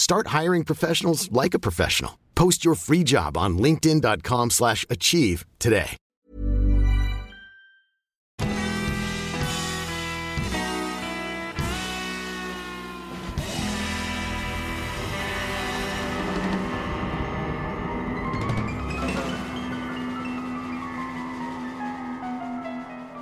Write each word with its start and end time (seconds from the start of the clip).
Start 0.00 0.28
hiring 0.28 0.64
professionals 0.64 1.30
like 1.30 1.52
a 1.52 1.58
professional. 1.58 2.18
Post 2.34 2.64
your 2.64 2.74
free 2.74 3.04
job 3.04 3.36
on 3.36 3.58
linkedin.com 3.58 4.48
slash 4.48 4.86
achieve 4.88 5.44
today. 5.58 5.96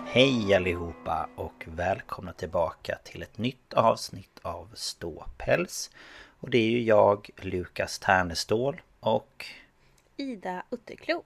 Hej 0.06 0.54
allihopa 0.54 1.28
och 1.36 1.64
välkomna 1.66 2.32
tillbaka 2.32 2.98
till 3.04 3.22
ett 3.22 3.38
nytt 3.38 3.74
avsnitt 3.74 4.38
av 4.42 4.68
Ståpäls. 4.74 5.90
Och 6.41 6.50
det 6.50 6.58
är 6.58 6.70
ju 6.70 6.83
jag, 6.83 7.31
Lukas 7.36 7.98
Ternestål 7.98 8.81
och... 9.00 9.47
Ida 10.17 10.62
Utterklo. 10.70 11.22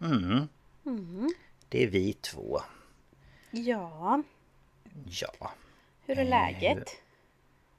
Mm, 0.00 0.48
Mm. 0.86 1.30
det 1.68 1.82
är 1.82 1.86
vi 1.86 2.12
två. 2.12 2.60
Ja, 3.50 4.22
Ja, 5.06 5.52
hur 6.06 6.18
är 6.18 6.22
Eh, 6.22 6.28
läget? 6.28 6.88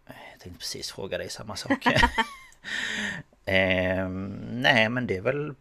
jag 0.06 0.40
tänkte 0.40 0.60
precis 0.60 0.92
fråga 0.92 1.18
dig 1.18 1.30
samma 1.30 1.56
sak. 1.56 1.86
Ehm, 3.46 4.28
nej 4.52 4.90
men 4.90 5.08
det 5.08 5.18
är 5.18 5.22
väl 5.22 5.54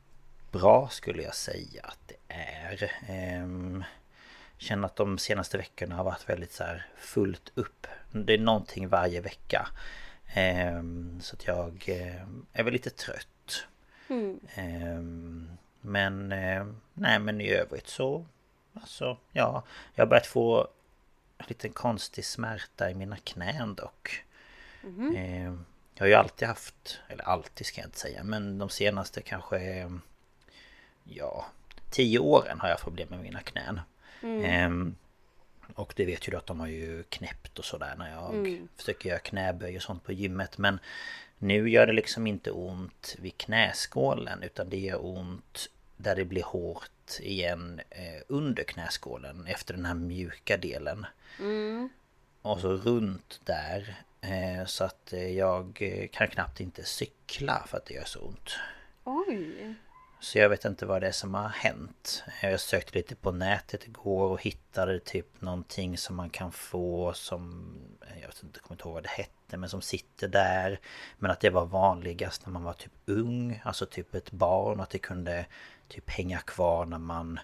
bra 0.52 0.88
skulle 0.88 1.22
jag 1.22 1.34
säga 1.34 1.82
att 1.84 1.98
det 2.08 2.34
är. 2.34 2.92
Ehm, 3.08 3.84
känner 4.58 4.86
att 4.86 4.96
de 4.96 5.18
senaste 5.18 5.58
veckorna 5.58 5.94
har 5.96 6.04
varit 6.04 6.28
väldigt 6.28 6.52
så 6.52 6.64
här 6.64 6.86
fullt 6.96 7.52
upp. 7.54 7.86
Det 8.12 8.34
är 8.34 8.38
någonting 8.38 8.88
varje 8.88 9.20
vecka. 9.20 9.68
Ehm, 10.34 11.20
så 11.20 11.36
att 11.36 11.46
jag 11.46 11.84
eh, 11.86 12.22
är 12.52 12.62
väl 12.62 12.72
lite 12.72 12.90
trött. 12.90 13.64
Mm. 14.08 14.40
Ehm, 14.54 15.50
men 15.80 16.32
eh, 16.32 16.66
nej 16.94 17.18
men 17.18 17.40
i 17.40 17.50
övrigt 17.50 17.88
så 17.88 18.26
Alltså 18.74 19.18
ja 19.32 19.62
Jag 19.94 20.04
har 20.04 20.08
börjat 20.08 20.26
få 20.26 20.68
En 21.38 21.44
liten 21.48 21.72
konstig 21.72 22.24
smärta 22.24 22.90
i 22.90 22.94
mina 22.94 23.16
knän 23.16 23.74
dock. 23.74 24.24
Ehm, 25.16 25.64
Jag 25.94 26.02
har 26.02 26.08
ju 26.08 26.14
alltid 26.14 26.48
haft 26.48 27.00
Eller 27.08 27.24
alltid 27.24 27.66
ska 27.66 27.80
jag 27.80 27.88
inte 27.88 27.98
säga 27.98 28.24
men 28.24 28.58
de 28.58 28.68
senaste 28.68 29.22
kanske 29.22 29.90
Ja 31.04 31.46
Tio 31.90 32.18
åren 32.18 32.60
har 32.60 32.68
jag 32.68 32.80
problem 32.80 33.08
med 33.10 33.20
mina 33.20 33.40
knän 33.40 33.80
Mm. 34.22 34.96
Och 35.74 35.92
det 35.96 36.04
vet 36.04 36.28
ju 36.28 36.30
du 36.30 36.36
att 36.36 36.46
de 36.46 36.60
har 36.60 36.66
ju 36.66 37.02
knäppt 37.02 37.58
och 37.58 37.64
sådär 37.64 37.94
när 37.98 38.10
jag 38.10 38.34
Mm. 38.34 38.68
försöker 38.76 39.08
göra 39.08 39.18
knäböj 39.18 39.76
och 39.76 39.82
sånt 39.82 40.04
på 40.04 40.12
gymmet 40.12 40.58
Men 40.58 40.78
nu 41.38 41.70
gör 41.70 41.86
det 41.86 41.92
liksom 41.92 42.26
inte 42.26 42.50
ont 42.50 43.16
vid 43.18 43.38
knäskålen 43.38 44.42
utan 44.42 44.70
det 44.70 44.78
gör 44.78 45.06
ont 45.06 45.68
där 45.96 46.16
det 46.16 46.24
blir 46.24 46.42
hårt 46.42 46.90
igen 47.20 47.80
eh, 47.90 48.22
under 48.28 48.64
knäskålen 48.64 49.46
efter 49.46 49.74
den 49.74 49.84
här 49.84 49.94
mjuka 49.94 50.56
delen. 50.56 51.06
Mm. 51.40 51.88
Och 52.42 52.60
så 52.60 52.72
runt 52.72 53.40
där. 53.44 53.96
Eh, 54.20 54.66
så 54.66 54.84
att 54.84 55.12
eh, 55.12 55.36
jag 55.36 55.78
eh, 55.80 56.08
kan 56.08 56.28
knappt 56.28 56.60
inte 56.60 56.84
cykla 56.84 57.64
för 57.68 57.76
att 57.76 57.86
det 57.86 57.94
gör 57.94 58.04
så 58.04 58.20
ont. 58.20 58.50
Oj. 59.04 59.74
Så 60.20 60.38
jag 60.38 60.48
vet 60.48 60.64
inte 60.64 60.86
vad 60.86 61.00
det 61.00 61.08
är 61.08 61.12
som 61.12 61.34
har 61.34 61.48
hänt. 61.48 62.24
Jag 62.42 62.60
sökte 62.60 62.98
lite 62.98 63.14
på 63.14 63.32
nätet 63.32 63.86
igår 63.86 64.28
och 64.28 64.42
hittade 64.42 65.00
typ 65.00 65.40
någonting 65.40 65.98
som 65.98 66.16
man 66.16 66.30
kan 66.30 66.52
få 66.52 67.12
som... 67.12 67.72
Jag 68.20 68.28
vet 68.28 68.42
inte, 68.42 68.60
kommer 68.60 68.74
inte 68.74 68.84
ihåg 68.84 68.94
vad 68.94 69.02
det 69.02 69.08
hette 69.08 69.56
men 69.56 69.68
som 69.68 69.82
sitter 69.82 70.28
där. 70.28 70.80
Men 71.18 71.30
att 71.30 71.40
det 71.40 71.50
var 71.50 71.66
vanligast 71.66 72.46
när 72.46 72.52
man 72.52 72.64
var 72.64 72.72
typ 72.72 72.92
ung, 73.06 73.62
alltså 73.64 73.86
typ 73.86 74.14
ett 74.14 74.30
barn. 74.30 74.80
Att 74.80 74.90
det 74.90 74.98
kunde 74.98 75.46
typ 75.88 76.10
hänga 76.10 76.38
kvar 76.38 76.86
när 76.86 76.98
man 76.98 77.40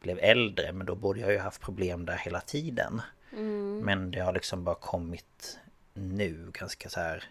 blev 0.00 0.18
äldre. 0.18 0.72
Men 0.72 0.86
då 0.86 0.94
borde 0.94 1.20
jag 1.20 1.32
ju 1.32 1.38
haft 1.38 1.60
problem 1.60 2.06
där 2.06 2.16
hela 2.16 2.40
tiden. 2.40 3.02
Mm. 3.32 3.78
Men 3.78 4.10
det 4.10 4.20
har 4.20 4.32
liksom 4.32 4.64
bara 4.64 4.74
kommit 4.74 5.58
nu 5.94 6.50
ganska 6.52 6.88
så 6.88 7.00
här... 7.00 7.24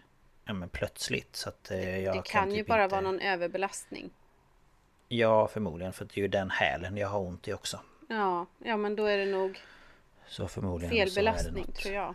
Ja 0.44 0.52
men 0.52 0.68
plötsligt 0.68 1.36
så 1.36 1.48
att 1.48 1.70
eh, 1.70 1.98
jag 1.98 2.16
Det 2.16 2.22
kan 2.22 2.50
ju 2.50 2.56
typ 2.56 2.66
bara 2.66 2.84
inte... 2.84 2.92
vara 2.92 3.00
någon 3.00 3.20
överbelastning. 3.20 4.10
Ja, 5.18 5.48
förmodligen. 5.48 5.92
För 5.92 6.04
det 6.04 6.16
är 6.16 6.22
ju 6.22 6.28
den 6.28 6.50
hälen 6.50 6.96
jag 6.96 7.08
har 7.08 7.18
ont 7.20 7.48
i 7.48 7.52
också. 7.52 7.80
Ja, 8.08 8.46
ja 8.58 8.76
men 8.76 8.96
då 8.96 9.04
är 9.04 9.18
det 9.18 9.26
nog 9.26 9.60
Så 10.26 10.48
förmodligen 10.48 10.90
fel 10.96 11.10
belastning 11.14 11.64
något. 11.66 11.74
tror 11.74 11.94
jag. 11.94 12.14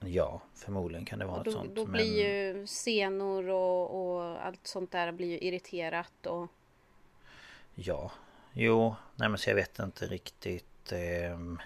Ja, 0.00 0.40
förmodligen 0.54 1.04
kan 1.04 1.18
det 1.18 1.24
vara 1.24 1.40
Och 1.40 1.46
något 1.46 1.54
då, 1.54 1.60
sånt. 1.60 1.76
då 1.76 1.82
men... 1.84 1.92
blir 1.92 2.24
ju 2.24 2.66
senor 2.66 3.48
och, 3.48 4.16
och 4.16 4.46
allt 4.46 4.66
sånt 4.66 4.92
där 4.92 5.12
blir 5.12 5.28
ju 5.28 5.38
irriterat 5.38 6.26
och 6.26 6.46
Ja, 7.74 8.12
jo, 8.52 8.94
nej 9.14 9.28
men 9.28 9.38
så 9.38 9.50
jag 9.50 9.54
vet 9.54 9.78
inte 9.78 10.06
riktigt 10.06 10.92
ehm, 10.92 11.60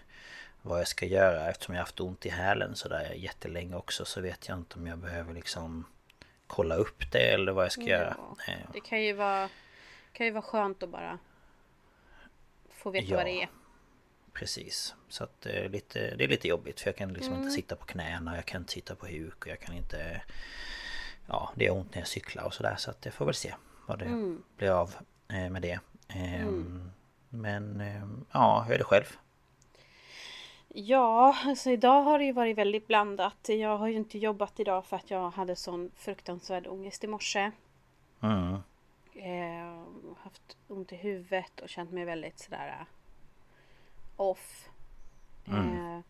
vad 0.62 0.80
jag 0.80 0.88
ska 0.88 1.06
göra 1.06 1.50
eftersom 1.50 1.74
jag 1.74 1.82
haft 1.82 2.00
ont 2.00 2.26
i 2.26 2.28
hälen 2.28 2.76
sådär 2.76 3.12
jättelänge 3.16 3.76
också 3.76 4.04
så 4.04 4.20
vet 4.20 4.48
jag 4.48 4.58
inte 4.58 4.78
om 4.78 4.86
jag 4.86 4.98
behöver 4.98 5.34
liksom 5.34 5.86
kolla 6.46 6.74
upp 6.74 7.12
det 7.12 7.32
eller 7.34 7.52
vad 7.52 7.64
jag 7.64 7.72
ska 7.72 7.82
göra. 7.82 8.16
Ja, 8.18 8.52
Eh, 8.52 8.58
det 8.72 8.80
kan 8.80 9.02
ju 9.02 9.12
vara 9.12 9.48
kan 10.12 10.26
ju 10.26 10.32
vara 10.32 10.42
skönt 10.42 10.82
att 10.82 10.88
bara 10.88 11.18
få 12.70 12.90
veta 12.90 13.16
vad 13.16 13.24
det 13.26 13.30
Ja. 13.32 13.42
är. 13.42 13.48
Precis. 14.32 14.94
Så 15.08 15.24
att 15.24 15.40
det 15.40 15.50
är 15.52 15.68
lite, 15.68 16.14
det 16.16 16.24
är 16.24 16.28
lite 16.28 16.48
jobbigt 16.48 16.80
för 16.80 16.88
jag 16.88 16.96
kan 16.96 17.12
liksom 17.12 17.32
Mm. 17.32 17.42
inte 17.44 17.54
sitta 17.54 17.76
på 17.76 17.84
knäna, 17.86 18.36
jag 18.36 18.44
kan 18.44 18.60
inte 18.62 18.72
sitta 18.72 18.94
på 18.94 19.06
huk 19.06 19.40
och 19.44 19.46
jag 19.48 19.60
kan 19.60 19.74
inte... 19.74 20.22
Ja, 21.28 21.52
det 21.54 21.66
är 21.66 21.72
ont 21.72 21.94
när 21.94 22.00
jag 22.00 22.08
cyklar 22.08 22.44
och 22.44 22.54
sådär 22.54 22.76
så 22.76 22.90
att 22.90 23.02
det 23.02 23.10
får 23.10 23.24
väl 23.24 23.34
se 23.34 23.54
vad 23.86 23.98
det 23.98 24.04
Mm. 24.04 24.42
blir 24.56 24.70
av 24.70 24.94
eh, 25.28 25.50
med 25.50 25.62
det. 25.62 25.80
Ehm, 26.08 26.48
Mm. 26.48 26.90
Men 27.28 27.80
ehm, 27.80 28.24
ja, 28.32 28.64
hur 28.66 28.74
är 28.74 28.78
det 28.78 28.84
själv? 28.84 29.16
Ja, 30.68 31.36
alltså 31.44 31.70
idag 31.70 32.02
har 32.02 32.18
det 32.18 32.24
ju 32.24 32.32
varit 32.32 32.56
väldigt 32.58 32.86
blandat. 32.86 33.48
Jag 33.48 33.78
har 33.78 33.88
ju 33.88 33.94
inte 33.96 34.18
jobbat 34.18 34.60
idag 34.60 34.86
för 34.86 34.96
att 34.96 35.10
jag 35.10 35.30
hade 35.30 35.56
sån 35.56 35.90
fruktansvärd 35.96 36.66
ångest 36.66 37.04
i 37.04 37.06
morse. 37.06 37.50
Mm. 38.22 38.58
Eh, 39.14 39.82
haft 40.22 40.56
ont 40.68 40.92
i 40.92 40.96
huvudet 40.96 41.60
och 41.60 41.68
känt 41.68 41.90
mig 41.90 42.04
väldigt 42.04 42.38
sådär 42.38 42.76
eh, 42.80 42.86
off. 44.16 44.68
Mm. 45.46 45.96
Eh, 45.96 46.00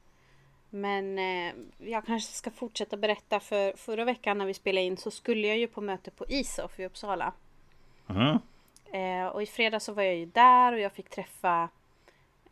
men 0.71 1.19
eh, 1.19 1.55
jag 1.79 2.07
kanske 2.07 2.33
ska 2.33 2.51
fortsätta 2.51 2.97
berätta 2.97 3.41
för 3.41 3.77
förra 3.77 4.05
veckan 4.05 4.39
när 4.39 4.47
vi 4.47 4.55
spelade 4.55 4.87
in 4.87 4.97
så 4.97 5.11
skulle 5.11 5.49
jag 5.49 5.59
ju 5.59 5.67
på 5.67 5.81
möte 5.81 6.11
på 6.11 6.27
ISOF 6.29 6.81
i 6.81 6.85
Uppsala. 6.85 7.33
Mm. 8.09 8.39
Och 9.33 9.43
i 9.43 9.47
fredags 9.47 9.85
så 9.85 9.93
var 9.93 10.03
jag 10.03 10.17
ju 10.17 10.27
där 10.27 10.73
och 10.73 10.79
jag 10.79 10.93
fick 10.93 11.09
träffa 11.09 11.69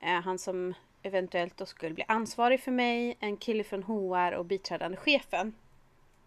eh, 0.01 0.21
han 0.21 0.39
som 0.39 0.75
eventuellt 1.03 1.57
då 1.57 1.67
skulle 1.67 1.95
bli 1.95 2.05
ansvarig 2.09 2.61
för 2.61 2.71
mig, 2.71 3.17
en 3.21 3.37
kille 3.37 3.65
från 3.65 3.83
HR 3.83 4.33
och 4.33 4.45
biträdande 4.45 4.97
chefen. 4.97 5.55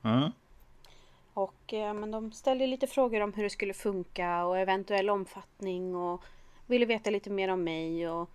Mm. 0.04 0.32
Och 1.34 1.74
eh, 1.74 1.94
men 1.94 2.12
de 2.12 2.32
ställde 2.32 2.68
lite 2.68 2.88
frågor 2.88 3.22
om 3.22 3.34
hur 3.34 3.44
det 3.44 3.50
skulle 3.50 3.74
funka 3.74 4.46
och 4.46 4.58
eventuell 4.58 5.10
omfattning 5.10 5.96
och 5.96 6.22
ville 6.68 6.86
veta 6.86 7.10
lite 7.10 7.30
mer 7.30 7.48
om 7.50 7.64
mig 7.64 8.10
och, 8.10 8.30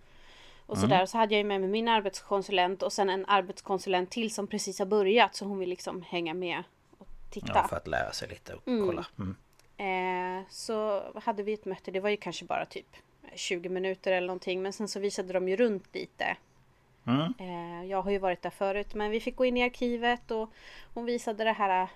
och 0.65 0.77
Mm. 0.77 0.89
sådär. 0.89 1.05
Så 1.05 1.17
hade 1.17 1.33
jag 1.33 1.37
ju 1.37 1.43
med 1.43 1.61
mig 1.61 1.69
min 1.69 1.87
arbetskonsulent 1.87 2.83
och 2.83 2.93
sen 2.93 3.09
en 3.09 3.25
arbetskonsulent 3.25 4.09
till 4.11 4.33
som 4.33 4.47
precis 4.47 4.79
har 4.79 4.85
börjat 4.85 5.35
så 5.35 5.45
hon 5.45 5.59
vill 5.59 5.69
liksom 5.69 6.01
hänga 6.01 6.33
med 6.33 6.63
och 6.97 7.07
titta. 7.31 7.51
Ja, 7.55 7.67
för 7.67 7.75
att 7.77 7.87
lära 7.87 8.11
sig 8.11 8.27
lite 8.29 8.53
och 8.53 8.61
kolla. 8.65 9.05
Mm. 9.19 9.35
Eh, 9.77 10.45
så 10.49 11.03
hade 11.15 11.43
vi 11.43 11.53
ett 11.53 11.65
möte, 11.65 11.91
det 11.91 11.99
var 11.99 12.09
ju 12.09 12.17
kanske 12.17 12.45
bara 12.45 12.65
typ 12.65 12.95
20 13.35 13.69
minuter 13.69 14.11
eller 14.11 14.27
någonting. 14.27 14.61
Men 14.61 14.73
sen 14.73 14.87
så 14.87 14.99
visade 14.99 15.33
de 15.33 15.49
ju 15.49 15.55
runt 15.55 15.95
lite. 15.95 16.37
Mm. 17.07 17.33
Eh, 17.39 17.85
jag 17.89 18.01
har 18.01 18.11
ju 18.11 18.17
varit 18.17 18.41
där 18.41 18.49
förut 18.49 18.93
men 18.93 19.11
vi 19.11 19.19
fick 19.19 19.35
gå 19.35 19.45
in 19.45 19.57
i 19.57 19.63
arkivet 19.63 20.31
och 20.31 20.49
hon 20.93 21.05
visade 21.05 21.43
det 21.43 21.51
här 21.51 21.87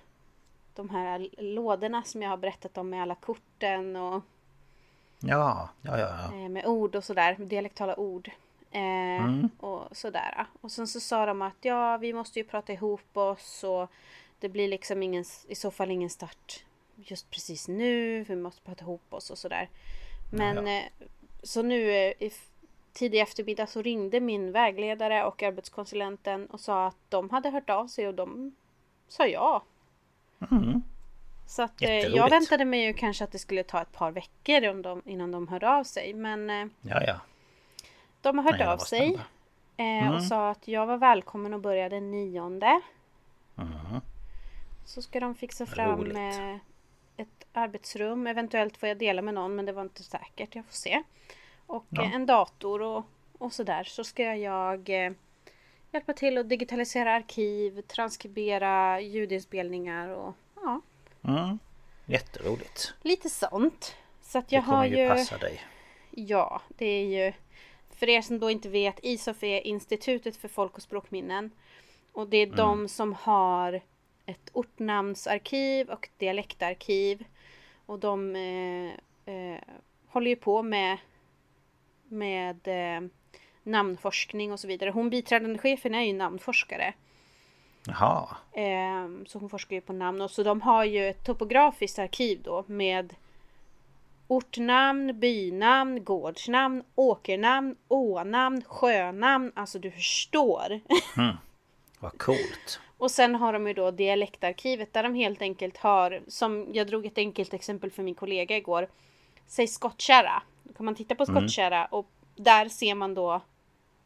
de 0.74 0.90
här 0.90 1.28
lådorna 1.38 2.02
som 2.02 2.22
jag 2.22 2.30
har 2.30 2.36
berättat 2.36 2.78
om 2.78 2.90
med 2.90 3.02
alla 3.02 3.14
korten 3.14 3.96
och 3.96 4.22
Ja, 5.20 5.68
ja, 5.82 5.98
ja. 5.98 6.08
ja. 6.32 6.38
eh, 6.38 6.48
med 6.48 6.66
ord 6.66 6.94
och 6.94 7.04
sådär, 7.04 7.36
dialektala 7.38 7.96
ord. 8.00 8.30
Eh, 8.70 9.44
Och 9.60 9.96
sådär. 9.96 10.46
Och 10.60 10.72
sen 10.72 10.86
så 10.86 11.00
sa 11.00 11.26
de 11.26 11.42
att 11.42 11.56
ja, 11.60 11.96
vi 11.96 12.12
måste 12.12 12.38
ju 12.38 12.44
prata 12.44 12.72
ihop 12.72 13.16
oss 13.16 13.64
och 13.64 13.90
det 14.40 14.48
blir 14.48 14.68
liksom 14.68 15.02
ingen, 15.02 15.24
i 15.48 15.54
så 15.54 15.70
fall 15.70 15.90
ingen 15.90 16.10
start 16.10 16.64
just 16.96 17.30
precis 17.30 17.68
nu. 17.68 18.24
Vi 18.24 18.36
måste 18.36 18.62
prata 18.62 18.82
ihop 18.84 19.14
oss 19.14 19.30
och 19.30 19.38
sådär. 19.38 19.68
Men 20.32 20.66
Ja, 20.66 20.72
eh, 20.72 20.84
så 21.42 21.62
nu 21.62 21.90
eh, 21.90 22.12
i 22.22 22.32
tidig 22.92 23.20
eftermiddag 23.20 23.66
så 23.66 23.82
ringde 23.82 24.20
min 24.20 24.52
vägledare 24.52 25.24
och 25.24 25.42
arbetskonsulenten 25.42 26.46
och 26.46 26.60
sa 26.60 26.86
att 26.86 26.96
de 27.08 27.30
hade 27.30 27.50
hört 27.50 27.70
av 27.70 27.86
sig 27.86 28.08
och 28.08 28.14
de 28.14 28.54
sa 29.08 29.26
ja. 29.26 29.62
Så 31.46 31.62
att 31.62 31.82
eh, 31.82 31.90
jag 31.90 32.30
väntade 32.30 32.64
mig 32.64 32.84
ju 32.84 32.92
kanske 32.92 33.24
att 33.24 33.32
det 33.32 33.38
skulle 33.38 33.62
ta 33.62 33.82
ett 33.82 33.92
par 33.92 34.10
veckor 34.10 34.68
om 34.68 34.82
de, 34.82 35.02
innan 35.04 35.32
de 35.32 35.48
hörde 35.48 35.70
av 35.70 35.84
sig. 35.84 36.14
Men 36.14 36.50
eh, 36.50 36.66
Ja, 36.82 37.02
ja. 37.06 37.20
de 38.20 38.38
har 38.38 38.44
hört 38.44 38.58
Nej, 38.58 38.68
av 38.68 38.78
sig 38.78 39.18
eh, 39.76 40.10
och 40.14 40.22
sa 40.22 40.50
att 40.50 40.68
jag 40.68 40.86
var 40.86 40.96
välkommen 40.96 41.54
att 41.54 41.60
börja 41.60 41.88
den 41.88 42.10
nionde. 42.10 42.80
Så 44.84 45.02
ska 45.02 45.20
de 45.20 45.34
fixa 45.34 45.66
fram 45.66 46.00
Roligt. 46.00 46.16
ett 47.16 47.46
arbetsrum. 47.52 48.26
Eventuellt 48.26 48.76
får 48.76 48.88
jag 48.88 48.98
dela 48.98 49.22
med 49.22 49.34
någon 49.34 49.54
men 49.56 49.66
det 49.66 49.72
var 49.72 49.82
inte 49.82 50.02
säkert. 50.02 50.54
Jag 50.54 50.64
får 50.64 50.72
se. 50.72 51.02
Och 51.66 51.86
Ja. 51.88 52.02
en 52.02 52.26
dator 52.26 52.82
och, 52.82 53.04
och 53.38 53.52
sådär. 53.52 53.84
Så 53.84 54.04
ska 54.04 54.22
jag 54.34 54.90
hjälpa 55.94 56.12
till 56.12 56.38
att 56.38 56.48
digitalisera 56.48 57.12
arkiv, 57.12 57.80
transkribera 57.80 59.00
ljudinspelningar 59.00 60.08
och 60.08 60.34
ja, 60.54 60.80
Mm. 61.28 61.58
Jätteroligt. 62.06 62.94
lite 63.02 63.30
sånt. 63.30 63.96
Så 64.22 64.38
att 64.38 64.52
jag 64.52 64.62
det 64.62 64.66
kommer 64.66 64.78
har 64.78 64.84
ju 64.86 64.96
ju... 64.96 65.08
passa 65.08 65.38
dig. 65.38 65.60
Ja, 66.10 66.62
det 66.68 66.86
är 66.86 67.04
ju... 67.04 67.32
För 67.90 68.08
er 68.08 68.22
som 68.22 68.38
då 68.38 68.50
inte 68.50 68.68
vet, 68.68 68.98
ISOF 69.02 69.42
är 69.42 69.66
Institutet 69.66 70.36
för 70.36 70.48
folk 70.48 70.76
och 70.76 70.82
språkminnen. 70.82 71.50
Och 72.12 72.28
det 72.28 72.36
är 72.36 72.46
de 72.46 72.88
som 72.88 73.12
har 73.12 73.80
ett 74.26 74.50
ortnamnsarkiv 74.52 75.90
och 75.90 76.08
dialektarkiv. 76.18 77.24
Och 77.86 77.98
de 77.98 78.36
eh, 78.36 79.34
eh, 79.34 79.60
håller 80.06 80.30
ju 80.30 80.36
på 80.36 80.62
med, 80.62 80.98
med 82.08 82.68
eh, 82.68 83.08
namnforskning 83.64 84.52
och 84.52 84.60
så 84.60 84.68
vidare. 84.68 84.90
Hon 84.90 85.10
biträdande 85.10 85.58
chefen 85.58 85.94
är 85.94 86.02
ju 86.02 86.12
namnforskare. 86.12 86.94
Jaha. 87.86 88.36
Ehm, 88.52 89.26
så 89.26 89.38
hon 89.38 89.50
forskar 89.50 89.76
ju 89.76 89.80
på 89.80 89.92
namn. 89.92 90.20
Och 90.20 90.30
så 90.30 90.42
de 90.42 90.60
har 90.60 90.84
ju 90.84 91.08
ett 91.08 91.24
topografiskt 91.24 91.98
arkiv 91.98 92.42
då 92.42 92.64
med 92.66 93.14
ortnamn, 94.28 95.20
bynamn, 95.20 96.04
gårdsnamn, 96.04 96.82
åkernamn, 96.94 97.76
ånamn, 97.88 98.62
sjönamn. 98.66 99.52
Alltså 99.56 99.78
du 99.78 99.90
förstår. 99.90 100.80
Vad 102.00 102.18
coolt. 102.18 102.80
Och 102.98 103.10
sen 103.10 103.34
har 103.34 103.52
de 103.52 103.66
ju 103.66 103.74
då 103.74 103.90
dialektarkivet 103.90 104.92
där 104.92 105.02
de 105.02 105.14
helt 105.14 105.42
enkelt 105.42 105.76
har, 105.76 106.22
som 106.28 106.66
jag 106.72 106.86
drog 106.86 107.06
ett 107.06 107.18
enkelt 107.18 107.54
exempel 107.54 107.90
för 107.90 108.02
min 108.02 108.14
kollega 108.14 108.56
igår. 108.56 108.88
Säg 109.46 109.66
skottkärra. 109.66 110.42
Då 110.62 110.72
kan 110.72 110.84
man 110.84 110.94
titta 110.94 111.14
på 111.14 111.26
skottkärra 111.26 111.84
och 111.84 112.10
där 112.36 112.68
ser 112.68 112.94
man 112.94 113.14
då 113.14 113.40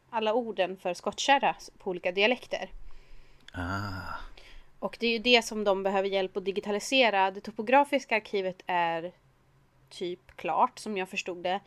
alla 0.09 0.33
orden 0.33 0.77
för 0.77 0.93
skottkärra 0.93 1.55
på 1.77 1.89
olika 1.89 2.11
dialekter. 2.11 2.69
Ah. 3.53 4.15
Och 4.79 4.97
det 4.99 5.07
är 5.07 5.11
ju 5.11 5.19
det 5.19 5.41
som 5.45 5.63
de 5.63 5.83
behöver 5.83 6.09
hjälp 6.09 6.37
att 6.37 6.45
digitalisera. 6.45 7.31
Det 7.31 7.41
topografiska 7.41 8.15
arkivet 8.15 8.61
är 8.67 9.11
typ 9.89 10.35
klart 10.35 10.79
som 10.79 10.97
jag 10.97 11.09
förstod 11.09 11.37
det. 11.43 11.59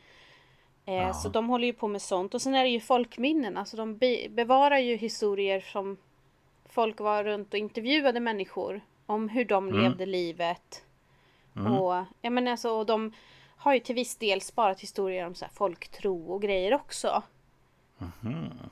Eh, 0.86 1.12
Så 1.12 1.28
de 1.28 1.48
håller 1.48 1.66
ju 1.66 1.72
på 1.72 1.88
med 1.88 2.02
sånt. 2.02 2.34
Och 2.34 2.42
sen 2.42 2.54
är 2.54 2.62
det 2.64 2.70
ju 2.70 2.80
folkminnen. 2.80 3.56
Alltså 3.56 3.76
de 3.76 3.96
be- 3.98 4.28
bevarar 4.30 4.78
ju 4.78 4.96
historier 4.96 5.60
som 5.60 5.96
folk 6.66 7.00
var 7.00 7.24
runt 7.24 7.52
och 7.54 7.58
intervjuade 7.58 8.20
människor. 8.20 8.80
Om 9.06 9.28
hur 9.28 9.44
de 9.44 9.72
levde 9.82 10.06
livet. 10.06 10.84
Och, 11.80 12.04
ja, 12.20 12.30
men 12.30 12.48
alltså, 12.48 12.70
och 12.70 12.86
de 12.86 13.12
har 13.56 13.74
ju 13.74 13.80
till 13.80 13.94
viss 13.94 14.16
del 14.16 14.40
sparat 14.40 14.80
historier 14.80 15.26
om 15.26 15.34
så 15.34 15.46
folktro 15.54 16.32
och 16.32 16.42
grejer 16.42 16.74
också. 16.74 17.22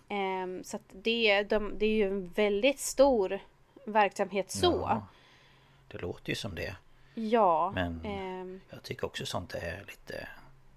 Ehm, 0.09 0.65
så 0.65 0.79
det, 0.93 1.43
de, 1.43 1.79
det 1.79 1.87
är 1.87 1.95
ju 1.95 2.07
en 2.09 2.29
väldigt 2.29 2.81
stor 2.81 3.39
verksamhet 3.85 4.51
så. 4.51 4.67
Ja. 4.67 5.07
Det 5.89 5.99
låter 5.99 6.29
ju 6.31 6.35
som 6.37 6.55
det. 6.55 6.77
Ja. 7.15 7.73
Men- 7.75 8.01
ehm, 8.05 8.61
Jag 8.71 8.83
tycker 8.83 9.07
också 9.07 9.27
sånt 9.27 9.55
är 9.55 9.85
lite, 9.87 10.29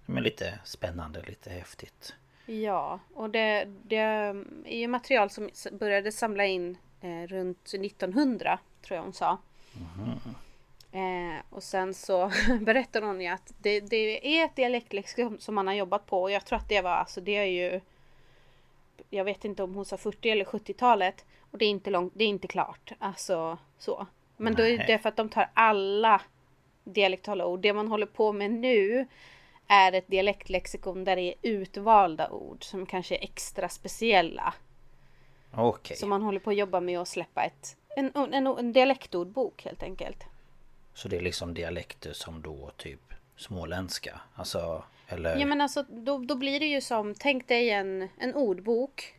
men 0.06 0.24
lite 0.24 0.60
spännande, 0.64 1.22
lite 1.22 1.50
häftigt. 1.50 2.16
ja. 2.46 3.00
Och 3.14 3.30
det, 3.30 3.66
det 3.84 3.98
är 4.66 4.78
ju 4.78 4.88
material 4.88 5.30
som 5.30 5.50
började 5.72 6.12
samla 6.12 6.46
in 6.46 6.78
eh, 7.02 7.28
runt 7.28 7.68
1900 7.74 8.60
tror 8.82 8.96
jag 8.96 9.04
hon 9.04 9.14
sa. 9.14 9.38
Eh, 10.92 11.42
och 11.50 11.64
sen 11.64 11.94
så 11.94 12.32
berättar 12.62 13.02
hon 13.02 13.22
ju 13.22 13.28
att 13.28 13.54
det, 13.58 13.80
det 13.80 14.38
är 14.40 14.46
ett 14.46 14.56
dialektlexikon 14.56 15.40
som 15.40 15.56
man 15.56 15.68
har 15.68 15.74
jobbat 15.74 16.06
på 16.06 16.22
och 16.22 16.32
jag 16.32 16.46
tror 16.46 16.58
att 16.60 16.70
det 16.70 16.82
var 16.82 16.92
alltså 16.92 17.22
det 17.22 17.32
är 17.38 17.44
ju 17.46 17.82
Jag 19.10 19.24
vet 19.24 19.46
inte 19.46 19.64
om 19.64 19.76
hon 19.76 19.86
sa 19.86 19.98
40 19.98 20.30
eller 20.30 20.46
70-talet 20.46 21.26
och 21.52 21.58
det 21.58 21.66
är 21.66 21.70
inte 21.70 21.90
långt, 21.90 22.14
det 22.16 22.24
är 22.24 22.28
inte 22.28 22.48
klart. 22.48 22.92
Alltså 23.00 23.58
så. 23.78 24.08
Men 24.38 24.56
då 24.56 24.64
är 24.64 24.78
Nej. 24.78 24.88
det 24.88 25.00
för 25.00 25.10
att 25.10 25.16
de 25.16 25.30
tar 25.30 25.50
alla 25.54 26.22
dialektala 26.84 27.46
ord. 27.46 27.60
Det 27.60 27.74
man 27.74 27.88
håller 27.88 28.06
på 28.06 28.34
med 28.34 28.52
nu 28.52 29.08
är 29.68 29.92
ett 29.92 30.08
dialektlexikon 30.08 31.04
där 31.04 31.16
det 31.16 31.22
är 31.22 31.36
utvalda 31.42 32.30
ord 32.30 32.64
som 32.64 32.86
kanske 32.86 33.16
är 33.16 33.24
extra 33.24 33.70
speciella. 33.70 34.54
Okej. 35.52 35.98
Så 35.98 36.08
man 36.08 36.22
håller 36.22 36.40
på 36.40 36.50
att 36.50 36.56
jobba 36.56 36.80
med 36.80 37.00
att 37.00 37.08
släppa 37.08 37.44
ett, 37.44 37.78
en, 37.96 38.34
en, 38.34 38.48
en 38.48 38.74
dialektordbok 38.74 39.66
helt 39.66 39.84
enkelt. 39.84 40.24
Så 40.94 41.08
det 41.08 41.18
är 41.18 41.22
liksom 41.22 41.54
dialekter 41.54 42.14
som 42.14 42.42
då 42.42 42.72
typ 42.78 43.14
småländska? 43.36 44.22
Alltså, 44.36 44.84
eller? 45.08 45.36
Ja 45.36 45.46
men 45.46 45.62
alltså 45.62 45.84
då, 45.90 46.18
då 46.18 46.36
blir 46.36 46.60
det 46.60 46.66
ju 46.66 46.82
som, 46.82 47.16
tänk 47.16 47.48
dig 47.48 47.70
en, 47.70 48.10
en 48.18 48.36
ordbok. 48.36 49.14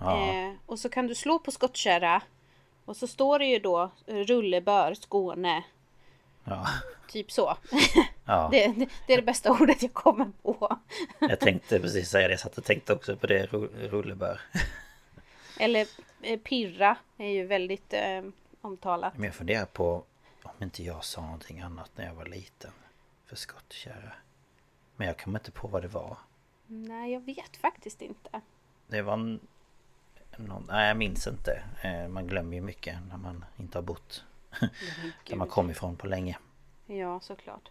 Ja. 0.00 0.28
Eh, 0.28 0.52
och 0.66 0.78
så 0.78 0.88
kan 0.88 1.06
du 1.06 1.14
slå 1.14 1.38
på 1.38 1.50
skottkärra. 1.50 2.22
Och 2.84 2.96
så 2.96 3.06
står 3.06 3.38
det 3.38 3.46
ju 3.46 3.58
då 3.58 3.90
eh, 4.06 4.14
rullebör 4.16 4.94
Skåne. 4.94 5.64
ja. 6.44 6.66
Typ 7.08 7.32
så. 7.32 7.56
ja. 8.24 8.48
det, 8.52 8.66
det, 8.66 8.88
det 9.06 9.12
är 9.12 9.16
det 9.16 9.22
bästa 9.22 9.52
ordet 9.52 9.82
jag 9.82 9.92
kommer 9.92 10.30
på. 10.42 10.78
Jag 11.18 11.40
tänkte 11.40 11.80
precis 11.80 12.08
säga 12.10 12.28
det, 12.28 12.32
jag 12.32 12.40
satt 12.40 12.58
och 12.58 12.64
tänkte 12.64 12.92
också 12.92 13.16
på 13.16 13.26
det, 13.26 13.46
ru- 13.46 13.88
rullebör. 13.88 14.40
Eller 15.58 15.86
eh, 16.22 16.38
pirra 16.38 16.96
är 17.18 17.28
ju 17.28 17.46
väldigt 17.46 17.92
eh, 17.92 18.22
omtalat. 18.60 19.16
Men 19.16 19.24
jag 19.24 19.34
funderar 19.34 19.64
på 19.66 20.04
om 20.42 20.62
inte 20.62 20.82
jag 20.82 21.04
sa 21.04 21.20
någonting 21.20 21.60
annat 21.60 21.90
när 21.96 22.06
jag 22.06 22.14
var 22.14 22.26
liten. 22.26 22.70
För 23.26 23.36
skottkärra. 23.36 24.12
Men 24.96 25.06
jag 25.06 25.18
kommer 25.18 25.38
inte 25.38 25.50
på 25.50 25.68
vad 25.68 25.82
det 25.82 25.88
var. 25.88 26.16
Nej 26.66 27.12
jag 27.12 27.20
vet 27.20 27.56
faktiskt 27.56 28.02
inte. 28.02 28.40
Det 28.86 29.02
var 29.02 29.12
en... 29.12 29.40
Någon, 30.36 30.66
nej 30.68 30.88
jag 30.88 30.96
minns 30.96 31.26
inte. 31.26 31.62
Eh, 31.82 32.08
Man 32.08 32.26
glömmer 32.26 32.54
ju 32.56 32.60
mycket 32.60 32.98
när 33.08 33.16
man 33.16 33.44
inte 33.56 33.78
har 33.78 33.82
bott 33.82 34.24
där 35.28 35.36
man 35.36 35.48
kom 35.48 35.70
ifrån 35.70 35.96
på 35.96 36.06
länge. 36.06 36.38
Ja, 36.86 37.20
såklart. 37.20 37.68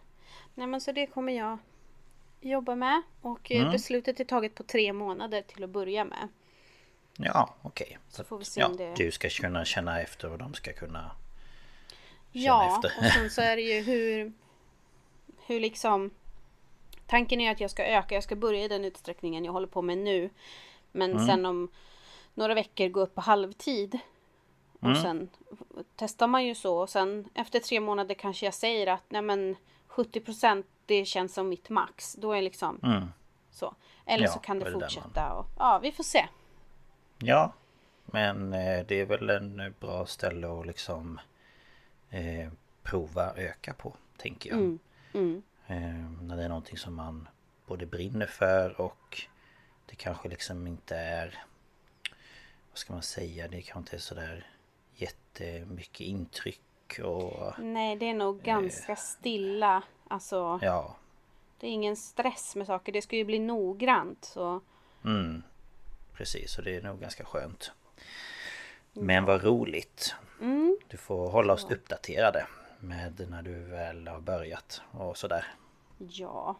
Nej 0.54 0.66
men 0.66 0.80
så 0.80 0.92
det 0.92 1.06
kommer 1.06 1.32
jag 1.32 1.58
jobba 2.40 2.74
med. 2.74 3.02
Och 3.20 3.52
eh, 3.52 3.60
Mm. 3.60 3.72
beslutet 3.72 4.20
är 4.20 4.24
taget 4.24 4.54
på 4.54 4.62
tre 4.62 4.92
månader 4.92 5.42
till 5.42 5.64
att 5.64 5.70
börja 5.70 6.04
med. 6.04 6.28
Ja, 7.16 7.54
okej. 7.62 7.98
Så 8.08 8.24
får 8.24 8.38
vi 8.38 8.44
se 8.44 8.60
ja, 8.60 8.66
om 8.66 8.76
det- 8.76 8.94
Du 8.96 9.10
ska 9.10 9.28
kunna 9.28 9.64
känna 9.64 10.00
efter 10.00 10.30
och 10.30 10.38
de 10.38 10.54
ska 10.54 10.72
kunna 10.72 10.98
känna 11.00 11.10
Ja, 12.32 12.74
efter. 12.74 12.92
och 12.98 13.12
sen 13.12 13.30
så 13.30 13.40
är 13.42 13.56
det 13.56 13.62
ju 13.62 13.80
hur... 13.92 14.32
Hur 15.46 15.60
liksom... 15.60 16.10
Tanken 17.06 17.40
är 17.40 17.50
att 17.52 17.60
jag 17.60 17.70
ska 17.70 17.84
öka, 17.86 18.14
jag 18.14 18.24
ska 18.24 18.36
börja 18.36 18.64
i 18.64 18.68
den 18.68 18.84
utsträckningen 18.84 19.44
jag 19.44 19.52
håller 19.52 19.66
på 19.66 19.82
med 19.82 19.98
nu. 19.98 20.30
Men 20.92 21.10
Mm. 21.12 21.26
sen 21.26 21.46
om 21.46 21.68
några 22.34 22.54
veckor 22.54 22.88
gå 22.88 23.00
upp 23.00 23.14
på 23.14 23.20
halvtid. 23.20 23.98
Och 24.80 24.88
Mm. 24.90 25.02
sen 25.02 25.28
testar 25.96 26.26
man 26.26 26.44
ju 26.44 26.54
så. 26.54 26.76
Och 26.78 26.90
sen 26.90 27.28
efter 27.34 27.60
tre 27.60 27.80
månader 27.80 28.14
kanske 28.14 28.46
jag 28.46 28.54
säger 28.54 28.86
att 28.86 29.02
nej 29.08 29.22
men 29.22 29.56
70% 29.88 30.64
det 30.86 31.04
känns 31.04 31.34
som 31.34 31.48
mitt 31.48 31.70
max. 31.70 32.14
Då 32.14 32.32
är 32.32 32.42
liksom 32.42 32.80
Mm. 32.82 33.04
så. 33.50 33.74
Eller 34.06 34.24
Ja, 34.24 34.30
så 34.32 34.38
kan 34.38 34.58
det 34.58 34.72
fortsätta. 34.72 35.32
Och, 35.32 35.46
ja, 35.58 35.78
vi 35.82 35.92
får 35.92 36.04
se. 36.04 36.26
Ja, 37.18 37.52
men 38.04 38.52
eh, 38.52 38.86
det 38.86 39.00
är 39.00 39.04
väl 39.06 39.30
en 39.30 39.60
eh, 39.60 39.68
bra 39.80 40.06
ställe 40.06 40.48
att 40.60 40.66
liksom 40.66 41.20
eh, 42.10 42.48
prova 42.82 43.32
öka 43.36 43.72
på, 43.74 43.92
tänker 44.16 44.50
jag. 44.50 44.58
Mm. 45.14 45.42
Mm. 45.66 45.82
Eh, 45.82 46.22
när 46.22 46.36
det 46.36 46.44
är 46.44 46.48
någonting 46.48 46.78
som 46.78 46.94
man 46.94 47.28
både 47.66 47.86
brinner 47.86 48.26
för 48.26 48.80
och 48.80 49.22
det 49.86 49.96
kanske 49.96 50.28
liksom 50.28 50.66
inte 50.66 50.96
är 50.96 51.44
Vad 52.70 52.78
ska 52.78 52.92
man 52.92 53.02
säga? 53.02 53.48
Det 53.48 53.62
kanske 53.62 53.78
inte 53.78 53.96
är 53.96 54.00
sådär 54.00 54.46
jättemycket 54.94 56.00
intryck 56.00 57.00
och 57.04 57.58
Nej, 57.58 57.96
det 57.96 58.10
är 58.10 58.14
nog 58.14 58.42
ganska 58.42 58.96
stilla. 58.96 59.82
Alltså, 60.08 60.58
ja, 60.62 60.96
det 61.60 61.66
är 61.66 61.70
ingen 61.70 61.96
stress 61.96 62.56
med 62.56 62.66
saker. 62.66 62.92
Det 62.92 63.02
ska 63.02 63.16
ju 63.16 63.24
bli 63.24 63.38
noggrant. 63.38 64.24
Så 64.24 64.60
mm, 65.04 65.42
precis 66.12 66.58
och 66.58 66.64
det 66.64 66.76
är 66.76 66.82
nog 66.82 67.00
ganska 67.00 67.24
skönt. 67.24 67.72
Men 68.92 69.24
vad 69.24 69.44
roligt! 69.44 70.14
mm. 70.40 70.78
Du 70.88 70.96
får 70.96 71.30
hålla 71.30 71.52
oss 71.52 71.66
uppdaterade 71.70 72.46
med 72.84 73.26
när 73.30 73.42
du 73.42 73.54
väl 73.54 74.08
har 74.08 74.20
börjat 74.20 74.82
och 74.90 75.16
sådär. 75.16 75.46
ja. 75.98 76.56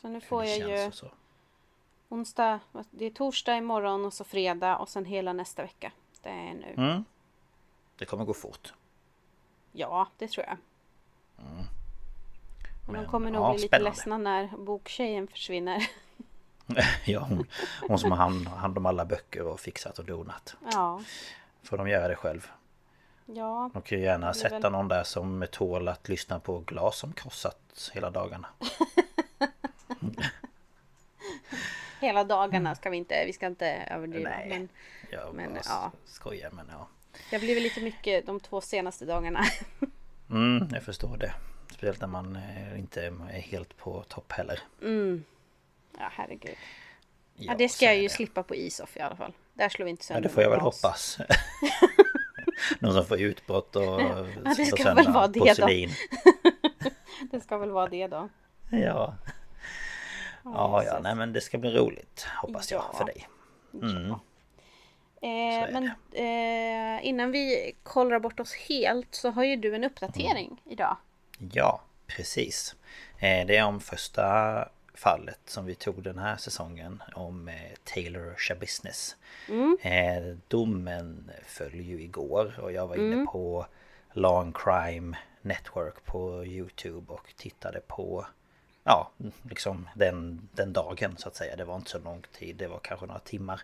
Så 0.00 0.08
nu 0.08 0.20
får 0.20 0.44
jag 0.44 0.84
ju 0.86 0.92
så. 0.92 1.10
onsdag. 2.08 2.60
Det 2.90 3.04
är 3.04 3.10
torsdag 3.10 3.56
imorgon 3.56 4.04
och 4.04 4.12
så 4.12 4.24
fredag 4.24 4.76
och 4.76 4.88
sen 4.88 5.04
hela 5.04 5.32
nästa 5.32 5.62
vecka. 5.62 5.92
Det 6.22 6.28
är 6.28 6.54
nu. 6.54 6.74
Mm. 6.76 7.04
Det 7.96 8.04
kommer 8.04 8.24
gå 8.24 8.34
fort. 8.34 8.74
Ja, 9.72 10.08
det 10.18 10.28
tror 10.28 10.46
jag. 10.46 10.56
Men 12.86 13.02
de 13.02 13.10
kommer 13.10 13.30
nog 13.30 13.42
ja, 13.42 13.52
bli 13.52 13.62
lite 13.62 13.68
spännande. 13.68 13.90
ledsna 13.90 14.18
när 14.18 14.56
boktjejen 14.56 15.28
försvinner. 15.28 15.90
ja, 17.06 17.20
hon, 17.20 17.46
hon 17.88 17.98
som 17.98 18.10
har 18.10 18.18
hand, 18.18 18.48
hand 18.48 18.78
om 18.78 18.86
alla 18.86 19.04
böcker 19.04 19.46
och 19.46 19.60
fixat 19.60 19.98
och 19.98 20.04
donat. 20.04 20.56
Ja, 20.72 21.02
Får 21.62 21.76
de 21.76 21.88
göra 21.88 22.08
det 22.08 22.16
själv. 22.16 22.50
Ja, 23.36 23.70
De 23.72 23.82
kan 23.82 23.98
ju 23.98 24.04
gärna 24.04 24.34
sätta 24.34 24.58
väl- 24.58 24.72
någon 24.72 24.88
där 24.88 25.04
som 25.04 25.46
tål 25.52 25.88
att 25.88 26.08
lyssna 26.08 26.40
på 26.40 26.58
glas 26.58 26.98
som 26.98 27.12
krossat 27.12 27.90
hela 27.94 28.10
dagarna. 28.10 28.48
hela 32.00 32.24
dagarna 32.24 32.74
ska 32.74 32.90
vi 32.90 32.96
inte, 32.96 33.22
vi 33.26 33.32
ska 33.32 33.46
inte 33.46 33.66
överdriva. 33.70 34.30
Nej. 34.30 34.48
Men 34.48 34.68
Jag 35.10 35.34
Men, 35.34 35.52
bara 35.52 35.60
ja. 35.64 35.92
skojar 36.06 36.50
men 36.50 36.66
ja. 36.70 36.88
det 37.30 37.36
har 37.36 37.40
blivit 37.40 37.62
lite 37.62 37.80
mycket 37.80 38.26
de 38.26 38.40
två 38.40 38.60
senaste 38.60 39.04
dagarna. 39.04 39.44
Mm, 40.30 40.68
jag 40.72 40.82
förstår 40.82 41.16
det. 41.16 41.32
Speciellt 41.72 42.00
när 42.00 42.08
man 42.08 42.36
eh, 42.36 42.78
inte 42.78 43.02
är 43.06 43.40
helt 43.40 43.76
på 43.76 44.02
topp 44.08 44.32
heller. 44.32 44.60
Mm. 44.82 45.24
Ja, 45.98 46.08
herregud. 46.12 46.56
Ja, 47.34 47.52
Ja, 47.52 47.54
det 47.58 47.68
ska 47.68 47.84
jag 47.84 47.96
ju 47.96 48.02
det. 48.02 48.08
slippa 48.08 48.42
på 48.42 48.54
Isof 48.56 48.96
i 48.96 49.00
alla 49.00 49.16
fall. 49.16 49.32
Där 49.54 49.68
slår 49.68 49.84
vi 49.84 49.90
inte 49.90 50.00
Ja, 50.02 50.06
sönder 50.06 50.22
det 50.22 50.28
får 50.34 50.42
jag 50.42 50.50
väl 50.50 50.60
hoppas. 50.60 51.18
Någon 52.78 52.92
som 52.94 53.04
får 53.06 53.20
utbrott 53.20 53.76
och 53.76 53.98
det 54.44 54.54
slår 54.54 54.76
ska 54.76 54.94
väl 54.94 55.12
vara 55.12 55.26
det 55.26 55.38
då. 55.40 55.46
porslin. 55.46 55.90
Det 57.30 57.40
ska 57.40 57.58
väl 57.58 57.70
vara 57.70 57.86
det 57.88 58.06
då. 58.06 58.28
Ja. 58.70 59.14
Ja, 60.44 60.82
ja, 60.86 60.98
nej 61.02 61.14
men 61.14 61.32
det 61.32 61.40
ska 61.40 61.58
bli 61.58 61.70
roligt 61.70 62.26
hoppas 62.42 62.72
jag 62.72 62.82
Ja. 62.92 62.98
för 62.98 63.04
dig. 63.04 63.28
Mm. 63.74 64.10
Eh, 65.22 65.72
men 65.72 65.90
eh, 66.12 67.06
innan 67.06 67.32
vi 67.32 67.72
kollar 67.82 68.18
bort 68.18 68.40
oss 68.40 68.54
helt 68.54 69.14
så 69.14 69.30
har 69.30 69.44
ju 69.44 69.56
du 69.56 69.74
en 69.74 69.84
uppdatering 69.84 70.46
Mm. 70.46 70.58
idag. 70.64 70.96
Ja, 71.52 71.82
precis. 72.06 72.76
Eh, 73.18 73.46
Det 73.46 73.56
är 73.56 73.64
om 73.64 73.80
första 73.80 74.24
fallet 74.98 75.40
som 75.44 75.66
vi 75.66 75.74
tog 75.74 76.02
den 76.02 76.18
här 76.18 76.36
säsongen 76.36 77.02
om 77.14 77.48
eh, 77.48 77.54
Taylor 77.84 78.34
Shabusiness. 78.36 79.16
Eh, 79.82 80.36
Domen 80.48 81.30
föll 81.46 81.74
ju 81.74 82.02
igår 82.02 82.60
och 82.62 82.72
jag 82.72 82.86
var 82.86 82.96
inne 82.96 83.26
på 83.26 83.66
Long 84.12 84.52
Crime 84.52 85.16
Network 85.42 86.04
på 86.04 86.44
Youtube 86.44 87.12
och 87.12 87.34
tittade 87.36 87.80
på 87.80 88.26
Ja, 88.84 89.10
liksom 89.42 89.88
den, 89.94 90.48
den 90.52 90.72
dagen 90.72 91.16
så 91.16 91.28
att 91.28 91.36
säga. 91.36 91.56
Det 91.56 91.64
var 91.64 91.76
inte 91.76 91.90
så 91.90 91.98
lång 91.98 92.22
tid, 92.38 92.56
det 92.56 92.68
var 92.68 92.78
kanske 92.78 93.06
några 93.06 93.20
timmar. 93.20 93.60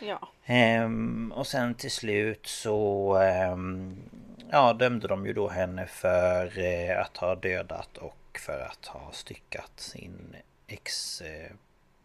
Ja. 0.00 0.28
Ehm, 0.44 1.32
och 1.36 1.46
sen 1.46 1.74
till 1.74 1.90
slut 1.90 2.46
så 2.46 3.16
ehm, 3.16 3.96
ja, 4.50 4.72
dömde 4.72 5.08
de 5.08 5.26
ju 5.26 5.32
då 5.32 5.48
henne 5.48 5.86
för 5.86 6.58
eh, 6.58 7.00
att 7.00 7.16
ha 7.16 7.34
dödat 7.34 7.98
och 7.98 8.38
för 8.38 8.60
att 8.60 8.86
ha 8.86 9.12
styckat 9.12 9.72
sin 9.76 10.36
ex 10.72 11.20
eh, 11.20 11.50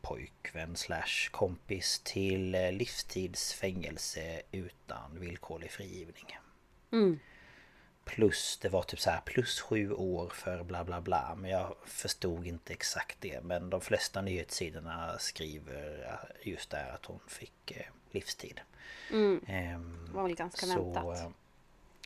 pojkvän 0.01 0.75
slash 0.75 1.29
kompis 1.31 2.01
till 2.03 2.55
eh, 2.55 2.71
livstidsfängelse 2.71 4.41
utan 4.51 5.19
villkorlig 5.19 5.71
frigivning. 5.71 6.37
Mm. 6.91 7.19
Plus 8.05 8.59
det 8.61 8.69
var 8.69 8.83
typ 8.83 8.99
så 8.99 9.09
här 9.09 9.21
plus 9.25 9.61
sju 9.61 9.91
år 9.93 10.29
för 10.29 10.63
bla 10.63 10.83
bla 10.83 11.01
bla 11.01 11.35
Men 11.37 11.51
jag 11.51 11.75
förstod 11.85 12.47
inte 12.47 12.73
exakt 12.73 13.17
det 13.19 13.43
Men 13.43 13.69
de 13.69 13.81
flesta 13.81 14.21
nyhetssidorna 14.21 15.17
skriver 15.19 16.03
eh, 16.03 16.49
just 16.51 16.69
där 16.69 16.89
att 16.93 17.05
hon 17.05 17.19
fick 17.27 17.71
eh, 17.71 17.85
livstid 18.11 18.61
Mm. 19.11 19.41
Ehm, 19.47 20.05
Det 20.07 20.15
var 20.15 20.23
väl 20.23 20.35
ganska 20.35 20.65
så, 20.65 20.83
väntat. 20.83 21.31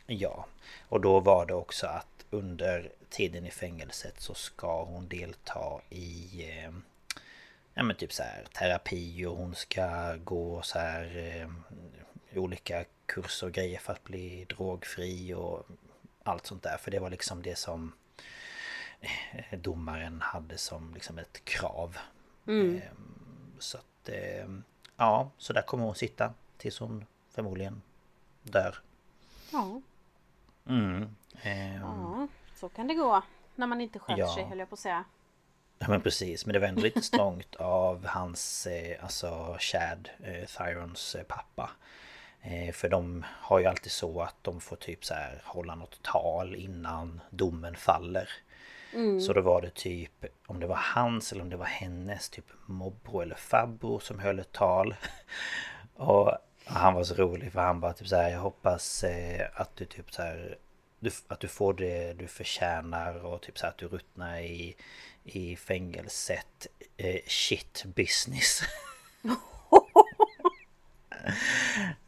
Ja 0.08 0.46
Och 0.90 1.02
då 1.02 1.20
var 1.20 1.46
det 1.46 1.54
också 1.54 1.88
att 1.88 2.26
under 2.30 2.92
tiden 3.10 3.46
i 3.46 3.52
fängelset 3.52 4.22
så 4.22 4.34
ska 4.34 4.84
hon 4.84 5.08
delta 5.08 5.82
i 5.90 6.30
eh, 6.50 6.72
Ja 7.74 7.84
men 7.84 7.96
typ 7.96 8.14
så 8.14 8.24
här 8.24 8.46
terapi 8.54 9.26
och 9.26 9.36
hon 9.38 9.56
ska 9.56 10.16
gå 10.16 10.62
så 10.62 10.80
här 10.80 11.18
eh, 11.18 11.50
olika 12.40 12.86
kurser 13.06 13.48
och 13.48 13.54
grejer 13.54 13.80
för 13.80 13.94
att 13.94 14.04
bli 14.04 14.46
drogfri 14.46 15.34
och 15.34 15.66
allt 16.24 16.46
sånt 16.46 16.64
där. 16.64 16.78
För 16.78 16.92
det 16.92 17.00
var 17.00 17.10
liksom 17.10 17.42
det 17.42 17.56
som 17.58 17.94
eh, 19.02 19.60
domaren 19.60 20.22
hade 20.22 20.58
som 20.58 20.94
liksom 20.94 21.18
ett 21.18 21.46
krav. 21.46 21.98
Eh, 22.76 22.92
Så 23.60 23.78
att 23.78 24.10
ja, 24.98 25.32
så 25.38 25.54
där 25.54 25.62
kommer 25.62 25.84
hon 25.86 25.96
sitta 25.96 26.34
tills 26.58 26.80
hon 26.80 27.06
förmodligen 27.32 27.82
dör. 28.44 28.82
Ja. 29.52 29.82
Mm. 30.68 31.16
Ja, 31.82 32.28
så 32.60 32.70
kan 32.70 32.88
det 32.88 32.94
gå. 32.94 33.22
När 33.56 33.68
man 33.68 33.82
inte 33.82 34.00
sköter 34.00 34.20
Ja. 34.22 34.34
sig 34.36 34.44
höll 34.44 34.60
jag 34.60 34.70
på 34.70 34.74
att 34.74 34.80
säga. 34.80 35.04
Ja 35.80 35.86
men 35.90 36.02
precis, 36.02 36.46
men 36.46 36.54
det 36.54 36.60
var 36.60 36.68
ändå 36.68 36.82
lite 36.82 37.02
strångt 37.02 37.56
av 37.56 38.06
hans, 38.08 38.68
eh, 38.68 39.04
alltså 39.04 39.58
Chad, 39.60 40.10
eh, 40.24 40.46
Thyrons 40.46 41.16
eh, 41.16 41.24
pappa. 41.24 41.70
Eh, 42.42 42.74
för 42.74 42.90
de 42.90 43.26
har 43.28 43.60
ju 43.60 43.66
alltid 43.66 43.92
så 43.92 44.22
att 44.22 44.36
de 44.42 44.62
får 44.62 44.76
typ 44.76 45.06
så 45.06 45.14
här 45.14 45.42
hålla 45.46 45.76
något 45.76 46.02
tal 46.02 46.56
innan 46.56 47.22
domen 47.30 47.76
faller. 47.76 48.30
Så 49.22 49.34
då 49.34 49.42
var 49.42 49.62
det 49.62 49.70
typ, 49.76 50.26
om 50.48 50.60
det 50.60 50.68
var 50.68 50.80
hans 50.96 51.32
eller 51.32 51.42
om 51.42 51.50
det 51.50 51.58
var 51.58 51.66
hennes 51.66 52.30
typ 52.30 52.46
mobro 52.66 53.22
eller 53.22 53.36
farbror 53.36 54.00
som 54.00 54.20
höll 54.20 54.40
ett 54.40 54.52
tal. 54.52 54.96
Och 55.96 56.32
han 56.66 56.94
var 56.94 57.04
så 57.04 57.14
rolig 57.14 57.52
för 57.54 57.60
han 57.62 57.80
bara 57.80 57.94
typ 57.94 58.08
så 58.08 58.16
här, 58.16 58.30
jag 58.30 58.40
hoppas 58.40 59.04
eh, 59.04 59.48
att 59.54 59.76
du 59.76 59.86
typ 59.86 60.14
så 60.14 60.22
här 60.22 60.58
du, 61.00 61.12
att 61.28 61.40
du 61.40 61.48
får 61.48 61.74
det 61.74 62.14
du 62.14 62.28
förtjänar 62.28 63.26
och 63.26 63.42
typ 63.42 63.58
så 63.58 63.68
att 63.68 63.78
du 63.78 63.88
ruttnar 63.88 64.40
i, 64.40 64.76
i 65.24 65.56
fängelset 65.56 66.68
eh, 66.98 67.22
shit 67.28 67.84
business. 67.86 68.62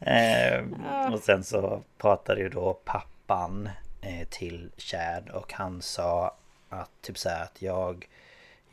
eh, 0.00 0.64
och 1.12 1.20
sen 1.20 1.44
så 1.44 1.82
pratade 1.98 2.40
ju 2.40 2.48
då 2.48 2.74
pappan 2.84 3.68
eh, 4.00 4.28
till 4.28 4.70
Chad 4.76 5.28
och 5.28 5.52
han 5.52 5.82
sa 5.82 6.36
att 6.68 6.90
typ 7.02 7.18
så 7.18 7.28
här 7.28 7.42
att 7.42 7.62
jag 7.62 8.08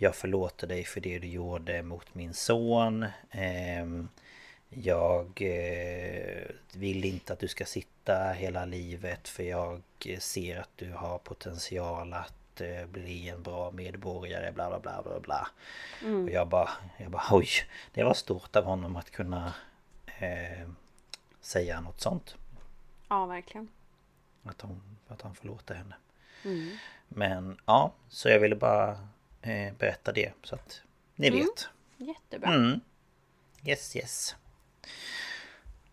jag 0.01 0.15
förlåter 0.15 0.67
dig 0.67 0.83
för 0.83 1.01
det 1.01 1.19
du 1.19 1.27
gjorde 1.27 1.83
mot 1.83 2.15
min 2.15 2.33
son. 2.33 3.05
Ehm, 3.31 4.09
jag 4.69 5.41
eh, 5.41 6.45
vill 6.73 7.05
inte 7.05 7.33
att 7.33 7.39
du 7.39 7.47
ska 7.47 7.65
sitta 7.65 8.31
hela 8.31 8.65
livet 8.65 9.27
för 9.27 9.43
jag 9.43 9.81
ser 10.19 10.59
att 10.59 10.69
du 10.75 10.91
har 10.91 11.17
potential 11.17 12.13
att 12.13 12.61
eh, 12.61 12.85
bli 12.85 13.29
en 13.29 13.43
bra 13.43 13.71
medborgare 13.71 14.51
bla 14.51 14.69
bla 14.69 14.79
bla 14.79 15.01
bla 15.03 15.19
bla. 15.19 15.47
Och 16.23 16.29
jag 16.29 16.47
bara, 16.47 16.69
jag 16.97 17.11
bara 17.11 17.23
oj, 17.31 17.47
det 17.93 18.03
var 18.03 18.13
stort 18.13 18.55
av 18.55 18.63
honom 18.63 18.95
att 18.95 19.09
kunna 19.11 19.53
eh, 20.19 20.69
säga 21.41 21.81
något 21.81 22.01
sånt. 22.01 22.35
Ja, 23.07 23.25
verkligen. 23.25 23.67
Att, 24.43 24.61
hon, 24.61 24.97
att 25.07 25.21
han 25.21 25.35
förlåter 25.35 25.75
henne. 25.75 25.95
Men 27.07 27.57
ja, 27.65 27.93
så 28.09 28.29
jag 28.29 28.39
ville 28.39 28.55
bara 28.55 28.91
eh, 29.41 29.73
berätta 29.73 30.11
det 30.11 30.33
så 30.43 30.55
att 30.55 30.81
ni 31.15 31.27
Mm. 31.27 31.39
vet. 31.39 31.67
Jättebra. 31.97 32.49
Mm. 32.53 32.79
Yes, 33.65 33.95
yes. 33.95 34.35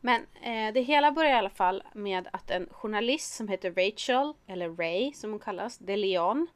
Men 0.00 0.26
eh, 0.42 0.72
det 0.74 0.80
hela 0.82 1.12
börjar 1.12 1.30
i 1.30 1.38
alla 1.38 1.50
fall 1.50 1.82
med 1.92 2.28
att 2.32 2.50
en 2.50 2.68
journalist 2.72 3.34
som 3.34 3.48
heter 3.48 3.70
Rachel, 3.70 4.32
eller 4.46 4.68
Ray 4.68 5.12
som 5.12 5.30
hon 5.30 5.40
kallas, 5.40 5.78
de 5.78 5.96
Leon. 5.96 6.46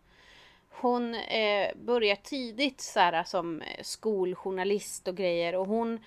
Hon 0.71 1.15
eh, 1.15 1.75
börjar 1.77 2.17
tidigt 2.17 2.81
så 2.81 3.01
här, 3.01 3.25
som 3.25 3.63
skoljournalist 3.83 5.09
och 5.09 5.17
grejer 5.17 5.55
och 5.55 5.67
hon 5.67 6.05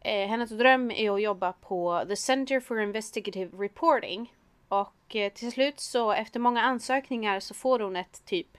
eh, 0.00 0.28
Hennes 0.28 0.50
dröm 0.50 0.90
är 0.90 1.10
att 1.10 1.22
jobba 1.22 1.52
på 1.52 2.04
The 2.08 2.16
Center 2.16 2.60
for 2.60 2.80
Investigative 2.80 3.56
Reporting. 3.64 4.34
Och 4.68 5.16
eh, 5.16 5.32
till 5.32 5.52
slut 5.52 5.80
så 5.80 6.12
efter 6.12 6.40
många 6.40 6.62
ansökningar 6.62 7.40
så 7.40 7.54
får 7.54 7.80
hon 7.80 7.96
ett 7.96 8.24
typ 8.24 8.58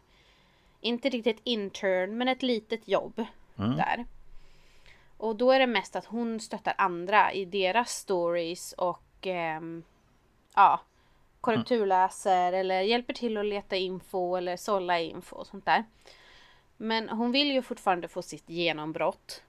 Inte 0.82 1.10
riktigt 1.10 1.42
intern 1.44 2.18
men 2.18 2.28
ett 2.28 2.44
litet 2.44 2.88
jobb 2.88 3.26
där. 3.78 4.06
Och 5.18 5.36
då 5.36 5.52
är 5.52 5.60
det 5.60 5.68
mest 5.68 5.96
att 5.96 6.06
hon 6.06 6.40
stöttar 6.40 6.74
andra 6.78 7.34
i 7.34 7.46
deras 7.46 7.90
stories 7.90 8.74
och 8.74 9.28
ehm, 9.28 9.84
ja, 10.56 10.80
korrekturläser 11.42 12.54
eller 12.54 12.82
hjälper 12.82 13.14
till 13.14 13.38
att 13.38 13.46
leta 13.46 13.76
info 13.76 14.36
eller 14.36 14.58
sålla 14.58 15.00
info 15.00 15.36
och 15.36 15.48
sånt 15.48 15.66
där. 15.66 15.84
Men 16.78 17.10
hon 17.10 17.32
vill 17.32 17.52
ju 17.52 17.62
fortfarande 17.62 18.08
få 18.08 18.22
sitt 18.22 18.50
genombrott. 18.50 19.44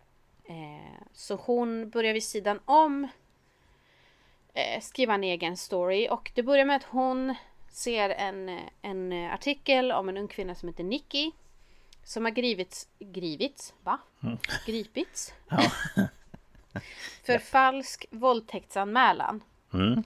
Eh, 0.49 1.03
så 1.13 1.35
hon 1.35 1.91
börjar 1.91 2.13
vid 2.13 2.25
sidan 2.25 2.61
om 2.65 3.09
eh, 4.55 4.81
skriva 4.81 5.15
en 5.15 5.25
egen 5.25 5.57
story 5.57 6.09
och 6.11 6.33
det 6.35 6.43
börjar 6.43 6.65
med 6.65 6.77
att 6.77 6.85
hon 6.85 7.35
ser 7.71 8.11
en, 8.11 8.61
en 8.83 9.13
artikel 9.13 9.93
om 9.93 10.09
en 10.09 10.17
ung 10.17 10.29
kvinna 10.29 10.55
som 10.55 10.69
heter 10.69 10.85
Nikki 10.85 11.33
som 12.05 12.25
har 12.25 12.33
grivits, 12.33 12.89
grivits, 12.99 13.75
va? 13.83 13.99
Gripits? 14.67 15.35
För 17.27 17.39
falsk 17.39 18.07
våldtäktsanmälan. 18.11 19.41
Mm. 19.73 20.03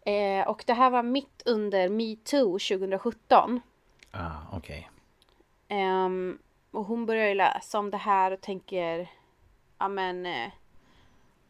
Eh, 0.00 0.48
och 0.48 0.64
det 0.66 0.74
här 0.74 0.90
var 0.90 1.02
mitt 1.02 1.42
under 1.44 1.88
metoo 1.88 2.58
2017. 2.58 3.60
Ah, 4.10 4.36
okej. 4.52 4.90
Ehm, 5.68 6.38
och 6.76 6.84
hon 6.84 7.06
börjar 7.06 7.28
ju 7.28 7.34
läsa 7.34 7.78
om 7.78 7.90
det 7.90 7.96
här 7.96 8.30
och 8.30 8.40
tänker 8.40 9.10
ja 9.78 9.88
men 9.88 10.26
eh, 10.26 10.50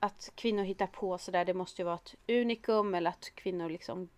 att 0.01 0.33
kvinnor 0.35 0.63
hittar 0.63 0.87
på 0.87 1.19
sådär 1.19 1.45
det 1.45 1.55
måste 1.55 1.83
ju 1.83 1.87
vara 1.87 1.95
ett 1.95 2.15
unikum 2.29 2.95
eller 2.95 3.11
att 3.11 3.31
kvinnor 3.35 3.69
liksom 3.69 4.09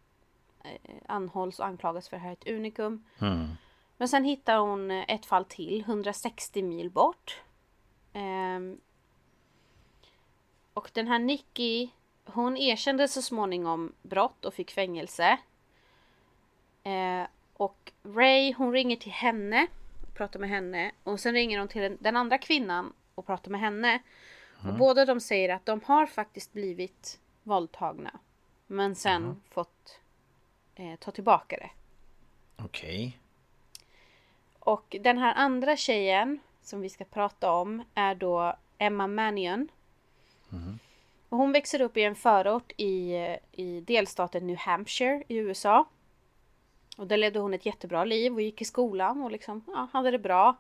eh, 0.65 0.95
anhålls 1.07 1.59
och 1.59 1.67
anklagas 1.67 2.09
för 2.09 2.17
det 2.17 2.23
här 2.23 2.29
är 2.29 2.33
ett 2.33 2.49
unikum. 2.49 3.05
Mm. 3.21 3.49
Men 3.97 4.09
sen 4.09 4.25
hittar 4.25 4.59
hon 4.59 4.91
eh, 4.91 5.05
ett 5.09 5.27
fall 5.27 5.45
till 5.45 5.81
160 5.81 6.63
mil 6.63 6.91
bort. 6.91 7.43
Ehm, 8.13 8.81
och 10.75 10.91
den 10.95 11.09
här 11.09 11.19
Nicky 11.19 11.89
hon 12.25 12.57
erkände 12.57 13.09
så 13.09 13.23
småningom 13.23 13.93
brott 14.03 14.45
och 14.45 14.55
fick 14.55 14.71
fängelse. 14.71 15.39
Eh, 16.83 17.23
och 17.53 17.93
Ray 18.03 18.53
hon 18.53 18.73
ringer 18.73 18.97
till 18.97 19.13
henne 19.13 19.67
pratar 20.19 20.41
med 20.41 20.49
henne 20.49 20.93
och 21.03 21.21
sen 21.21 21.35
ringer 21.35 21.59
hon 21.59 21.69
till 21.69 21.97
den, 22.01 22.17
andra 22.17 22.39
kvinnan 22.39 22.93
och 23.15 23.27
pratar 23.27 23.51
med 23.51 23.61
henne. 23.61 24.03
Och 24.67 24.75
båda 24.75 25.05
de 25.05 25.21
säger 25.21 25.55
att 25.55 25.67
de 25.67 25.81
har 25.85 26.07
faktiskt 26.07 26.53
blivit 26.53 27.21
våldtagna. 27.43 28.11
Men 28.67 28.95
sen 28.95 29.43
fått 29.51 30.01
eh, 30.75 30.97
ta 30.99 31.11
tillbaka 31.11 31.57
det. 31.57 31.71
Okej. 32.57 33.19
Och 34.59 34.97
den 35.01 35.19
här 35.19 35.35
andra 35.35 35.77
tjejen 35.77 36.41
som 36.63 36.81
vi 36.81 36.89
ska 36.89 37.05
prata 37.05 37.53
om 37.53 37.85
är 37.95 38.15
då 38.15 38.57
Emma 38.79 39.07
Mannion. 39.07 39.69
Och 41.29 41.39
hon 41.39 41.53
växer 41.53 41.81
upp 41.81 41.97
i 41.97 42.03
en 42.03 42.15
förort 42.15 42.73
i, 42.77 43.15
i 43.53 43.81
delstaten 43.81 44.47
New 44.47 44.57
Hampshire 44.57 45.23
i 45.29 45.37
USA. 45.37 45.87
Och 46.99 47.07
där 47.07 47.17
levde 47.17 47.39
hon 47.39 47.55
ett 47.55 47.67
jättebra 47.67 48.05
liv 48.05 48.35
och 48.35 48.41
gick 48.41 48.63
i 48.63 48.65
skolan 48.65 49.23
och 49.23 49.31
liksom, 49.31 49.63
ja, 49.67 49.89
hade 49.93 50.11
det 50.11 50.19
bra. 50.19 50.57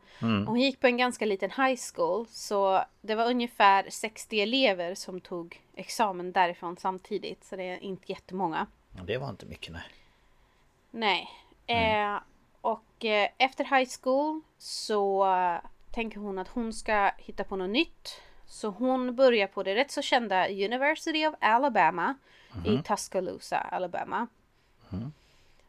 Och 0.46 0.52
hon 0.52 0.60
gick 0.60 0.80
på 0.80 0.86
en 0.86 0.96
ganska 0.96 1.24
liten 1.24 1.50
high 1.50 1.80
school 1.94 2.26
så 2.28 2.84
det 3.00 3.14
var 3.14 3.26
ungefär 3.26 3.90
60 3.90 4.40
elever 4.40 4.94
som 4.94 5.20
tog 5.20 5.60
examen 5.74 6.32
därifrån 6.32 6.76
samtidigt. 6.76 7.44
Så 7.44 7.56
det 7.56 7.62
är 7.62 7.78
inte 7.78 8.12
jättemånga. 8.12 8.66
Det 9.06 9.18
var 9.18 9.28
inte 9.30 9.46
mycket 9.46 9.72
nej. 9.72 9.82
Nej. 10.90 11.28
Eh, 11.66 12.20
och 12.60 13.04
eh, 13.04 13.28
efter 13.38 13.64
high 13.64 13.90
school 14.02 14.40
så 14.58 15.34
eh, 15.34 15.58
tänker 15.94 16.20
hon 16.20 16.38
att 16.38 16.48
hon 16.48 16.72
ska 16.72 17.10
hitta 17.18 17.44
på 17.44 17.56
något 17.56 17.70
nytt. 17.70 18.20
Så 18.46 18.68
hon 18.68 19.16
börjar 19.16 19.46
på 19.46 19.62
det 19.62 19.74
rätt 19.74 19.90
så 19.90 20.02
kända 20.02 20.48
University 20.48 21.26
of 21.26 21.34
Alabama 21.40 22.14
i 22.66 22.78
Tuscaloosa, 22.82 23.58
Alabama. 23.58 24.26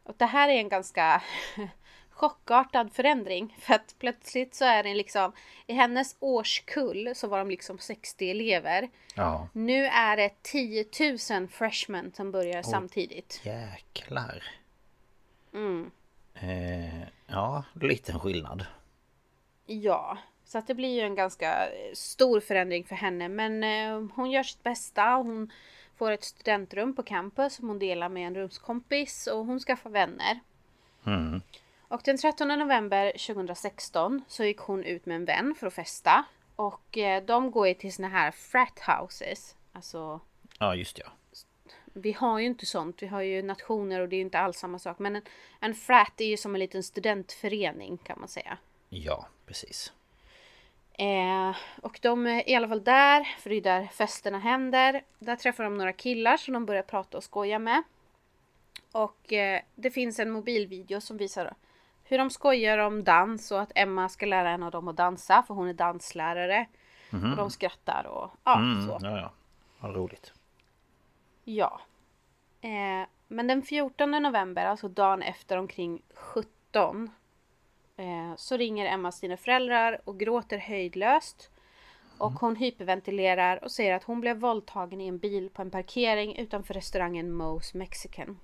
Och 0.10 0.16
det 0.18 0.26
här 0.26 0.50
är 0.50 0.54
en 0.54 0.70
ganska 0.70 1.22
chockartad 2.10 2.94
förändring. 2.94 3.58
För 3.60 3.74
att 3.74 3.96
plötsligt 4.00 4.56
så 4.56 4.66
är 4.66 4.84
det 4.84 4.94
liksom 4.94 5.32
i 5.68 5.74
hennes 5.74 6.16
årskull 6.20 7.12
så 7.16 7.28
var 7.28 7.40
de 7.40 7.50
liksom 7.50 7.78
60 7.80 8.32
elever. 8.32 8.90
Ja. 9.16 9.48
Nu 9.54 9.86
är 9.86 10.18
det 10.18 10.32
10 10.42 10.86
000 11.30 11.48
freshmen 11.48 12.12
som 12.16 12.32
börjar 12.32 12.62
samtidigt. 12.64 13.42
Jäklar. 13.44 14.44
Mm. 15.54 15.92
Eh, 16.34 17.04
ja, 17.28 17.64
liten 17.82 18.20
skillnad. 18.20 18.66
Ja, 19.66 20.18
Så 20.46 20.58
att 20.58 20.68
det 20.68 20.76
blir 20.76 20.96
ju 20.96 21.02
en 21.02 21.16
ganska 21.16 21.70
stor 21.94 22.40
förändring 22.40 22.84
för 22.84 22.96
henne. 22.96 23.30
Men 23.30 23.64
eh, 23.64 24.10
hon 24.16 24.32
gör 24.32 24.44
sitt 24.44 24.64
bästa. 24.64 25.04
Hon 25.04 25.52
får 26.00 26.12
ett 26.12 26.24
studentrum 26.24 26.96
på 26.96 27.04
campus 27.04 27.54
som 27.54 27.68
hon 27.68 27.80
delar 27.80 28.10
med 28.10 28.28
en 28.28 28.36
rumskompis 28.36 29.28
och 29.28 29.46
hon 29.46 29.60
skaffar 29.60 29.90
vänner. 29.90 30.40
Mm. 31.06 31.42
Och 31.88 32.02
den 32.04 32.18
13 32.18 32.48
november 32.48 33.12
2016 33.28 34.22
så 34.28 34.44
gick 34.44 34.60
hon 34.60 34.84
ut 34.84 35.06
med 35.06 35.16
en 35.16 35.26
vän 35.26 35.56
för 35.60 35.68
att 35.68 35.74
festa. 35.74 36.26
Och 36.56 36.98
eh, 36.98 37.24
de 37.24 37.52
går 37.52 37.68
ju 37.68 37.74
till 37.74 37.94
såna 37.94 38.08
här 38.08 38.32
frat 38.32 38.80
houses. 38.80 39.56
Alltså 39.72 40.20
Ja, 40.60 40.76
just 40.76 41.00
ja. 41.00 41.06
vi 41.94 42.12
har 42.12 42.40
ju 42.40 42.46
inte 42.46 42.66
sånt. 42.66 43.04
Vi 43.04 43.08
har 43.08 43.22
ju 43.22 43.42
nationer 43.42 44.00
och 44.00 44.10
det 44.10 44.16
är 44.16 44.18
ju 44.18 44.24
inte 44.24 44.40
alls 44.40 44.58
samma 44.58 44.80
sak. 44.80 45.00
Men 45.00 45.16
en, 45.16 45.22
en 45.60 45.76
frat 45.76 46.22
är 46.22 46.26
ju 46.26 46.38
som 46.38 46.56
en 46.56 46.60
liten 46.60 46.84
studentförening 46.84 47.98
kan 47.98 48.20
man 48.20 48.30
säga. 48.30 48.58
Ja, 48.90 49.28
precis. 49.46 49.94
Eh, 51.00 51.56
och 51.82 52.00
de 52.02 52.28
är 52.28 52.50
i 52.50 52.56
alla 52.56 52.68
fall 52.68 52.84
där, 52.84 53.24
för 53.24 53.50
det 53.50 53.56
är 53.56 53.62
där 53.62 53.88
festerna 53.88 54.40
händer. 54.40 55.04
Där 55.20 55.36
träffar 55.36 55.64
de 55.64 55.78
några 55.78 55.94
killar 55.94 56.38
som 56.38 56.54
de 56.54 56.66
börjar 56.66 56.84
prata 56.84 57.18
och 57.18 57.24
skoja 57.24 57.60
med. 57.60 57.84
Och 58.92 59.34
eh, 59.34 59.62
det 59.76 59.92
finns 59.92 60.20
en 60.20 60.32
mobilvideo 60.32 61.02
som 61.02 61.18
visar 61.18 61.54
hur 62.04 62.18
de 62.18 62.30
skojar 62.30 62.78
om 62.78 63.04
dans 63.04 63.52
och 63.52 63.62
att 63.62 63.72
Emma 63.76 64.10
ska 64.10 64.26
lära 64.26 64.50
en 64.50 64.64
av 64.64 64.72
dem 64.72 64.88
att 64.88 64.98
dansa 64.98 65.44
för 65.48 65.54
hon 65.54 65.68
är 65.68 65.74
danslärare. 65.74 66.66
Och 67.32 67.38
de 67.38 67.50
skrattar 67.50 68.04
och 68.08 68.32
ja, 68.44 68.58
Mm, 68.60 68.88
så. 68.88 68.98
ja, 69.02 69.18
ja. 69.18 69.32
Vad 69.80 69.96
roligt. 69.96 70.34
Ja. 71.44 71.82
Eh, 72.62 73.08
men 73.28 73.48
den 73.48 73.62
14 73.62 74.12
november, 74.12 74.66
alltså 74.66 74.88
dagen 74.88 75.22
efter 75.22 75.58
omkring 75.58 76.02
17 76.14 77.12
eh, 78.00 78.36
så 78.36 78.58
ringer 78.58 78.86
Emma 78.86 79.12
sina 79.12 79.38
föräldrar 79.38 80.02
och 80.06 80.20
gråter 80.20 80.58
höjdlöst. 80.58 81.50
Och 82.18 82.32
hon 82.32 82.56
hyperventilerar 82.56 83.64
och 83.64 83.72
säger 83.72 83.94
att 83.94 84.04
hon 84.04 84.22
blev 84.22 84.38
våldtagen 84.38 85.02
i 85.02 85.08
en 85.08 85.18
bil 85.18 85.50
på 85.50 85.62
en 85.62 85.72
parkering 85.72 86.36
utanför 86.36 86.74
restaurangen 86.74 87.42
Moe's 87.42 87.78
Mexican. 87.78 88.40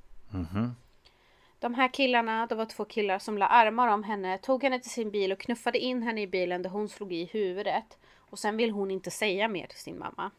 De 1.59 1.73
här 1.73 1.93
killarna, 1.93 2.47
det 2.47 2.55
var 2.55 2.65
två 2.65 2.85
killar 2.85 3.19
som 3.19 3.37
la 3.37 3.47
armar 3.47 3.87
om 3.87 4.03
henne, 4.03 4.37
tog 4.37 4.63
henne 4.63 4.79
till 4.79 4.91
sin 4.91 5.11
bil 5.11 5.31
och 5.31 5.39
knuffade 5.39 5.79
in 5.79 6.03
henne 6.03 6.21
i 6.21 6.27
bilen 6.27 6.61
där 6.61 6.69
hon 6.69 6.89
slog 6.89 7.13
i 7.13 7.25
huvudet. 7.25 7.97
Och 8.17 8.39
sen 8.39 8.57
vill 8.57 8.71
hon 8.71 8.91
inte 8.91 9.11
säga 9.11 9.47
mer 9.47 9.67
till 9.67 9.79
sin 9.79 9.99
mamma. 9.99 10.31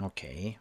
Okej. 0.00 0.58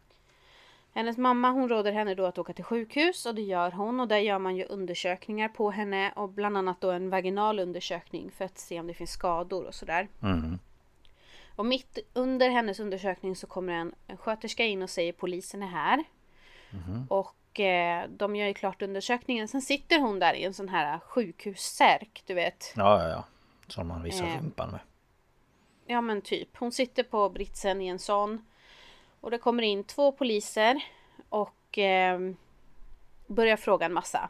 Hennes 0.98 1.18
mamma 1.18 1.52
hon 1.52 1.70
råder 1.70 1.92
henne 1.92 2.16
då 2.16 2.26
att 2.26 2.38
åka 2.38 2.54
till 2.54 2.64
sjukhus 2.64 3.26
och 3.26 3.36
det 3.36 3.42
gör 3.42 3.72
hon 3.72 4.00
och 4.00 4.08
där 4.08 4.18
gör 4.18 4.40
man 4.40 4.56
ju 4.56 4.64
undersökningar 4.64 5.50
på 5.50 5.72
henne 5.72 6.12
och 6.16 6.30
bland 6.30 6.58
annat 6.58 6.82
då 6.82 6.92
en 6.92 7.10
vaginal 7.10 7.60
undersökning 7.60 8.32
för 8.32 8.46
att 8.46 8.58
se 8.58 8.80
om 8.80 8.88
det 8.88 8.94
finns 8.94 9.12
skador 9.12 9.66
och 9.66 9.76
sådär. 9.76 10.08
Mm. 10.22 10.60
Och 11.56 11.66
mitt 11.66 12.00
under 12.14 12.50
hennes 12.50 12.80
undersökning 12.80 13.36
så 13.36 13.48
kommer 13.48 13.74
en, 13.74 13.96
en 14.08 14.18
sköterska 14.18 14.66
in 14.66 14.84
och 14.84 14.90
säger 14.90 15.14
polisen 15.14 15.64
är 15.64 15.68
här. 15.68 16.04
Och 17.10 17.60
eh, 17.60 18.10
de 18.10 18.36
gör 18.36 18.48
ju 18.48 18.54
klart 18.54 18.82
undersökningen. 18.82 19.48
Sen 19.48 19.62
sitter 19.62 20.00
hon 20.00 20.20
där 20.20 20.34
i 20.34 20.44
en 20.44 20.54
sån 20.54 20.70
här 20.70 21.00
sjukhussärk, 21.00 22.24
du 22.26 22.34
vet. 22.34 22.74
Ja, 22.76 23.04
ja, 23.04 23.10
ja. 23.10 23.24
Som 23.68 23.88
man 23.88 24.04
visar 24.04 24.26
Eh. 24.26 24.38
rumpan 24.38 24.72
med. 24.72 24.80
Ja 25.86 26.02
men 26.02 26.22
typ. 26.22 26.58
Hon 26.58 26.72
sitter 26.72 27.04
på 27.04 27.30
britsen 27.30 27.82
i 27.82 27.88
en 27.88 28.00
sån. 28.00 28.46
Och 29.22 29.32
det 29.32 29.38
kommer 29.38 29.64
in 29.64 29.84
två 29.84 30.12
poliser 30.12 30.84
och 31.30 31.78
eh, 31.78 32.20
börjar 33.28 33.58
fråga 33.58 33.86
en 33.86 33.94
massa. 33.94 34.30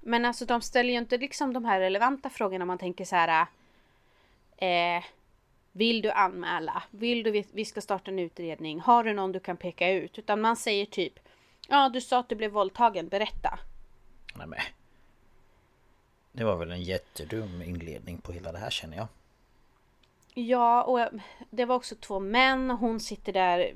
Men 0.00 0.24
alltså 0.24 0.44
de 0.44 0.62
ställer 0.62 0.90
ju 0.92 0.98
inte 0.98 1.18
liksom 1.18 1.52
de 1.52 1.64
här 1.64 1.80
relevanta 1.80 2.30
frågorna 2.30 2.64
man 2.64 2.78
tänker 2.78 3.04
så 3.04 3.16
här. 3.16 3.46
Eh, 4.56 5.04
vill 5.72 6.02
du 6.02 6.10
anmäla? 6.10 6.82
Vill 6.90 7.22
du 7.22 7.30
vi, 7.30 7.46
vi 7.52 7.64
ska 7.64 7.80
starta 7.80 8.10
en 8.10 8.18
utredning? 8.18 8.80
Har 8.80 9.04
du 9.04 9.12
någon 9.12 9.32
du 9.32 9.40
kan 9.40 9.56
peka 9.56 9.90
ut? 9.90 10.18
Utan 10.18 10.40
man 10.40 10.56
säger 10.56 10.86
typ 10.86 11.18
Ja 11.68 11.88
du 11.88 12.00
sa 12.00 12.18
att 12.18 12.28
du 12.28 12.34
blev 12.34 12.50
våldtagen, 12.50 13.08
berätta. 13.08 13.58
Nej, 14.34 14.46
men. 14.46 14.58
Det 16.32 16.44
var 16.44 16.56
väl 16.56 16.70
en 16.70 16.82
jättedum 16.82 17.62
inledning 17.62 18.18
på 18.18 18.32
hela 18.32 18.52
det 18.52 18.58
här 18.58 18.70
känner 18.70 18.96
jag. 18.96 19.06
Ja, 20.46 20.82
och 20.82 21.00
det 21.50 21.64
var 21.64 21.74
också 21.76 21.94
två 21.96 22.20
män. 22.20 22.70
Hon 22.70 23.00
sitter 23.00 23.32
där 23.32 23.72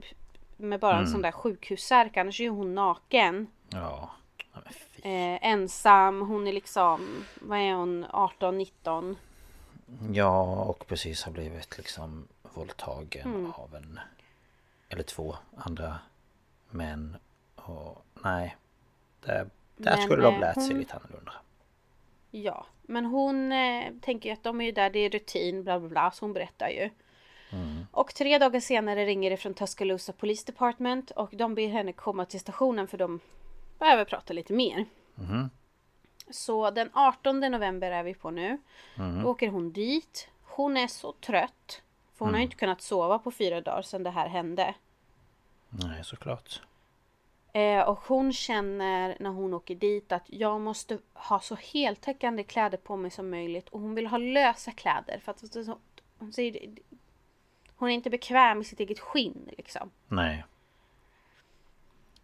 med 0.56 0.80
bara 0.80 0.98
en 0.98 1.06
sån 1.08 1.22
där 1.22 1.32
sjukhussärk. 1.32 2.16
Annars 2.16 2.40
är 2.40 2.44
ju 2.44 2.50
hon 2.50 2.74
naken. 2.74 3.46
Ja. 3.70 4.10
Eh, 5.02 5.46
ensam. 5.46 6.20
Hon 6.20 6.46
är 6.46 6.52
liksom, 6.52 7.24
vad 7.40 7.58
är 7.58 7.74
hon, 7.74 8.06
18, 8.10 8.58
19. 8.58 9.16
Ja, 10.12 10.42
och 10.64 10.86
precis 10.86 11.22
har 11.24 11.32
blivit 11.32 11.76
liksom 11.78 12.28
våldtagen 12.42 13.26
Mm. 13.34 13.52
av 13.52 13.74
en... 13.74 14.00
Eller 14.88 15.02
två 15.02 15.36
andra 15.56 15.98
män. 16.70 17.16
Och 17.56 18.04
nej. 18.24 18.56
Där, 19.20 19.46
där 19.76 19.96
Men, 19.96 20.02
skulle 20.02 20.28
eh, 20.28 20.40
lärt 20.40 20.54
sig 20.54 20.68
hon- 20.68 20.78
lite 20.78 20.94
annorlunda. 20.96 21.32
Ja, 22.34 22.66
men 22.82 23.04
hon 23.04 23.52
eh, 23.52 23.92
tänker 24.00 24.28
ju 24.28 24.32
att 24.32 24.42
de 24.42 24.60
är 24.60 24.64
ju 24.64 24.72
där, 24.72 24.90
det 24.90 24.98
är 24.98 25.10
rutin, 25.10 25.64
bla 25.64 25.80
bla 25.80 25.88
bla. 25.88 26.10
Så 26.10 26.24
hon 26.24 26.32
berättar 26.32 26.68
ju. 26.68 26.90
Och 27.90 28.14
tre 28.14 28.38
dagar 28.38 28.60
senare 28.60 29.06
ringer 29.06 29.30
det 29.30 29.36
från 29.36 29.54
Tuscaloosa 29.54 30.12
Police 30.12 30.46
Department 30.46 31.10
och 31.10 31.30
de 31.32 31.54
ber 31.54 31.68
henne 31.68 31.92
komma 31.92 32.24
till 32.24 32.40
stationen 32.40 32.88
för 32.88 32.98
de 32.98 33.20
behöver 33.78 34.04
prata 34.04 34.32
lite 34.32 34.52
mer. 34.52 34.84
Så 36.30 36.70
den 36.70 36.90
18 36.92 37.40
november 37.40 37.90
är 37.90 38.02
vi 38.02 38.14
på 38.14 38.30
nu. 38.30 38.58
Då 39.22 39.28
åker 39.28 39.48
hon 39.48 39.72
dit. 39.72 40.28
Hon 40.42 40.76
är 40.76 40.86
så 40.86 41.12
trött. 41.12 41.82
För 42.16 42.24
hon 42.24 42.34
har 42.34 42.38
ju 42.38 42.44
inte 42.44 42.56
kunnat 42.56 42.82
sova 42.82 43.18
på 43.18 43.30
fyra 43.30 43.60
dagar 43.60 43.82
sedan 43.82 44.02
det 44.02 44.10
här 44.10 44.28
hände. 44.28 44.74
Nej, 45.68 46.04
såklart. 46.04 46.62
Eh, 47.52 47.80
och 47.80 47.98
hon 47.98 48.32
känner 48.32 49.16
när 49.20 49.30
hon 49.30 49.54
åker 49.54 49.74
dit 49.74 50.12
att 50.12 50.24
jag 50.26 50.60
måste 50.60 50.98
ha 51.14 51.40
så 51.40 51.54
heltäckande 51.54 52.44
kläder 52.44 52.78
på 52.78 52.96
mig 52.96 53.10
som 53.10 53.30
möjligt. 53.30 53.68
Och 53.68 53.80
hon 53.80 53.94
vill 53.94 54.06
ha 54.06 54.18
lösa 54.18 54.72
kläder. 54.72 55.18
För 55.18 55.32
att 55.32 55.40
hon 56.18 56.32
säger 56.32 56.70
hon 57.76 57.90
är 57.90 57.94
inte 57.94 58.10
bekväm 58.10 58.60
i 58.60 58.64
sitt 58.64 58.80
eget 58.80 59.00
skinn 59.00 59.50
liksom. 59.56 59.90
Nej. 60.08 60.44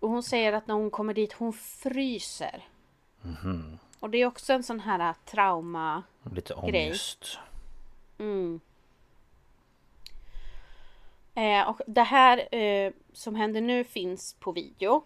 Och 0.01 0.11
hon 0.11 0.23
säger 0.23 0.53
att 0.53 0.67
när 0.67 0.75
hon 0.75 0.91
kommer 0.91 1.15
dit 1.15 1.33
hon 1.33 1.53
fryser. 1.53 2.69
Och 4.01 4.11
det 4.11 4.19
är 4.19 4.27
också 4.27 4.53
en 4.53 4.63
sån 4.63 4.81
här 4.81 5.15
trauma. 5.25 6.03
Lite 6.33 6.55
ångest. 6.55 7.39
Mm. 8.19 8.61
Eh, 11.35 11.69
och 11.69 11.81
det 11.87 12.03
här 12.03 12.55
eh, 12.55 12.93
som 13.13 13.35
händer 13.35 13.61
nu 13.61 13.85
finns 13.85 14.37
på 14.41 14.53
video. 14.53 15.03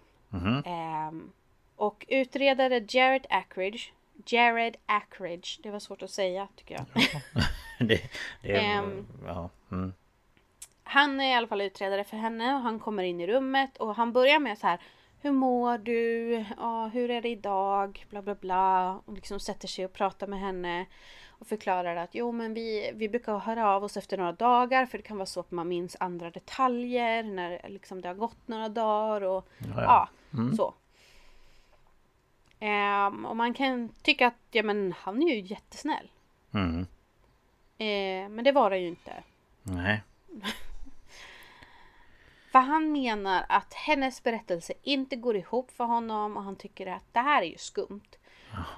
Ehm, 0.66 1.32
och 1.76 2.06
utredare 2.08 2.84
Jared 2.88 3.26
Ackridge 3.30 3.92
Jared 4.26 4.76
Ackridge, 4.86 5.58
det 5.62 5.70
var 5.70 5.78
svårt 5.78 6.02
att 6.02 6.10
säga 6.10 6.48
tycker 6.56 6.74
jag. 6.74 6.84
det, 7.88 8.00
det. 8.42 8.56
Ehm. 8.56 9.06
ja. 9.26 9.50
Mm. 9.70 9.92
Han 10.84 11.20
är 11.20 11.30
i 11.30 11.34
alla 11.34 11.46
fall 11.46 11.60
utredare 11.60 12.04
för 12.04 12.16
henne 12.16 12.54
och 12.54 12.60
han 12.60 12.78
kommer 12.78 13.02
in 13.02 13.20
i 13.20 13.26
rummet 13.26 13.76
och 13.76 13.94
han 13.94 14.12
börjar 14.12 14.38
med 14.38 14.58
så 14.58 14.66
här 14.66 14.80
Hur 15.24 15.32
mår 15.32 15.78
du? 15.78 16.30
Ja, 16.56 16.86
hur 16.86 17.10
är 17.10 17.22
det 17.22 17.28
idag? 17.28 18.06
Bla 18.10 18.22
bla 18.22 18.34
bla. 18.34 19.00
Och 19.04 19.12
liksom 19.14 19.40
sätter 19.40 19.68
sig 19.68 19.84
och 19.84 19.92
pratar 19.92 20.26
med 20.26 20.40
henne. 20.40 20.86
Och 21.28 21.46
förklarar 21.46 21.96
att 21.96 22.14
jo 22.14 22.32
men 22.32 22.54
vi, 22.54 22.92
vi 22.94 23.08
brukar 23.08 23.38
höra 23.38 23.70
av 23.70 23.84
oss 23.84 23.96
efter 23.96 24.18
några 24.18 24.32
dagar 24.32 24.86
för 24.86 24.98
det 24.98 25.04
kan 25.04 25.16
vara 25.16 25.26
så 25.26 25.40
att 25.40 25.50
man 25.50 25.68
minns 25.68 25.96
andra 26.00 26.30
detaljer 26.30 27.22
när 27.22 27.68
liksom 27.68 28.00
det 28.00 28.08
har 28.08 28.14
gått 28.14 28.48
några 28.48 28.68
dagar 28.68 29.20
och 29.20 29.48
ja, 29.76 30.08
så. 30.56 30.74
Ehm, 32.60 33.26
och 33.26 33.36
man 33.36 33.54
kan 33.54 33.88
tycka 33.88 34.26
att 34.26 34.34
ja 34.50 34.62
men 34.62 34.94
han 34.98 35.22
är 35.22 35.34
ju 35.34 35.40
jättesnäll. 35.40 36.10
Mm. 36.54 36.80
Eh, 37.78 38.28
men 38.28 38.44
det 38.44 38.52
var 38.52 38.70
det 38.70 38.78
ju 38.78 38.88
inte. 38.88 39.22
Nej. 39.62 40.02
För 42.52 42.58
han 42.58 42.92
menar 42.92 43.46
att 43.48 43.74
hennes 43.74 44.22
berättelse 44.22 44.72
inte 44.82 45.16
går 45.16 45.36
ihop 45.36 45.70
för 45.70 45.84
honom 45.84 46.36
och 46.36 46.42
han 46.42 46.56
tycker 46.56 46.86
att 46.86 47.04
det 47.12 47.20
här 47.20 47.42
är 47.42 47.46
ju 47.46 47.58
skumt. 47.58 48.16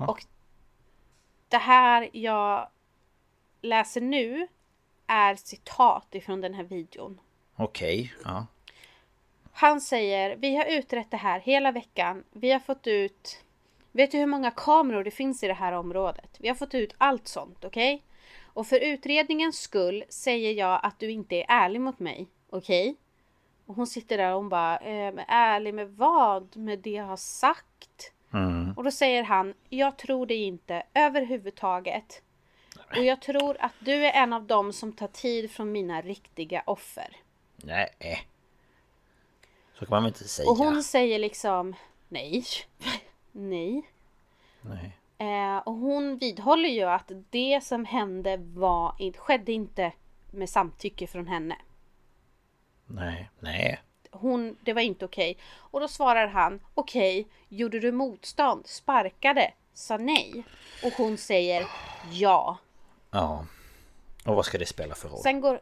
Och 0.09 0.25
det 1.49 1.59
här 1.59 2.11
jag 2.13 2.69
läser 3.61 4.01
nu 4.01 4.49
är 5.07 5.35
citat 5.35 6.15
ifrån 6.15 6.41
den 6.41 6.55
här 6.55 6.65
videon. 6.65 7.21
Okej. 7.57 8.15
Ja. 8.25 8.47
Han 9.53 9.81
säger, 9.81 10.37
vi 10.37 10.57
har 10.57 10.65
utrett 10.65 11.11
det 11.11 11.17
här 11.17 11.41
hela 11.41 11.73
veckan. 11.73 12.25
Vi 12.33 12.51
har 12.51 12.61
fått 12.61 12.87
ut... 12.87 13.45
Vet 13.93 14.11
du 14.11 14.19
hur 14.19 14.27
många 14.27 14.51
kameror 14.51 15.05
det 15.05 15.11
finns 15.11 15.43
i 15.43 15.47
det 15.47 15.55
här 15.55 15.73
området? 15.73 16.37
Vi 16.39 16.49
har 16.49 16.55
fått 16.55 16.75
ut 16.75 16.95
allt 16.99 17.29
sånt, 17.29 17.65
okej? 17.65 18.03
Och 18.45 18.67
för 18.67 18.81
utredningens 18.81 19.59
skull 19.59 20.05
säger 20.09 20.53
jag 20.53 20.81
att 20.83 20.99
du 20.99 21.11
inte 21.11 21.37
är 21.37 21.47
ärlig 21.49 21.81
mot 21.81 21.99
mig, 21.99 22.27
okej? 22.51 22.97
Och 23.67 23.75
hon 23.75 23.87
sitter 23.87 24.19
där 24.19 24.31
och 24.31 24.37
hon 24.37 24.49
bara, 24.49 24.79
eh, 24.79 25.15
men 25.15 25.25
ärlig 25.29 25.75
med 25.75 25.91
vad? 25.91 26.57
Med 26.57 26.79
det 26.79 26.91
jag 26.91 27.05
har 27.05 27.17
sagt? 27.17 28.13
Mm. 28.33 28.73
Och 28.77 28.85
då 28.85 28.91
säger 28.91 29.23
han, 29.23 29.55
jag 29.69 29.97
tror 29.97 30.27
det 30.27 30.35
inte 30.35 30.83
överhuvudtaget. 30.95 32.23
Och 32.97 33.05
jag 33.05 33.23
tror 33.23 33.57
att 33.61 33.73
du 33.79 34.07
är 34.07 34.23
en 34.23 34.33
av 34.33 34.47
dem 34.47 34.73
som 34.73 34.93
tar 34.93 35.09
tid 35.09 35.51
från 35.51 35.73
mina 35.73 36.01
riktiga 36.01 36.63
offer. 36.67 37.17
Nej. 37.57 38.29
Så 39.75 39.87
kan 39.87 39.91
man 39.91 40.03
väl 40.03 40.09
inte 40.09 40.29
säga. 40.29 40.51
Och 40.51 40.57
hon 40.57 40.83
säger 40.83 41.19
liksom 41.19 41.75
nej. 42.09 42.45
nej. 43.33 43.83
Nej. 44.61 44.99
Eh, 45.19 45.59
och 45.59 45.75
hon 45.75 46.19
vidhåller 46.19 46.69
ju 46.69 46.83
att 46.83 47.13
det 47.31 47.65
som 47.65 47.85
hände 47.85 48.37
var, 48.37 49.13
skedde 49.19 49.53
inte 49.53 49.93
med 50.31 50.51
samtycke 50.51 51.07
från 51.07 51.27
henne. 51.27 51.57
Nej, 52.87 53.31
nej. 53.41 53.81
Hon, 54.11 54.57
det 54.61 54.73
var 54.73 54.83
inte 54.83 55.05
okej. 55.05 55.39
Och 55.57 55.81
då 55.81 55.89
svarar 55.89 56.27
han, 56.27 56.61
okej, 56.75 57.29
gjorde 57.49 57.81
du 57.81 57.93
motstånd, 57.93 58.67
sparkade, 58.67 59.53
sa 59.75 59.97
nej? 59.97 60.45
Och 60.85 60.93
hon 60.93 61.17
säger 61.17 61.67
ja. 62.11 62.59
Ja. 63.11 63.47
Och 64.25 64.37
vad 64.37 64.45
ska 64.45 64.59
det 64.59 64.67
spela 64.67 64.95
för 64.95 65.09
roll? 65.09 65.23
Sen 65.23 65.41
går... 65.41 65.61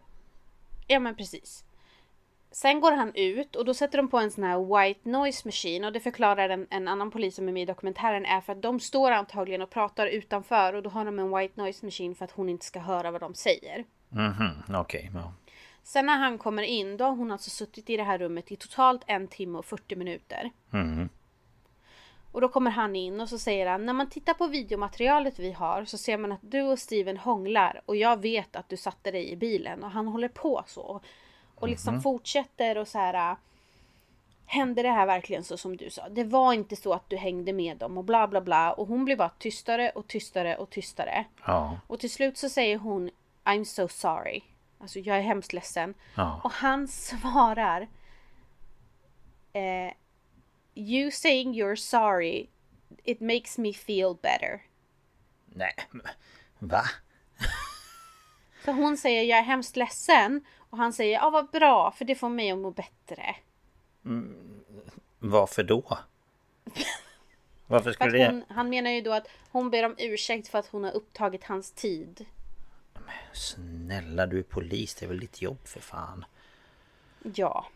Ja 0.86 0.98
men 0.98 1.16
precis. 1.16 1.64
Sen 2.50 2.80
går 2.80 2.92
han 2.92 3.12
ut 3.14 3.56
och 3.56 3.64
då 3.64 3.74
sätter 3.74 3.98
de 3.98 4.08
på 4.08 4.18
en 4.18 4.30
sån 4.30 4.44
här 4.44 4.78
white 4.78 5.08
noise 5.08 5.42
machine 5.44 5.84
och 5.84 5.92
det 5.92 6.00
förklarar 6.00 6.48
en, 6.48 6.66
en 6.70 6.88
annan 6.88 7.10
polis 7.10 7.36
som 7.36 7.48
är 7.48 7.52
med 7.52 7.62
i 7.62 7.66
dokumentären 7.66 8.24
är 8.24 8.40
för 8.40 8.52
att 8.52 8.62
de 8.62 8.80
står 8.80 9.10
antagligen 9.10 9.62
och 9.62 9.70
pratar 9.70 10.06
utanför 10.06 10.72
och 10.72 10.82
då 10.82 10.90
har 10.90 11.04
de 11.04 11.18
en 11.18 11.36
white 11.36 11.60
noise 11.60 11.86
machine 11.86 12.14
för 12.14 12.24
att 12.24 12.30
hon 12.30 12.48
inte 12.48 12.66
ska 12.66 12.80
höra 12.80 13.10
vad 13.10 13.20
de 13.20 13.34
säger. 13.34 13.84
Mhm, 14.08 14.62
okej. 14.68 14.80
Okay, 14.80 15.10
ja. 15.14 15.32
Sen 15.82 16.06
när 16.06 16.16
han 16.18 16.38
kommer 16.38 16.62
in 16.62 16.96
då 16.96 17.04
har 17.04 17.16
hon 17.16 17.32
alltså 17.32 17.50
suttit 17.50 17.90
i 17.90 17.96
det 17.96 18.02
här 18.02 18.18
rummet 18.18 18.52
i 18.52 18.56
totalt 18.56 19.02
en 19.06 19.28
timme 19.28 19.58
och 19.58 19.64
40 19.64 19.96
minuter. 19.96 20.50
Mm. 20.72 21.08
Och 22.32 22.40
då 22.40 22.48
kommer 22.48 22.70
han 22.70 22.96
in 22.96 23.20
och 23.20 23.28
så 23.28 23.38
säger 23.38 23.66
han 23.66 23.86
när 23.86 23.92
man 23.92 24.10
tittar 24.10 24.34
på 24.34 24.46
videomaterialet 24.46 25.38
vi 25.38 25.52
har 25.52 25.84
så 25.84 25.98
ser 25.98 26.16
man 26.18 26.32
att 26.32 26.40
du 26.42 26.62
och 26.62 26.78
Steven 26.78 27.16
hånglar 27.16 27.80
och 27.86 27.96
jag 27.96 28.20
vet 28.22 28.56
att 28.56 28.68
du 28.68 28.76
satte 28.76 29.10
dig 29.10 29.30
i 29.30 29.36
bilen 29.36 29.84
och 29.84 29.90
han 29.90 30.06
håller 30.08 30.28
på 30.28 30.64
så. 30.66 31.00
Och 31.54 31.68
liksom 31.68 31.94
Mhm. 31.94 32.02
fortsätter 32.02 32.78
och 32.78 32.88
så 32.88 32.98
här. 32.98 33.36
Hände 34.46 34.82
det 34.82 34.90
här 34.90 35.06
verkligen 35.06 35.44
så 35.44 35.56
som 35.56 35.76
du 35.76 35.90
sa? 35.90 36.08
Det 36.08 36.24
var 36.24 36.52
inte 36.52 36.76
så 36.76 36.92
att 36.92 37.10
du 37.10 37.16
hängde 37.16 37.52
med 37.52 37.76
dem 37.76 37.98
och 37.98 38.04
bla 38.04 38.28
bla 38.28 38.40
bla. 38.40 38.72
Och 38.72 38.86
hon 38.86 39.04
blir 39.04 39.16
bara 39.16 39.28
tystare 39.28 39.90
och 39.90 40.06
tystare 40.06 40.56
och 40.56 40.70
tystare. 40.70 41.24
Ja. 41.46 41.78
Och 41.86 42.00
till 42.00 42.10
slut 42.10 42.38
så 42.38 42.48
säger 42.48 42.78
hon 42.78 43.10
I'm 43.44 43.64
so 43.64 43.88
sorry. 43.88 44.40
Alltså 44.82 44.98
jag 44.98 45.16
är 45.16 45.22
hemskt 45.22 45.52
ledsen. 45.52 45.94
Ja. 46.16 46.40
Och 46.44 46.50
han 46.50 46.88
svarar 46.88 47.88
eh, 49.52 49.92
You 50.74 51.10
saying 51.10 51.54
you're 51.54 51.76
sorry 51.76 52.48
It 53.04 53.20
makes 53.20 53.58
me 53.58 53.72
feel 53.72 54.16
better. 54.22 54.62
Nej. 55.46 55.74
Va? 56.58 56.82
Så 58.64 58.72
hon 58.72 58.96
säger 58.96 59.22
jag 59.22 59.38
är 59.38 59.42
hemskt 59.42 59.76
ledsen. 59.76 60.44
Och 60.70 60.78
han 60.78 60.92
säger 60.92 61.12
ja 61.12 61.30
vad 61.30 61.50
bra 61.50 61.90
för 61.90 62.04
det 62.04 62.14
får 62.14 62.28
mig 62.28 62.50
att 62.50 62.58
må 62.58 62.70
bättre. 62.70 63.36
Varför 65.18 65.62
då? 65.62 65.98
Varför 67.66 67.84
För 67.84 67.92
skulle 67.92 68.06
att 68.06 68.12
det... 68.12 68.26
hon, 68.26 68.56
han 68.56 68.68
menar 68.68 68.90
ju 68.90 69.00
då 69.00 69.12
att 69.12 69.28
hon 69.50 69.70
ber 69.70 69.84
om 69.84 69.94
ursäkt 69.98 70.48
för 70.48 70.58
att 70.58 70.66
hon 70.66 70.84
har 70.84 70.92
upptagit 70.92 71.44
hans 71.44 71.72
tid. 71.72 72.26
Snälla 73.32 74.26
du 74.26 74.38
är 74.38 74.42
polis, 74.42 74.94
det 74.94 75.06
är 75.06 75.08
väl 75.08 75.20
ditt 75.20 75.42
jobb 75.42 75.66
för 75.66 75.80
fan. 75.80 76.24
Ja. 77.34 77.66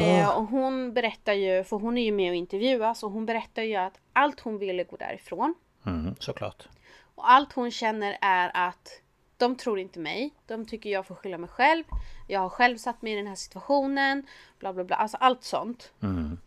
Eh, 0.00 0.28
och 0.28 0.46
hon 0.46 0.92
berättar 0.92 1.32
ju, 1.32 1.64
för 1.64 1.76
hon 1.76 1.98
är 1.98 2.04
ju 2.04 2.12
med 2.12 2.30
och 2.30 2.36
intervjuas 2.36 3.02
och 3.02 3.10
hon 3.10 3.26
berättar 3.26 3.62
ju 3.62 3.76
att 3.76 4.00
allt 4.12 4.40
hon 4.40 4.58
ville 4.58 4.84
gå 4.84 4.96
därifrån. 4.96 5.54
Mm, 5.86 6.14
såklart. 6.18 6.68
Och 7.14 7.30
allt 7.30 7.52
hon 7.52 7.70
känner 7.70 8.18
är 8.20 8.50
att 8.54 9.00
de 9.36 9.56
tror 9.56 9.78
inte 9.78 9.98
mig. 9.98 10.30
De 10.46 10.66
tycker 10.66 10.90
jag 10.90 11.06
får 11.06 11.14
skylla 11.14 11.38
mig 11.38 11.50
själv. 11.50 11.84
Jag 12.28 12.40
har 12.40 12.48
själv 12.48 12.76
satt 12.76 13.02
mig 13.02 13.12
i 13.12 13.16
den 13.16 13.26
här 13.26 13.34
situationen. 13.34 14.26
Bla 14.58 14.72
bla 14.72 14.84
bla. 14.84 14.96
Alltså 14.96 15.16
allt 15.16 15.44
sånt. 15.44 15.92
Mm. 16.02 16.38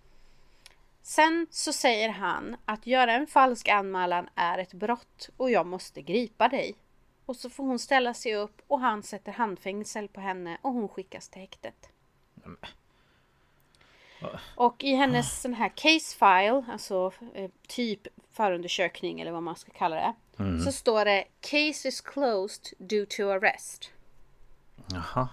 Sen 1.02 1.48
så 1.52 1.74
säger 1.74 2.10
han 2.10 2.56
att 2.66 2.88
göra 2.88 3.14
en 3.14 3.28
falsk 3.28 3.68
anmälan 3.68 4.30
är 4.36 4.58
ett 4.58 4.74
brott 4.74 5.30
och 5.38 5.52
jag 5.52 5.66
måste 5.66 6.02
gripa 6.02 6.48
dig. 6.48 6.76
Och 7.28 7.36
så 7.36 7.50
får 7.50 7.64
hon 7.64 7.80
ställa 7.80 8.14
sig 8.14 8.36
upp 8.36 8.62
och 8.68 8.80
han 8.80 9.04
sätter 9.04 9.32
handfängsel 9.32 10.08
på 10.08 10.22
henne 10.22 10.58
och 10.62 10.74
hon 10.74 10.90
skickas 10.90 11.30
till 11.30 11.42
häktet. 11.42 11.90
Och 14.56 14.84
i 14.84 14.94
hennes 14.94 15.42
sån 15.42 15.54
här 15.54 15.70
case 15.70 16.18
file, 16.18 16.66
alltså 16.72 17.12
eh, 17.34 17.52
typ 17.68 18.08
förundersökning 18.32 19.22
eller 19.22 19.32
vad 19.32 19.44
man 19.44 19.56
ska 19.56 19.72
kalla 19.72 19.96
det. 19.96 20.14
Så 20.64 20.72
står 20.72 21.06
det 21.06 21.24
Case 21.42 21.88
is 21.88 22.02
closed 22.02 22.74
due 22.78 23.06
to 23.06 23.24
arrest. 23.30 23.92
Jaha. 24.88 25.30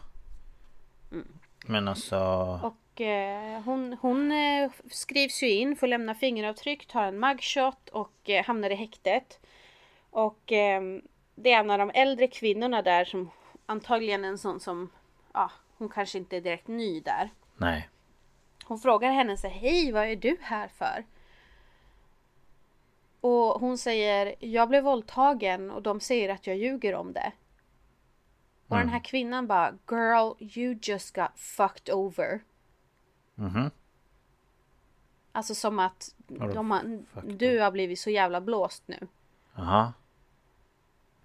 Men 1.67 1.89
alltså... 1.89 2.19
Och 2.63 3.01
eh, 3.01 3.61
hon, 3.63 3.97
hon 4.01 4.33
eh, 4.33 4.71
skrivs 4.91 5.43
ju 5.43 5.51
in, 5.51 5.77
får 5.77 5.87
lämna 5.87 6.15
fingeravtryck, 6.15 6.87
tar 6.87 7.05
en 7.05 7.21
mugshot 7.21 7.89
och 7.89 8.31
eh, 8.31 8.45
hamnar 8.45 8.71
i 8.71 8.75
häktet. 8.75 9.41
Och 10.11 10.53
eh, 10.53 10.83
det 11.35 11.53
är 11.53 11.61
en 11.61 11.71
av 11.71 11.79
de 11.79 11.91
äldre 11.91 12.27
kvinnorna 12.27 12.83
där 12.83 13.05
som 13.05 13.31
antagligen 13.67 14.25
en 14.25 14.39
sån 14.39 14.61
som, 14.61 14.91
ja, 15.33 15.51
hon 15.77 15.89
kanske 15.89 16.19
inte 16.19 16.37
är 16.37 16.41
direkt 16.41 16.69
ny 16.69 17.01
där. 17.01 17.31
Nej. 17.57 17.89
Hon 18.65 18.79
frågar 18.79 19.13
henne 19.13 19.37
så 19.37 19.49
hej 19.49 19.93
vad 19.93 20.05
är 20.05 20.17
du 20.17 20.37
här 20.41 20.69
för? 20.69 21.05
Och 23.21 23.61
hon 23.61 23.79
säger, 23.79 24.35
jag 24.39 24.69
blev 24.69 24.85
våldtagen 24.85 25.71
och 25.71 25.83
de 25.83 26.01
säger 26.01 26.29
att 26.29 26.47
jag 26.47 26.57
ljuger 26.57 26.95
om 26.95 27.13
det. 27.13 27.33
Och 28.69 28.77
den 28.77 28.89
här 28.89 29.05
kvinnan 29.05 29.47
bara, 29.47 29.75
girl 29.91 30.33
you 30.41 30.79
just 30.83 31.15
got 31.15 31.31
fucked 31.37 31.95
over. 31.95 32.41
Mhm. 33.35 33.71
Alltså 35.33 35.55
som 35.55 35.79
att 35.79 36.15
de 36.29 36.71
har, 36.71 37.03
du 37.23 37.61
har 37.61 37.71
blivit 37.71 37.99
så 37.99 38.11
jävla 38.11 38.41
blåst 38.41 38.83
nu. 38.87 39.09
Jaha. 39.55 39.93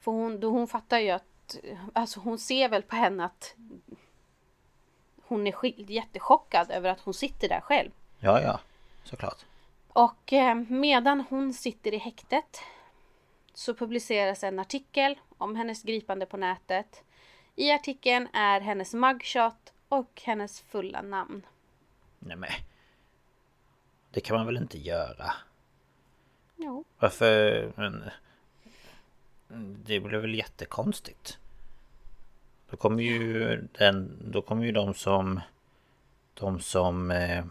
För 0.10 0.13
hon, 0.13 0.39
då 0.39 0.50
hon 0.50 0.67
fattar 0.67 1.00
ju 1.00 1.10
att, 1.10 1.58
alltså 1.93 2.19
hon 2.19 2.38
ser 2.39 2.69
väl 2.69 2.84
på 2.84 2.95
henne 2.95 3.26
att 3.26 3.56
hon 5.24 5.48
är 5.48 5.91
jättechockad 5.91 6.72
över 6.72 6.89
att 6.89 7.00
hon 7.00 7.13
sitter 7.13 7.50
där 7.50 7.60
själv. 7.60 7.91
Ja, 8.19 8.41
ja. 8.41 8.60
Såklart. 9.04 9.45
Och 9.88 10.34
eh, 10.34 10.56
medan 10.56 11.22
hon 11.30 11.54
sitter 11.54 11.93
i 11.93 11.98
häktet 11.98 12.62
så 13.54 13.74
publiceras 13.74 14.43
en 14.43 14.60
artikel 14.60 15.19
om 15.38 15.56
hennes 15.56 15.84
gripande 15.84 16.26
på 16.26 16.38
nätet. 16.38 17.04
I 17.56 17.72
artikeln 17.72 18.28
är 18.34 18.62
hennes 18.62 18.93
mugshot 18.93 19.74
och 19.89 20.22
hennes 20.26 20.62
fulla 20.62 21.02
namn. 21.02 21.45
Nej 22.19 22.38
men. 22.38 22.50
Det 24.12 24.22
kan 24.22 24.38
man 24.38 24.45
väl 24.45 24.58
inte 24.58 24.78
göra? 24.78 25.34
Jo. 26.56 26.84
Varför... 27.00 27.72
Men... 27.76 28.10
Det 29.86 30.00
blir 30.00 30.18
väl 30.20 30.36
jättekonstigt. 30.36 31.38
Då 32.70 32.78
kommer 32.78 33.04
ju 33.04 33.56
den... 33.62 34.18
Då 34.32 34.42
kommer 34.42 34.66
ju 34.66 34.72
de 34.72 34.94
som... 34.94 35.40
De 36.34 36.60
som 36.60 37.12
eh, 37.12 37.46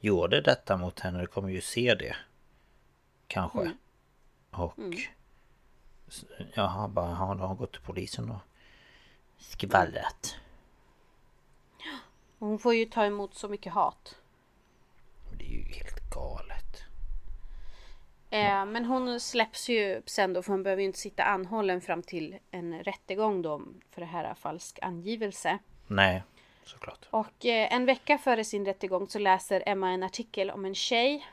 gjorde 0.00 0.40
detta 0.40 0.76
mot 0.76 1.00
henne, 1.00 1.18
de 1.18 1.26
kommer 1.26 1.48
ju 1.48 1.60
se 1.60 1.94
det. 1.94 2.16
Kanske. 3.26 3.58
Och... 4.50 4.78
s- 6.08 6.24
Jaha, 6.54 6.88
bara 6.88 7.14
har 7.14 7.34
de 7.34 7.56
gått 7.56 7.72
till 7.72 7.82
polisen 7.82 8.30
och 8.30 8.40
skvallrat. 9.38 10.36
Hon 12.38 12.58
får 12.58 12.74
ju 12.74 12.84
ta 12.84 13.04
emot 13.04 13.34
så 13.34 13.48
mycket 13.48 13.72
hat. 13.72 14.16
Det 15.38 15.44
är 15.44 15.50
ju 15.50 15.62
helt 15.62 16.10
galet. 16.10 16.53
Eh, 18.34 18.66
men 18.66 18.84
hon 18.84 19.20
släpps 19.20 19.68
ju 19.68 20.02
sen 20.06 20.32
då 20.32 20.42
för 20.42 20.52
hon 20.52 20.62
behöver 20.62 20.82
ju 20.82 20.86
inte 20.86 20.98
sitta 20.98 21.24
anhållen 21.24 21.80
fram 21.80 22.02
till 22.02 22.36
en 22.50 22.82
rättegång 22.82 23.42
då 23.42 23.62
för 23.90 24.00
det 24.00 24.06
här 24.06 24.34
falsk 24.34 24.78
angivelse. 24.82 25.58
Nej, 25.86 26.22
såklart. 26.64 27.08
Och 27.10 27.46
eh, 27.46 27.74
en 27.74 27.86
vecka 27.86 28.18
före 28.18 28.44
sin 28.44 28.64
rättegång 28.64 29.08
så 29.08 29.18
läser 29.18 29.62
Emma 29.66 29.90
en 29.90 30.02
artikel 30.02 30.50
om 30.50 30.64
en 30.64 30.74
tjej 30.74 31.26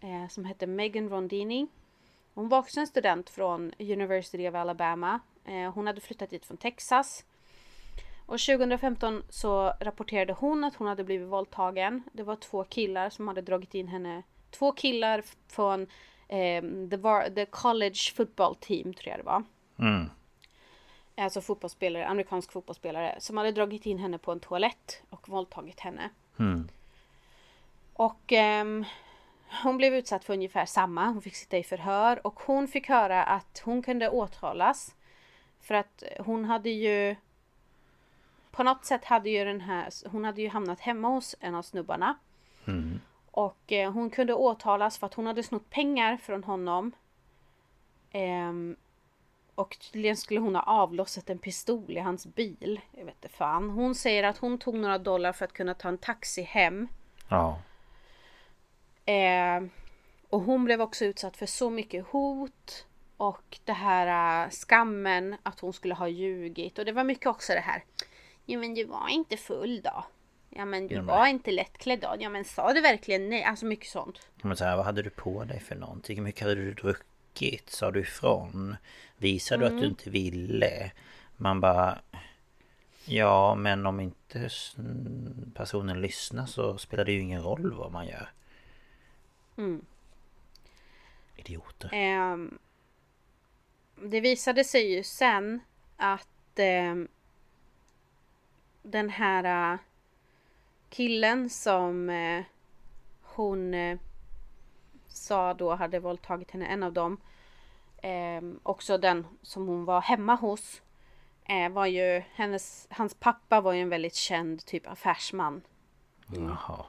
eh, 0.00 0.28
som 0.28 0.44
heter 0.44 0.66
Megan 0.66 1.08
Rondini. 1.08 1.66
Hon 2.34 2.48
var 2.48 2.58
också 2.58 2.80
en 2.80 2.86
student 2.86 3.30
från 3.30 3.72
University 3.78 4.48
of 4.48 4.54
Alabama. 4.54 5.20
Eh, 5.44 5.72
hon 5.72 5.86
hade 5.86 6.00
flyttat 6.00 6.30
dit 6.30 6.46
från 6.46 6.56
Texas. 6.56 7.24
Och 8.26 8.38
2015 8.40 9.22
så 9.28 9.72
rapporterade 9.80 10.32
hon 10.32 10.64
att 10.64 10.74
hon 10.74 10.86
hade 10.86 11.04
blivit 11.04 11.28
våldtagen. 11.28 12.02
Det 12.12 12.22
var 12.22 12.36
två 12.36 12.64
killar 12.64 13.10
som 13.10 13.28
hade 13.28 13.40
dragit 13.40 13.74
in 13.74 13.88
henne. 13.88 14.22
Två 14.50 14.72
killar 14.72 15.22
från 15.48 15.86
eh, 16.30 16.62
the, 16.90 16.96
var, 16.96 17.30
the 17.30 17.46
college 17.46 18.12
football 18.14 18.54
team 18.54 18.94
tror 18.94 19.10
jag 19.10 19.18
det 19.18 19.24
var. 19.24 19.42
Mm. 19.78 20.10
Alltså 21.16 21.40
fotbollsspelare, 21.40 22.06
amerikansk 22.06 22.52
fotbollsspelare 22.52 23.16
som 23.18 23.36
hade 23.36 23.52
dragit 23.52 23.86
in 23.86 23.98
henne 23.98 24.18
på 24.18 24.32
en 24.32 24.40
toalett 24.40 25.02
och 25.10 25.28
våldtagit 25.28 25.80
henne. 25.80 26.10
Mm. 26.38 26.68
Och 27.92 28.32
ehm, 28.32 28.84
hon 29.62 29.76
blev 29.76 29.94
utsatt 29.94 30.24
för 30.24 30.34
ungefär 30.34 30.66
samma. 30.66 31.06
Hon 31.06 31.22
fick 31.22 31.36
sitta 31.36 31.58
i 31.58 31.62
förhör 31.62 32.26
och 32.26 32.40
hon 32.40 32.68
fick 32.68 32.88
höra 32.88 33.24
att 33.24 33.62
hon 33.64 33.82
kunde 33.82 34.08
åtalas 34.08 34.94
För 35.60 35.74
att 35.74 36.02
hon 36.18 36.44
hade 36.44 36.70
ju 36.70 37.16
på 38.50 38.62
något 38.62 38.84
sätt 38.84 39.04
hade 39.04 39.30
ju 39.30 39.44
den 39.44 39.60
här, 39.60 40.08
hon 40.08 40.24
hade 40.24 40.42
ju 40.42 40.48
hamnat 40.48 40.80
hemma 40.80 41.08
hos 41.08 41.36
en 41.40 41.54
av 41.54 41.62
snubbarna. 41.62 42.18
Mm. 42.66 43.00
Och 43.30 43.72
eh, 43.72 43.92
hon 43.92 44.10
kunde 44.10 44.34
åtalas 44.34 44.98
för 44.98 45.06
att 45.06 45.14
hon 45.14 45.26
hade 45.26 45.42
snott 45.42 45.70
pengar 45.70 46.16
från 46.16 46.44
honom. 46.44 46.92
Ehm, 48.10 48.76
och 49.54 49.78
tydligen 49.80 50.16
skulle 50.16 50.40
hon 50.40 50.54
ha 50.54 50.62
avlossat 50.62 51.30
en 51.30 51.38
pistol 51.38 51.96
i 51.96 51.98
hans 51.98 52.26
bil. 52.26 52.80
Jag 52.92 53.04
vet 53.04 53.14
inte 53.14 53.28
fan. 53.28 53.70
Hon 53.70 53.94
säger 53.94 54.24
att 54.24 54.38
hon 54.38 54.58
tog 54.58 54.74
några 54.74 54.98
dollar 54.98 55.32
för 55.32 55.44
att 55.44 55.52
kunna 55.52 55.74
ta 55.74 55.88
en 55.88 55.98
taxi 55.98 56.42
hem. 56.42 56.88
Ja. 57.28 57.58
Ehm, 59.04 59.70
och 60.30 60.40
hon 60.40 60.64
blev 60.64 60.80
också 60.80 61.04
utsatt 61.04 61.36
för 61.36 61.46
så 61.46 61.70
mycket 61.70 62.06
hot. 62.06 62.86
Och 63.16 63.58
det 63.64 63.72
här 63.72 64.44
äh, 64.44 64.50
skammen 64.50 65.36
att 65.42 65.60
hon 65.60 65.72
skulle 65.72 65.94
ha 65.94 66.08
ljugit. 66.08 66.78
Och 66.78 66.84
det 66.84 66.92
var 66.92 67.04
mycket 67.04 67.26
också 67.26 67.52
det 67.52 67.60
här. 67.60 67.84
Ja 68.44 68.58
men 68.58 68.74
du 68.74 68.84
var 68.84 69.08
inte 69.08 69.36
full 69.36 69.80
då. 69.82 70.04
Ja 70.50 70.64
men 70.64 70.86
du 70.88 71.00
var 71.00 71.26
inte 71.26 71.50
lättklädd 71.50 72.00
då. 72.00 72.16
Ja 72.18 72.28
men 72.28 72.44
sa 72.44 72.72
du 72.72 72.80
verkligen 72.80 73.28
nej? 73.28 73.44
Alltså 73.44 73.66
mycket 73.66 73.88
sånt. 73.88 74.28
Men 74.42 74.56
så 74.56 74.64
här, 74.64 74.76
vad 74.76 74.84
hade 74.84 75.02
du 75.02 75.10
på 75.10 75.44
dig 75.44 75.60
för 75.60 75.74
någonting? 75.74 76.16
Hur 76.16 76.24
mycket 76.24 76.42
hade 76.42 76.54
du 76.54 76.74
druckit? 76.74 77.70
Sa 77.70 77.90
du 77.90 78.00
ifrån? 78.00 78.76
Visade 79.16 79.60
du 79.62 79.66
att 79.66 79.72
du 79.72 79.78
Mm. 79.78 79.90
inte 79.90 80.10
ville? 80.10 80.92
Man 81.36 81.60
bara... 81.60 81.98
Ja, 83.04 83.54
men 83.54 83.86
om 83.86 84.00
inte 84.00 84.48
personen 85.54 86.00
lyssnar 86.00 86.46
så 86.46 86.78
spelar 86.78 87.04
det 87.04 87.12
ju 87.12 87.20
ingen 87.20 87.42
roll 87.42 87.72
vad 87.74 87.92
man 87.92 88.06
gör. 88.06 88.28
Mm. 89.56 89.84
Idioter. 91.36 91.90
Ehm, 91.92 92.58
det 94.02 94.20
visade 94.20 94.64
sig 94.64 94.92
ju 94.94 95.02
sen 95.02 95.60
att 95.96 96.28
ehm, 96.58 97.08
den 98.82 99.10
här 99.10 99.78
killen 100.90 101.50
som 101.50 102.10
eh, 102.10 102.42
hon 103.22 103.74
eh, 103.74 103.98
sa 105.08 105.54
då 105.54 105.74
hade 105.74 105.98
våldtagit 105.98 106.50
henne, 106.50 106.66
en 106.66 106.82
av 106.82 106.92
dem. 106.92 107.20
ehm, 108.02 108.60
också 108.62 108.98
den 108.98 109.26
som 109.42 109.68
hon 109.68 109.84
var 109.84 110.00
hemma 110.00 110.34
hos. 110.34 110.82
eh, 111.44 111.68
var 111.68 111.86
ju 111.86 112.22
hennes, 112.34 112.86
hans 112.90 113.14
pappa 113.14 113.60
var 113.60 113.72
ju 113.72 113.80
en 113.82 113.88
väldigt 113.88 114.14
känd 114.14 114.64
typ 114.66 114.86
affärsman 114.86 115.62
Jaha. 116.26 116.84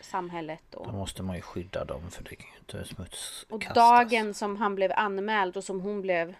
i 0.00 0.04
samhället 0.04 0.62
då. 0.70 0.84
Då 0.84 0.92
måste 0.92 1.22
man 1.22 1.36
ju 1.36 1.42
skydda 1.42 1.84
dem 1.84 2.10
för 2.10 2.24
det 2.24 2.36
kan 2.36 2.50
ju 2.52 2.58
inte 2.58 2.80
Och 2.80 2.86
smutskastas. 2.86 3.74
dagen 3.74 4.34
som 4.34 4.56
han 4.56 4.74
blev 4.74 4.92
anmäld 4.96 5.56
och 5.56 5.64
som 5.64 5.80
hon 5.80 6.00
blev 6.02 6.34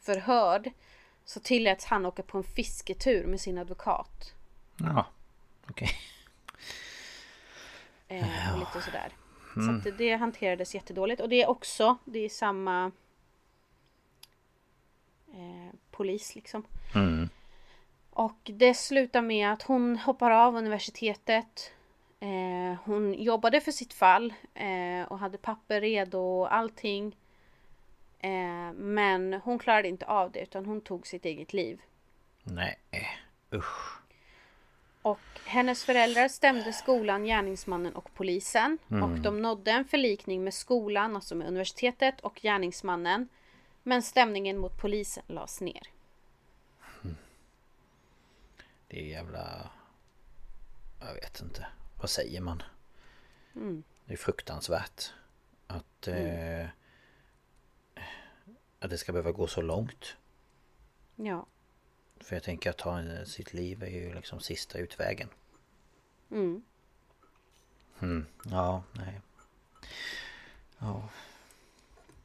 förhörd 0.00 0.70
så 1.24 1.40
tilläts 1.40 1.84
han 1.84 2.06
åka 2.06 2.22
på 2.22 2.38
en 2.38 2.44
fisketur 2.44 3.26
med 3.26 3.40
sin 3.40 3.58
advokat. 3.58 4.34
Ja, 4.76 5.06
okej. 5.70 5.90
Eh, 8.08 8.52
och 8.52 8.58
lite 8.58 8.80
sådär. 8.80 9.12
Så 9.54 9.70
att 9.70 9.84
det, 9.84 9.90
det 9.90 10.16
hanterades 10.16 10.74
jättedåligt. 10.74 11.20
Och 11.20 11.28
det 11.28 11.42
är 11.42 11.48
också, 11.48 11.96
det 12.04 12.18
är 12.18 12.28
samma 12.28 12.92
eh, 15.32 15.74
polis 15.90 16.34
liksom. 16.34 16.64
Mm. 16.94 17.28
Och 18.10 18.40
det 18.44 18.74
slutar 18.74 19.22
med 19.22 19.52
att 19.52 19.62
hon 19.62 19.96
hoppar 19.96 20.30
av 20.30 20.56
universitetet. 20.56 21.72
Eh, 22.20 22.78
hon 22.84 23.14
jobbade 23.14 23.60
för 23.60 23.72
sitt 23.72 23.92
fall 23.92 24.34
eh, 24.54 25.02
och 25.08 25.18
hade 25.18 25.38
papper 25.38 25.80
redo 25.80 26.18
och 26.18 26.54
allting. 26.54 27.16
Eh, 28.18 28.72
men 28.72 29.34
hon 29.34 29.58
klarade 29.58 29.88
inte 29.88 30.06
av 30.06 30.32
det 30.32 30.40
utan 30.40 30.66
hon 30.66 30.80
tog 30.80 31.06
sitt 31.06 31.24
eget 31.24 31.52
liv. 31.52 31.80
Nej, 32.42 32.78
usch. 33.52 34.03
Och 35.04 35.20
hennes 35.44 35.84
föräldrar 35.84 36.28
stämde 36.28 36.72
skolan, 36.72 37.24
gärningsmannen 37.24 37.94
och 37.94 38.14
polisen. 38.14 38.78
Och 38.88 39.20
de 39.20 39.42
nådde 39.42 39.70
en 39.70 39.84
förlikning 39.84 40.44
med 40.44 40.54
skolan, 40.54 41.16
alltså 41.16 41.34
med 41.34 41.48
universitetet 41.48 42.20
och 42.20 42.34
gärningsmannen. 42.42 43.28
Men 43.82 44.02
stämningen 44.02 44.58
mot 44.58 44.80
polisen 44.80 45.24
lades 45.26 45.60
ner. 45.60 45.82
Det 48.88 49.00
är 49.00 49.06
jävla... 49.06 49.70
Jag 51.00 51.14
vet 51.14 51.40
inte. 51.40 51.66
Vad 52.00 52.10
säger 52.10 52.40
man? 52.40 52.62
Det 54.04 54.12
är 54.12 54.16
fruktansvärt. 54.16 55.12
Att... 55.66 56.08
Eh, 56.08 56.66
att 58.80 58.90
det 58.90 58.98
ska 58.98 59.12
behöva 59.12 59.32
gå 59.32 59.46
så 59.46 59.62
långt. 59.62 60.16
Ja. 61.16 61.46
För 62.24 62.36
jag 62.36 62.42
tänker 62.42 62.70
att 62.70 62.78
ta 62.78 63.02
sitt 63.26 63.54
liv 63.54 63.82
är 63.82 63.88
ju 63.88 64.14
liksom 64.14 64.40
sista 64.40 64.78
utvägen. 64.78 65.28
Mm. 66.30 66.62
Mm. 68.00 68.26
Ja, 68.44 68.82
nej. 68.92 69.20
Ja. 70.78 71.08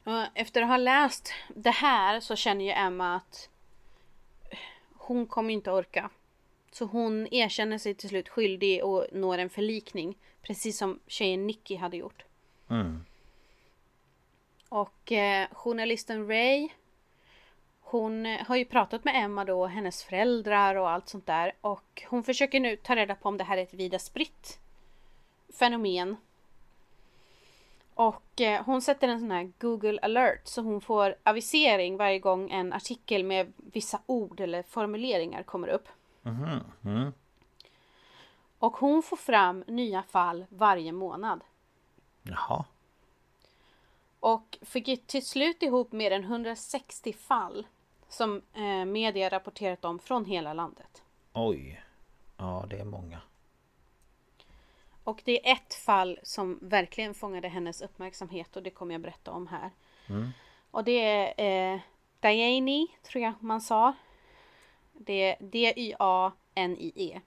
Och 0.04 0.26
efter 0.34 0.62
att 0.62 0.68
ha 0.68 0.76
läst 0.76 1.32
det 1.48 1.70
här 1.70 2.20
så 2.20 2.36
känner 2.36 2.64
ju 2.64 2.70
Emma 2.70 3.16
att 3.16 3.48
hon 4.92 5.26
kommer 5.26 5.54
inte 5.54 5.70
orka. 5.70 6.10
Så 6.72 6.84
hon 6.84 7.28
erkänner 7.30 7.78
sig 7.78 7.94
till 7.94 8.08
slut 8.08 8.28
skyldig 8.28 8.84
och 8.84 9.06
når 9.12 9.38
en 9.38 9.50
förlikning. 9.50 10.18
Precis 10.42 10.78
som 10.78 11.00
tjejen 11.06 11.46
Nicky 11.46 11.76
hade 11.76 11.96
gjort. 11.96 12.24
Mm. 12.68 13.04
Och 14.68 15.12
eh, 15.12 15.48
journalisten 15.52 16.28
Ray 16.28 16.68
Hon 17.90 18.26
eh, 18.26 18.46
har 18.46 18.56
ju 18.56 18.64
pratat 18.64 19.04
med 19.04 19.24
Emma 19.24 19.44
då, 19.44 19.66
hennes 19.66 20.04
föräldrar 20.04 20.74
och 20.74 20.90
allt 20.90 21.08
sånt 21.08 21.26
där. 21.26 21.52
Och 21.60 22.02
hon 22.08 22.24
försöker 22.24 22.60
nu 22.60 22.76
ta 22.76 22.96
reda 22.96 23.14
på 23.14 23.28
om 23.28 23.36
det 23.36 23.44
här 23.44 23.58
är 23.58 23.62
ett 23.62 23.74
vida 23.74 23.98
spritt 23.98 24.58
fenomen. 25.58 26.16
Och 27.94 28.40
eh, 28.40 28.64
hon 28.64 28.82
sätter 28.82 29.08
en 29.08 29.20
sån 29.20 29.30
här 29.30 29.52
Google 29.58 29.98
alert 30.02 30.40
så 30.44 30.62
hon 30.62 30.80
får 30.80 31.14
avisering 31.22 31.96
varje 31.96 32.18
gång 32.18 32.50
en 32.50 32.72
artikel 32.72 33.24
med 33.24 33.52
vissa 33.56 34.00
ord 34.06 34.40
eller 34.40 34.62
formuleringar 34.62 35.42
kommer 35.42 35.68
upp. 35.68 35.88
Mhm. 36.22 36.60
Mm. 36.84 37.12
Och 38.58 38.76
hon 38.76 39.02
får 39.02 39.16
fram 39.16 39.64
nya 39.66 40.02
fall 40.02 40.46
varje 40.48 40.92
månad. 40.92 41.40
Jaha. 42.22 42.64
Och 44.20 44.58
fick 44.62 45.06
till 45.06 45.26
slut 45.26 45.62
ihop 45.62 45.92
mer 45.92 46.10
än 46.10 46.24
160 46.24 47.12
fall 47.12 47.66
som 48.10 48.42
eh, 48.54 48.84
media 48.84 49.28
rapporterat 49.28 49.84
om 49.84 49.98
från 49.98 50.24
hela 50.24 50.52
landet. 50.52 51.02
Oj. 51.32 51.82
Ja, 52.36 52.66
det 52.70 52.78
är 52.78 52.84
många. 52.84 53.20
Och 55.04 55.22
det 55.24 55.48
är 55.48 55.52
ett 55.52 55.74
fall 55.74 56.18
som 56.22 56.58
verkligen 56.62 57.14
fångade 57.14 57.48
hennes 57.48 57.82
uppmärksamhet 57.82 58.56
och 58.56 58.62
det 58.62 58.70
kommer 58.70 58.94
jag 58.94 59.00
berätta 59.00 59.30
om 59.30 59.46
här. 59.46 59.70
Och 60.70 60.84
det 60.84 61.00
är 61.04 61.72
eh, 61.74 61.80
Diane, 62.20 62.86
tror 63.02 63.24
jag 63.24 63.32
man 63.40 63.60
sa. 63.60 63.92
Det 64.92 65.22
är 65.22 65.36
D-Y-A-N-I-E. 65.40 67.20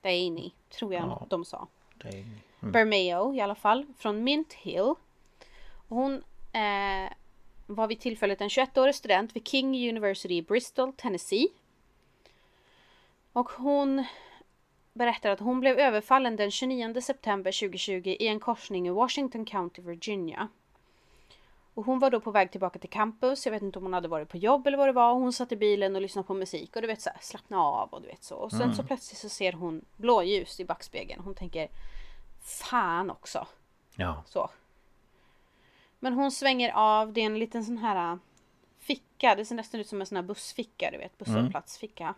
Diane, 0.00 0.50
tror 0.78 0.94
jag 0.94 1.02
Ja. 1.02 1.26
de 1.30 1.44
sa. 1.44 1.68
Är... 2.04 2.24
Bermeo 2.60 3.34
i 3.34 3.40
alla 3.40 3.54
fall, 3.54 3.86
från 3.98 4.24
Mint 4.24 4.52
Hill. 4.52 4.94
Och 5.88 5.96
hon 5.96 6.14
eh, 6.52 7.12
var 7.66 7.86
vid 7.86 8.00
tillfället 8.00 8.40
en 8.40 8.48
21-årig 8.48 8.94
student 8.94 9.36
vid 9.36 9.48
King 9.48 9.88
University 9.88 10.34
i 10.34 10.42
Bristol, 10.42 10.92
Tennessee. 10.92 11.48
Och 13.32 13.50
hon 13.50 14.04
berättar 14.92 15.30
att 15.30 15.40
hon 15.40 15.60
blev 15.60 15.78
överfallen 15.78 16.36
den 16.36 16.50
29 16.50 17.00
september 17.00 17.52
2020 17.52 18.16
i 18.18 18.26
en 18.26 18.40
korsning 18.40 18.86
i 18.86 18.90
Washington 18.90 19.44
County, 19.44 19.82
Virginia. 19.82 20.48
Och 21.74 21.84
hon 21.84 21.98
var 21.98 22.10
då 22.10 22.20
på 22.20 22.30
väg 22.30 22.50
tillbaka 22.50 22.78
till 22.78 22.90
campus. 22.90 23.46
Jag 23.46 23.52
vet 23.52 23.62
inte 23.62 23.78
om 23.78 23.84
hon 23.84 23.92
hade 23.92 24.08
varit 24.08 24.28
på 24.28 24.36
jobb 24.36 24.66
eller 24.66 24.78
vad 24.78 24.88
det 24.88 24.92
var. 24.92 25.14
Hon 25.14 25.32
satt 25.32 25.52
i 25.52 25.56
bilen 25.56 25.96
och 25.96 26.02
lyssnade 26.02 26.26
på 26.26 26.34
musik 26.34 26.76
och 26.76 26.82
du 26.82 26.88
vet 26.88 27.02
så 27.02 27.10
här, 27.10 27.18
slappna 27.20 27.58
av 27.58 27.88
och 27.88 28.02
du 28.02 28.08
vet 28.08 28.24
så. 28.24 28.36
Och 28.36 28.52
sen 28.52 28.74
så 28.74 28.82
plötsligt 28.82 29.18
så 29.18 29.28
ser 29.28 29.52
hon 29.52 29.84
blåljus 29.96 30.60
i 30.60 30.64
backspegeln. 30.64 31.22
Hon 31.24 31.34
tänker 31.34 31.68
Fan 32.44 33.10
också. 33.10 33.46
Ja. 33.96 34.22
Så. 34.26 34.50
Men 36.04 36.12
hon 36.12 36.30
svänger 36.30 36.72
av. 36.74 37.12
Det 37.12 37.20
är 37.20 37.26
en 37.26 37.38
liten 37.38 37.64
sån 37.64 37.78
här 37.78 38.12
äh, 38.12 38.18
ficka. 38.80 39.34
Det 39.34 39.44
ser 39.44 39.54
nästan 39.54 39.80
ut 39.80 39.88
som 39.88 40.00
en 40.00 40.06
sån 40.06 40.16
här 40.16 40.22
bussficka, 40.22 40.90
du 40.90 40.98
vet. 40.98 41.18
Busshållplatsficka. 41.18 42.14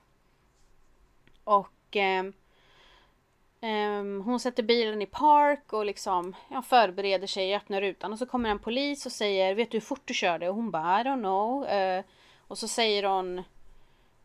Och 1.45 1.97
ehm, 1.97 2.33
ehm, 3.61 4.23
hon 4.25 4.41
sätter 4.41 4.63
bilen 4.63 5.03
i 5.03 5.07
park 5.07 5.73
och 5.73 5.87
liksom 5.87 6.37
ja, 6.51 6.63
förbereder 6.63 7.27
sig, 7.27 7.57
öppnar 7.57 7.81
rutan 7.81 8.13
och 8.13 8.19
så 8.19 8.27
kommer 8.27 8.51
en 8.51 8.59
polis 8.59 9.07
och 9.07 9.13
säger 9.13 9.55
Vet 9.55 9.71
du 9.71 9.77
hur 9.77 9.87
fort 9.87 10.03
du 10.05 10.15
körde? 10.15 10.49
Och 10.49 10.55
hon 10.55 10.71
bara 10.71 11.01
I 11.01 11.05
don't 11.05 11.21
know. 11.21 11.67
Eh, 11.67 12.05
och 12.49 12.59
så 12.59 12.69
säger 12.69 13.03
hon 13.03 13.43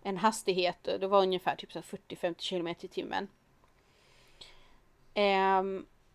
en 0.03 0.17
hastighet, 0.17 0.83
det 0.83 1.07
var 1.07 1.21
ungefär 1.21 1.55
typ 1.55 1.71
så 1.71 1.79
här 1.79 1.97
40-50 2.09 2.49
km 2.49 2.67
i 2.67 2.87
timmen. 2.87 3.27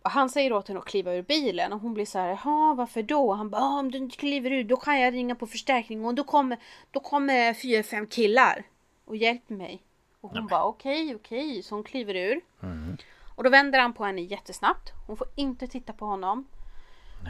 Och 0.07 0.11
han 0.11 0.29
säger 0.29 0.53
åt 0.53 0.67
henne 0.67 0.79
att 0.79 0.85
kliva 0.85 1.13
ur 1.13 1.21
bilen 1.21 1.73
och 1.73 1.79
hon 1.79 1.93
blir 1.93 2.05
så 2.05 2.19
här, 2.19 2.27
jaha 2.27 2.73
varför 2.73 3.03
då? 3.03 3.33
Han 3.33 3.49
bara, 3.49 3.79
om 3.79 3.91
du 3.91 3.97
inte 3.97 4.17
kliver 4.17 4.51
ur 4.51 4.63
då 4.63 4.77
kan 4.77 4.99
jag 4.99 5.13
ringa 5.13 5.35
på 5.35 5.47
förstärkning 5.47 6.05
och 6.05 6.15
då 6.15 6.23
kommer, 6.23 6.57
då 6.91 6.99
kommer 6.99 7.53
fyra, 7.53 7.83
fem 7.83 8.07
killar 8.07 8.63
och 9.05 9.15
hjälper 9.17 9.53
mig. 9.53 9.81
Och 10.21 10.29
hon 10.29 10.47
bara 10.47 10.63
okej, 10.63 11.15
okej, 11.15 11.63
så 11.63 11.75
hon 11.75 11.83
kliver 11.83 12.15
ur. 12.15 12.41
Mm. 12.63 12.97
Och 13.35 13.43
då 13.43 13.49
vänder 13.49 13.79
han 13.79 13.93
på 13.93 14.05
henne 14.05 14.21
jättesnabbt. 14.21 14.91
Hon 15.07 15.17
får 15.17 15.27
inte 15.35 15.67
titta 15.67 15.93
på 15.93 16.05
honom. 16.05 16.47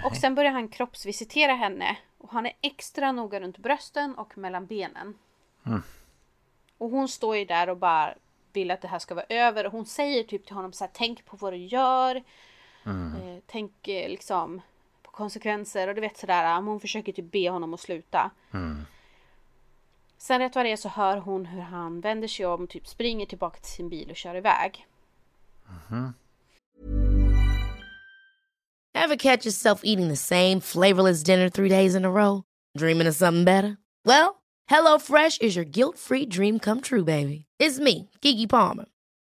Och 0.06 0.16
sen 0.16 0.36
börjar 0.36 0.52
han 0.52 0.68
kroppsvisitera 0.68 1.54
henne. 1.54 1.98
Och 2.18 2.32
han 2.32 2.46
är 2.46 2.54
extra 2.62 3.12
noga 3.12 3.40
runt 3.40 3.58
brösten 3.58 4.16
och 4.16 4.38
mellan 4.38 4.66
benen. 4.66 5.14
Och 6.78 6.90
hon 6.90 7.08
står 7.08 7.38
ju 7.38 7.46
där 7.46 7.70
och 7.70 7.78
bara 7.78 8.14
vill 8.54 8.72
att 8.72 8.82
det 8.82 8.88
här 8.88 9.00
ska 9.00 9.16
vara 9.16 9.26
över. 9.30 9.66
Och 9.66 9.72
hon 9.72 9.86
säger 9.86 10.24
typ 10.24 10.46
till 10.46 10.56
honom 10.56 10.74
så 10.74 10.84
här, 10.84 10.92
tänk 10.94 11.26
på 11.26 11.38
vad 11.38 11.54
du 11.54 11.58
gör. 11.58 12.24
Eh, 12.88 13.44
tänk 13.46 13.88
eh, 13.88 14.10
liksom 14.10 14.62
på 15.04 15.12
konsekvenser 15.12 15.88
och 15.88 15.96
du 15.96 16.02
vet 16.02 16.18
sådär. 16.18 16.44
Men 16.44 16.68
hon 16.68 16.80
försöker 16.80 17.12
typ 17.12 17.32
be 17.32 17.50
honom 17.50 17.74
att 17.74 17.80
sluta. 17.80 18.32
Sen 20.18 20.40
rätt 20.40 20.56
vad 20.56 20.66
det 20.66 20.72
är 20.72 20.78
så 20.78 20.90
hör 20.90 21.18
hon 21.18 21.46
hur 21.46 21.62
han 21.62 22.02
vänder 22.02 22.28
sig 22.28 22.46
om, 22.46 22.68
typ 22.68 22.88
springer 22.88 23.26
tillbaka 23.26 23.60
till 23.60 23.72
sin 23.72 23.90
bil 23.90 24.10
och 24.10 24.16
kör 24.16 24.36
iväg. 24.36 24.86
Ever 28.96 29.16
catch 29.16 29.46
yourself 29.46 29.82
eating 29.84 30.10
the 30.10 30.16
same 30.16 30.62
flavorless 30.62 31.24
dinner 31.24 31.50
three 31.50 31.70
days 31.70 31.96
in 31.96 32.06
a 32.06 32.10
row? 32.10 32.44
Dreaming 32.78 33.08
of 33.08 33.16
something 33.16 33.46
better? 33.46 33.78
Well, 34.06 34.42
HelloFresh 34.72 35.42
is 35.42 35.56
your 35.56 35.66
guilt 35.66 35.98
free 35.98 36.26
dream 36.26 36.60
come 36.60 36.82
true, 36.82 37.04
baby. 37.04 37.46
It's 37.60 37.80
me, 37.80 38.10
Gigi 38.22 38.48
Palmer. 38.48 38.86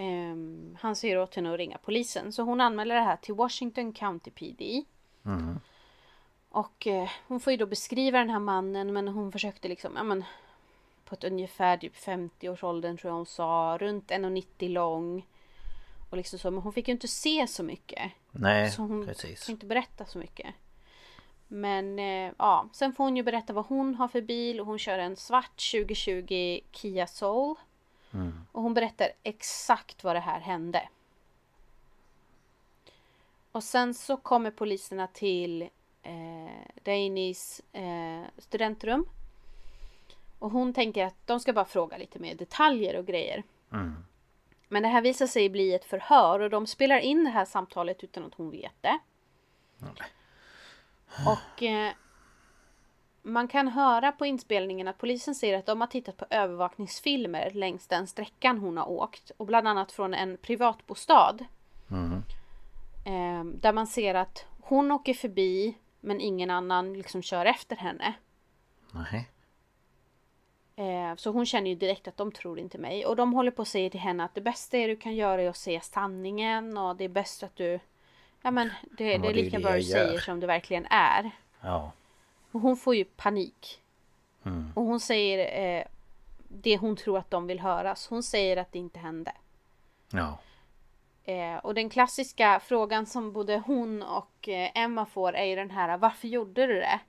ehm, 0.00 0.76
han 0.80 0.96
säger 0.96 1.18
åt 1.18 1.34
henne 1.34 1.52
att 1.52 1.58
ringa 1.58 1.78
polisen. 1.78 2.32
Så 2.32 2.42
hon 2.42 2.60
anmäler 2.60 2.94
det 2.94 3.00
här 3.00 3.16
till 3.16 3.34
Washington 3.34 3.92
County 3.92 4.30
PD. 4.30 4.84
Och 6.48 6.86
eh, 6.86 7.10
hon 7.26 7.40
får 7.40 7.50
ju 7.50 7.56
då 7.56 7.66
beskriva 7.66 8.18
den 8.18 8.30
här 8.30 8.38
mannen 8.38 8.92
men 8.92 9.08
hon 9.08 9.32
försökte 9.32 9.68
liksom, 9.68 9.92
ja 9.96 10.02
men 10.02 10.24
på 11.04 11.14
ett 11.14 11.24
ungefär 11.24 11.76
typ 11.76 11.96
50-årsåldern 11.96 12.96
tror 12.96 13.10
jag 13.10 13.16
hon 13.16 13.26
sa, 13.26 13.76
runt 13.80 14.10
1,90 14.10 14.68
lång. 14.68 15.26
Och 16.10 16.16
liksom 16.16 16.38
så, 16.38 16.50
men 16.50 16.62
hon 16.62 16.72
fick 16.72 16.88
ju 16.88 16.92
inte 16.92 17.08
se 17.08 17.46
så 17.46 17.62
mycket. 17.62 18.12
Nej, 18.30 18.70
Så 18.70 18.82
hon 18.82 19.06
precis. 19.06 19.46
kan 19.46 19.52
inte 19.52 19.66
berätta 19.66 20.04
så 20.04 20.18
mycket. 20.18 20.54
Men 21.48 21.98
eh, 21.98 22.32
ja, 22.38 22.68
sen 22.72 22.92
får 22.92 23.04
hon 23.04 23.16
ju 23.16 23.22
berätta 23.22 23.52
vad 23.52 23.66
hon 23.66 23.94
har 23.94 24.08
för 24.08 24.20
bil 24.20 24.60
och 24.60 24.66
hon 24.66 24.78
kör 24.78 24.98
en 24.98 25.16
svart 25.16 25.70
2020 25.72 26.60
Kia 26.72 27.06
Soul. 27.06 27.56
Och 28.52 28.62
hon 28.62 28.74
berättar 28.74 29.08
exakt 29.22 30.04
vad 30.04 30.16
det 30.16 30.20
här 30.20 30.40
hände. 30.40 30.88
Och 33.52 33.64
sen 33.64 33.94
så 33.94 34.16
kommer 34.16 34.50
poliserna 34.50 35.06
till 35.06 35.62
eh, 36.02 36.82
Dainys 36.82 37.60
eh, 37.72 38.22
studentrum. 38.38 39.04
Och 40.38 40.50
hon 40.50 40.72
tänker 40.74 41.04
att 41.04 41.26
de 41.26 41.40
ska 41.40 41.52
bara 41.52 41.64
fråga 41.64 41.96
lite 41.96 42.18
mer 42.18 42.34
detaljer 42.34 42.96
och 42.96 43.06
grejer. 43.06 43.42
Men 44.68 44.82
det 44.82 44.88
här 44.88 45.02
visar 45.02 45.26
sig 45.26 45.48
bli 45.48 45.74
ett 45.74 45.84
förhör 45.84 46.40
och 46.40 46.50
de 46.50 46.66
spelar 46.66 46.98
in 46.98 47.24
det 47.24 47.30
här 47.30 47.44
samtalet 47.44 48.04
utan 48.04 48.24
att 48.24 48.34
hon 48.34 48.50
vet 48.50 48.74
det. 48.80 48.98
Och 51.26 51.62
eh, 51.62 51.92
man 53.22 53.48
kan 53.48 53.68
höra 53.68 54.12
på 54.12 54.26
inspelningen 54.26 54.88
att 54.88 54.98
polisen 54.98 55.34
säger 55.34 55.58
att 55.58 55.66
de 55.66 55.80
har 55.80 55.88
tittat 55.88 56.16
på 56.16 56.26
övervakningsfilmer 56.30 57.50
längs 57.50 57.86
den 57.86 58.06
sträckan 58.06 58.58
hon 58.58 58.76
har 58.76 58.90
åkt. 58.90 59.30
Och 59.36 59.46
bland 59.46 59.68
annat 59.68 59.92
från 59.92 60.14
en 60.14 60.36
privatbostad. 60.36 61.38
Eh, 63.04 63.44
där 63.44 63.72
man 63.72 63.86
ser 63.86 64.14
att 64.14 64.46
hon 64.60 64.90
åker 64.90 65.14
förbi 65.14 65.74
men 66.00 66.20
ingen 66.20 66.50
annan 66.50 66.94
liksom 66.94 67.22
kör 67.22 67.46
efter 67.46 67.76
henne. 67.76 68.14
Nej. 68.92 69.28
Eh, 70.76 71.16
så 71.16 71.30
hon 71.30 71.46
känner 71.46 71.70
ju 71.70 71.76
direkt 71.76 72.08
att 72.08 72.16
de 72.16 72.32
tror 72.32 72.58
inte 72.58 72.78
mig. 72.78 73.06
Och 73.06 73.16
de 73.16 73.32
håller 73.32 73.50
på 73.50 73.62
att 73.62 73.68
säga 73.68 73.90
till 73.90 74.00
henne 74.00 74.24
att 74.24 74.34
det 74.34 74.40
bästa 74.40 74.76
du 74.76 74.96
kan 74.96 75.14
göra 75.14 75.42
är 75.42 75.48
att 75.48 75.56
säga 75.56 75.80
sanningen. 75.80 76.78
Och 76.78 76.96
det 76.96 77.04
är 77.04 77.08
bäst 77.08 77.42
att 77.42 77.56
du... 77.56 77.80
Ja 78.42 78.50
men 78.50 78.70
det, 78.82 79.18
det 79.18 79.28
är 79.28 79.34
lika 79.34 79.56
det 79.56 79.62
bra 79.62 79.72
du 79.72 79.82
säger 79.82 80.18
som 80.18 80.40
det 80.40 80.46
verkligen 80.46 80.86
är. 80.90 81.30
Ja. 81.60 81.92
Och 82.52 82.60
hon 82.60 82.76
får 82.76 82.94
ju 82.94 83.04
panik. 83.04 83.82
Mm. 84.44 84.72
Och 84.74 84.84
hon 84.84 85.00
säger 85.00 85.78
eh, 85.78 85.84
det 86.48 86.76
hon 86.76 86.96
tror 86.96 87.18
att 87.18 87.30
de 87.30 87.46
vill 87.46 87.60
höra. 87.60 87.94
Så 87.94 88.14
hon 88.14 88.22
säger 88.22 88.56
att 88.56 88.72
det 88.72 88.78
inte 88.78 88.98
hände. 88.98 89.32
Ja. 90.10 90.38
Eh, 91.24 91.56
och 91.56 91.74
den 91.74 91.90
klassiska 91.90 92.60
frågan 92.64 93.06
som 93.06 93.32
både 93.32 93.62
hon 93.66 94.02
och 94.02 94.48
eh, 94.48 94.70
Emma 94.74 95.06
får 95.06 95.32
är 95.32 95.44
ju 95.44 95.56
den 95.56 95.70
här 95.70 95.98
Varför 95.98 96.28
gjorde 96.28 96.66
du 96.66 96.74
det? 96.74 97.00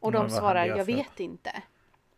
Och 0.00 0.12
de 0.12 0.30
svarar 0.30 0.66
jag 0.66 0.78
jag 0.78 0.86
för- 0.86 0.92
vet 0.92 1.20
inte. 1.20 1.62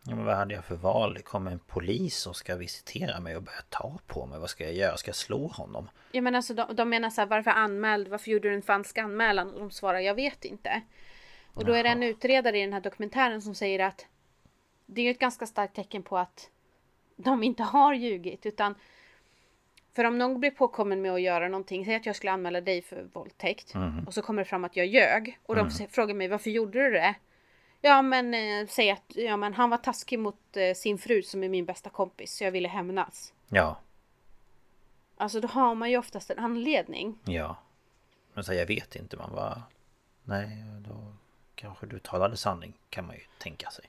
Ja, 0.05 0.15
men 0.15 0.25
vad 0.25 0.35
hade 0.35 0.55
jag 0.55 0.65
för 0.65 0.75
val? 0.75 1.13
Det 1.13 1.21
kommer 1.21 1.51
en 1.51 1.59
polis 1.59 2.27
och 2.27 2.35
ska 2.35 2.55
visitera 2.55 3.19
mig 3.19 3.35
och 3.35 3.43
börja 3.43 3.61
ta 3.69 3.99
på 4.07 4.25
mig. 4.25 4.39
Vad 4.39 4.49
ska 4.49 4.63
jag 4.63 4.73
göra? 4.73 4.97
Ska 4.97 5.09
jag 5.09 5.15
slå 5.15 5.47
honom? 5.47 5.89
Ja 6.11 6.21
men 6.21 6.35
alltså 6.35 6.53
de, 6.53 6.75
de 6.75 6.89
menar 6.89 7.09
så 7.09 7.21
här, 7.21 7.25
varför 7.27 7.51
anmäld, 7.51 8.07
varför 8.07 8.31
gjorde 8.31 8.49
du 8.49 8.55
en 8.55 8.61
falsk 8.61 8.97
anmälan? 8.97 9.53
Och 9.53 9.59
de 9.59 9.71
svarar, 9.71 9.99
jag 9.99 10.15
vet 10.15 10.45
inte. 10.45 10.81
Och 11.53 11.65
då 11.65 11.73
är 11.73 11.83
det 11.83 11.89
en 11.89 12.03
utredare 12.03 12.57
i 12.57 12.61
den 12.61 12.73
här 12.73 12.81
dokumentären 12.81 13.41
som 13.41 13.55
säger 13.55 13.79
att 13.79 14.05
det 14.85 15.01
är 15.01 15.11
ett 15.11 15.19
ganska 15.19 15.45
starkt 15.45 15.75
tecken 15.75 16.03
på 16.03 16.17
att 16.17 16.49
de 17.15 17.43
inte 17.43 17.63
har 17.63 17.93
ljugit 17.93 18.45
utan 18.45 18.75
för 19.95 20.03
om 20.03 20.17
någon 20.17 20.39
blir 20.39 20.51
påkommen 20.51 21.01
med 21.01 21.11
att 21.13 21.21
göra 21.21 21.47
någonting, 21.47 21.85
säg 21.85 21.95
att 21.95 22.05
jag 22.05 22.15
skulle 22.15 22.31
anmäla 22.31 22.61
dig 22.61 22.81
för 22.81 23.03
våldtäkt 23.13 23.73
och 24.07 24.13
så 24.13 24.21
kommer 24.21 24.41
det 24.43 24.49
fram 24.49 24.63
att 24.63 24.75
jag 24.75 24.85
ljög 24.87 25.39
och 25.45 25.55
de 25.55 25.67
s- 25.67 25.81
frågar 25.89 26.15
mig 26.15 26.27
varför 26.27 26.49
gjorde 26.49 26.83
du 26.83 26.91
det? 26.91 27.15
Ja 27.81 28.01
men 28.01 28.33
eh, 28.33 28.67
säg 28.67 28.91
att 28.91 29.03
ja, 29.15 29.37
men 29.37 29.53
han 29.53 29.69
var 29.69 29.77
taskig 29.77 30.19
mot 30.19 30.57
eh, 30.57 30.73
sin 30.73 30.97
fru 30.97 31.21
som 31.23 31.43
är 31.43 31.49
min 31.49 31.65
bästa 31.65 31.89
kompis 31.89 32.35
så 32.37 32.43
jag 32.43 32.51
ville 32.51 32.67
hämnas. 32.67 33.33
Ja. 33.49 33.79
Alltså 35.17 35.39
då 35.39 35.47
har 35.47 35.75
man 35.75 35.89
ju 35.91 35.97
oftast 35.97 36.29
en 36.29 36.39
anledning. 36.39 37.19
Ja. 37.25 37.55
Men 38.33 38.43
så 38.43 38.53
jag 38.53 38.65
vet 38.65 38.95
inte. 38.95 39.17
Man 39.17 39.31
bara... 39.35 39.63
Nej, 40.23 40.47
då 40.87 41.13
kanske 41.63 41.85
du 41.85 41.99
talade 41.99 42.37
sanning. 42.37 42.73
Kan 42.89 43.07
man 43.07 43.15
ju 43.15 43.21
tänka 43.37 43.69
sig. 43.69 43.85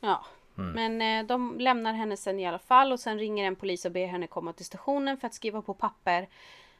Ja. 0.00 0.24
Men 0.74 1.02
eh, 1.02 1.26
de 1.26 1.60
lämnar 1.60 1.92
henne 1.92 2.16
sen 2.16 2.40
i 2.40 2.46
alla 2.46 2.58
fall 2.58 2.92
och 2.92 3.00
sen 3.00 3.18
ringer 3.18 3.44
en 3.44 3.56
polis 3.56 3.84
och 3.84 3.92
ber 3.92 4.06
henne 4.06 4.26
komma 4.26 4.52
till 4.52 4.66
stationen 4.66 5.16
för 5.16 5.26
att 5.26 5.34
skriva 5.34 5.62
på 5.62 5.74
papper 5.74 6.28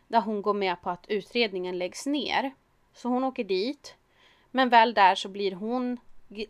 där 0.08 0.20
hon 0.20 0.42
går 0.42 0.54
med 0.54 0.82
på 0.82 0.90
att 0.90 1.06
utredningen 1.08 1.78
läggs 1.78 2.06
ner. 2.06 2.54
Så 2.92 3.08
hon 3.08 3.24
åker 3.24 3.44
dit. 3.44 3.96
Men 4.50 4.68
väl 4.68 4.94
där 4.94 5.14
så 5.14 5.28
blir 5.28 5.52
hon 5.52 6.00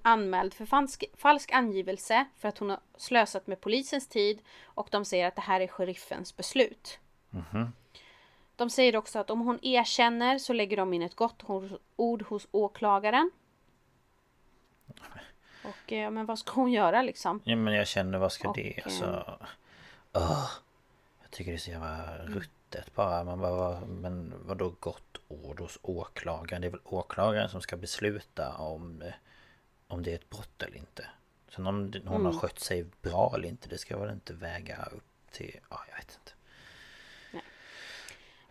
anmäld 0.03 0.55
för 0.55 0.67
falsk, 0.67 1.05
falsk 1.17 1.53
angivelse 1.53 2.25
för 2.39 2.49
att 2.49 2.59
hon 2.59 2.71
har 2.71 2.81
slösat 2.97 3.47
med 3.47 3.61
polisens 3.61 4.09
tid 4.09 4.39
och 4.65 4.89
de 4.91 5.05
säger 5.05 5.29
att 5.29 5.37
det 5.37 5.43
här 5.43 5.61
är 5.61 5.69
sheriffens 5.69 6.37
beslut. 6.37 6.99
De 8.57 8.71
säger 8.71 8.97
också 8.97 9.19
att 9.19 9.31
om 9.31 9.41
hon 9.41 9.59
erkänner 9.63 10.39
så 10.39 10.53
lägger 10.53 10.77
de 10.77 10.93
in 10.93 11.03
ett 11.03 11.15
gott 11.15 11.43
ord 11.97 12.23
hos 12.23 12.49
åklagaren. 12.51 13.31
Och 15.65 15.93
eh, 15.93 16.11
men 16.11 16.27
vad 16.27 16.39
ska 16.39 16.53
hon 16.53 16.73
göra 16.73 17.03
liksom? 17.03 17.41
Ja 17.45 17.57
men 17.57 17.75
jag 17.75 17.87
känner 17.87 18.19
vad 18.19 18.33
ska 18.33 18.49
Och, 18.49 18.57
det? 18.57 18.79
eh, 18.79 18.85
Alltså... 18.85 19.39
Åh. 20.13 20.51
jag 21.23 21.31
tycker 21.31 21.51
det 21.51 21.57
är 21.57 21.59
så 21.59 21.71
jävla 21.71 22.19
ruttet 22.19 22.95
bara. 22.95 23.25
Man 23.25 23.41
bara 23.41 23.81
men 23.81 24.35
vadå 24.47 24.75
gott 24.81 25.19
ord 25.29 25.61
hos 25.61 25.79
åklagaren? 25.83 26.61
Det 26.61 26.69
är 26.69 26.71
väl 26.71 26.81
åklagaren 26.85 27.49
som 27.49 27.61
ska 27.61 27.77
besluta 27.77 28.57
om, 28.57 29.05
om 29.89 30.03
det 30.03 30.11
är 30.11 30.15
ett 30.15 30.31
brott 30.31 30.63
eller 30.63 30.77
inte. 30.77 31.07
Sen 31.49 31.67
om 31.67 31.93
hon 31.93 32.21
mm. 32.21 32.25
har 32.25 32.33
skött 32.33 32.59
sig 32.61 32.87
bra 33.03 33.33
eller 33.35 33.49
inte, 33.49 33.69
det 33.69 33.79
ska 33.79 33.99
väl 33.99 34.13
inte 34.13 34.33
väga 34.35 34.89
upp 34.93 35.31
till... 35.31 35.61
Ja, 35.71 35.85
jag 35.89 35.97
vet 35.97 36.19
inte. 36.21 36.36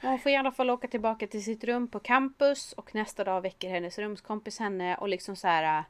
Hon 0.06 0.20
får 0.20 0.32
i 0.32 0.36
alla 0.36 0.52
fall 0.52 0.70
åka 0.70 0.88
tillbaka 0.88 1.28
till 1.28 1.44
sitt 1.44 1.64
rum 1.64 1.88
på 1.88 2.00
campus 2.00 2.74
och 2.74 2.96
nästa 2.96 3.24
dag 3.24 3.42
väcker 3.42 3.70
hennes 3.70 3.98
rumskompis 3.98 4.60
henne 4.60 4.96
och 4.98 5.10
liksom 5.10 5.36
så 5.36 5.48
här 5.48 5.80
äh, 5.80 5.86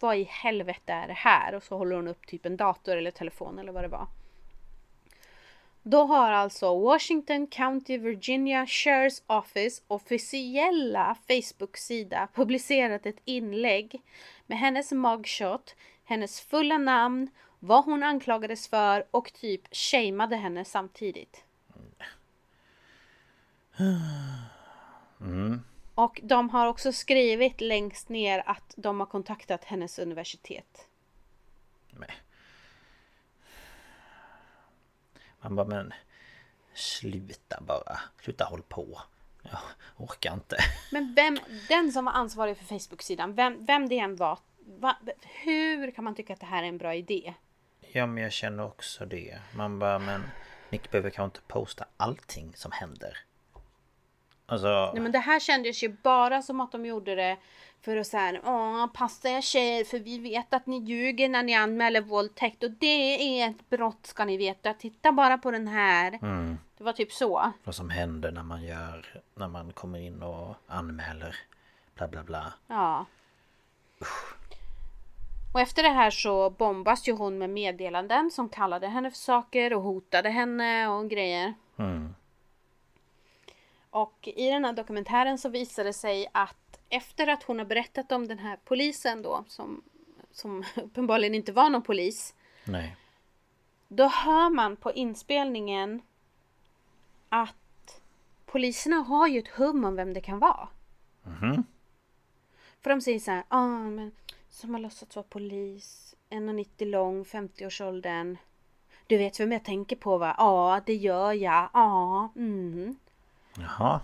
Vad 0.00 0.16
i 0.16 0.22
helvete 0.22 0.92
är 0.92 1.08
det 1.08 1.12
här? 1.12 1.54
Och 1.54 1.62
så 1.62 1.78
håller 1.78 1.96
hon 1.96 2.08
upp 2.08 2.26
typ 2.26 2.46
en 2.46 2.56
dator 2.56 2.96
eller 2.96 3.10
telefon 3.10 3.58
eller 3.58 3.72
vad 3.72 3.84
det 3.84 3.88
var. 3.88 4.06
Då 5.82 6.04
har 6.04 6.32
alltså 6.32 6.78
Washington 6.78 7.46
County 7.46 7.98
Virginia 7.98 8.64
Sheriff's 8.64 9.22
Office 9.26 9.82
officiella 9.86 11.16
Facebook-sida 11.28 12.28
publicerat 12.34 13.06
ett 13.06 13.20
inlägg 13.24 14.02
med 14.46 14.58
hennes 14.58 14.92
mugshot, 14.92 15.76
hennes 16.04 16.40
fulla 16.40 16.78
namn, 16.78 17.30
vad 17.58 17.84
hon 17.84 18.02
anklagades 18.02 18.68
för 18.68 19.06
och 19.10 19.32
typ 19.32 19.74
shameade 19.74 20.36
henne 20.36 20.64
samtidigt. 20.64 21.44
Mm. 25.20 25.60
Och 25.94 26.20
de 26.22 26.50
har 26.50 26.66
också 26.66 26.92
skrivit 26.92 27.60
längst 27.60 28.08
ner 28.08 28.42
att 28.46 28.74
de 28.76 29.00
har 29.00 29.06
kontaktat 29.06 29.64
hennes 29.64 29.98
universitet. 29.98 30.88
Nej. 31.90 32.14
Man 35.40 35.56
bara 35.56 35.66
men 35.66 35.92
Sluta 36.74 37.60
bara, 37.60 38.00
sluta 38.20 38.44
håll 38.44 38.62
på 38.62 39.00
Jag 39.42 39.58
orkar 39.96 40.34
inte 40.34 40.56
Men 40.92 41.14
vem, 41.14 41.38
den 41.68 41.92
som 41.92 42.04
var 42.04 42.12
ansvarig 42.12 42.56
för 42.56 42.64
Facebook-sidan, 42.64 43.34
vem, 43.34 43.64
vem 43.64 43.88
det 43.88 43.98
än 43.98 44.16
var 44.16 44.38
va, 44.64 44.96
Hur 45.22 45.90
kan 45.90 46.04
man 46.04 46.14
tycka 46.14 46.32
att 46.32 46.40
det 46.40 46.46
här 46.46 46.62
är 46.62 46.68
en 46.68 46.78
bra 46.78 46.94
idé? 46.94 47.34
Ja 47.80 48.06
men 48.06 48.22
jag 48.22 48.32
känner 48.32 48.64
också 48.64 49.06
det 49.06 49.38
Man 49.54 49.78
bara 49.78 49.98
men 49.98 50.22
Nick 50.70 50.90
behöver 50.90 51.10
kanske 51.10 51.38
inte 51.38 51.52
posta 51.52 51.84
allting 51.96 52.52
som 52.56 52.72
händer 52.72 53.18
Alltså... 54.52 54.90
Nej 54.92 55.02
men 55.02 55.12
det 55.12 55.18
här 55.18 55.40
kändes 55.40 55.82
ju 55.82 55.96
bara 56.02 56.42
som 56.42 56.60
att 56.60 56.72
de 56.72 56.86
gjorde 56.86 57.14
det 57.14 57.36
för 57.80 57.96
att 57.96 58.06
säga 58.06 58.40
Åh, 58.44 58.86
passa 58.86 59.28
er 59.28 59.40
tjejer 59.40 59.84
för 59.84 59.98
vi 59.98 60.18
vet 60.18 60.54
att 60.54 60.66
ni 60.66 60.78
ljuger 60.78 61.28
när 61.28 61.42
ni 61.42 61.54
anmäler 61.54 62.00
våldtäkt 62.00 62.62
och 62.62 62.70
det 62.70 63.40
är 63.40 63.50
ett 63.50 63.70
brott 63.70 64.06
ska 64.06 64.24
ni 64.24 64.36
veta. 64.36 64.74
Titta 64.74 65.12
bara 65.12 65.38
på 65.38 65.50
den 65.50 65.68
här. 65.68 66.18
Mm. 66.22 66.58
Det 66.78 66.84
var 66.84 66.92
typ 66.92 67.12
så. 67.12 67.52
Vad 67.64 67.74
som 67.74 67.90
händer 67.90 68.32
när 68.32 68.42
man 68.42 68.62
gör, 68.62 69.22
när 69.34 69.48
man 69.48 69.72
kommer 69.72 69.98
in 69.98 70.22
och 70.22 70.56
anmäler 70.66 71.36
bla 71.94 72.08
bla 72.08 72.22
bla. 72.22 72.52
Ja. 72.66 73.06
Usch. 74.00 74.34
Och 75.54 75.60
efter 75.60 75.82
det 75.82 75.88
här 75.88 76.10
så 76.10 76.50
bombas 76.50 77.08
ju 77.08 77.12
hon 77.12 77.38
med 77.38 77.50
meddelanden 77.50 78.30
som 78.30 78.48
kallade 78.48 78.86
henne 78.86 79.10
för 79.10 79.18
saker 79.18 79.72
och 79.72 79.82
hotade 79.82 80.30
henne 80.30 80.88
och 80.88 81.10
grejer. 81.10 81.54
Mm. 81.76 82.14
Och 83.92 84.28
i 84.36 84.50
den 84.50 84.64
här 84.64 84.72
dokumentären 84.72 85.38
så 85.38 85.48
visar 85.48 85.84
det 85.84 85.92
sig 85.92 86.26
att 86.32 86.80
efter 86.88 87.26
att 87.26 87.42
hon 87.42 87.58
har 87.58 87.66
berättat 87.66 88.12
om 88.12 88.28
den 88.28 88.38
här 88.38 88.58
polisen 88.64 89.22
då 89.22 89.44
som, 89.48 89.82
som 90.30 90.64
uppenbarligen 90.76 91.34
inte 91.34 91.52
var 91.52 91.70
någon 91.70 91.82
polis. 91.82 92.34
Nej. 92.64 92.96
Då 93.88 94.06
hör 94.06 94.50
man 94.50 94.76
på 94.76 94.92
inspelningen 94.92 96.02
att 97.28 98.00
poliserna 98.46 98.96
har 98.96 99.28
ju 99.28 99.38
ett 99.38 99.48
hum 99.48 99.84
om 99.84 99.96
vem 99.96 100.14
det 100.14 100.20
kan 100.20 100.38
vara. 100.38 100.68
Mm 101.26 101.64
För 102.80 102.90
de 102.90 103.00
säger 103.00 103.18
så 103.18 103.30
här, 103.30 103.44
ah, 103.48 103.78
men 103.78 104.12
som 104.48 104.74
har 104.74 104.80
låtsats 104.80 105.16
vara 105.16 105.26
polis, 105.28 106.14
1,90 106.30 106.84
lång, 106.84 107.24
50-årsåldern. 107.24 108.36
Du 109.06 109.18
vet 109.18 109.40
vem 109.40 109.52
jag 109.52 109.64
tänker 109.64 109.96
på 109.96 110.18
va? 110.18 110.34
Ja, 110.38 110.80
det 110.86 110.94
gör 110.94 111.32
jag. 111.32 111.68
Ja, 111.72 112.32
mm. 112.36 112.96
Jaha. 113.58 114.00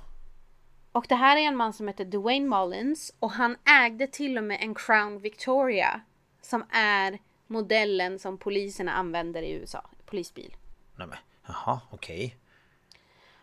Och 0.92 1.06
det 1.08 1.14
här 1.14 1.36
är 1.36 1.40
en 1.40 1.56
man 1.56 1.72
som 1.72 1.88
heter 1.88 2.04
Dwayne 2.04 2.48
Mullins 2.48 3.14
och 3.18 3.30
han 3.30 3.56
ägde 3.64 4.06
till 4.06 4.38
och 4.38 4.44
med 4.44 4.58
en 4.60 4.74
Crown 4.74 5.18
Victoria. 5.18 6.00
Som 6.40 6.64
är 6.70 7.18
modellen 7.46 8.18
som 8.18 8.38
poliserna 8.38 8.92
använder 8.92 9.42
i 9.42 9.52
USA. 9.52 9.82
Polisbil. 10.06 10.56
Nämen, 10.96 11.18
jaha, 11.46 11.80
okej. 11.90 12.26
Okay. 12.26 12.38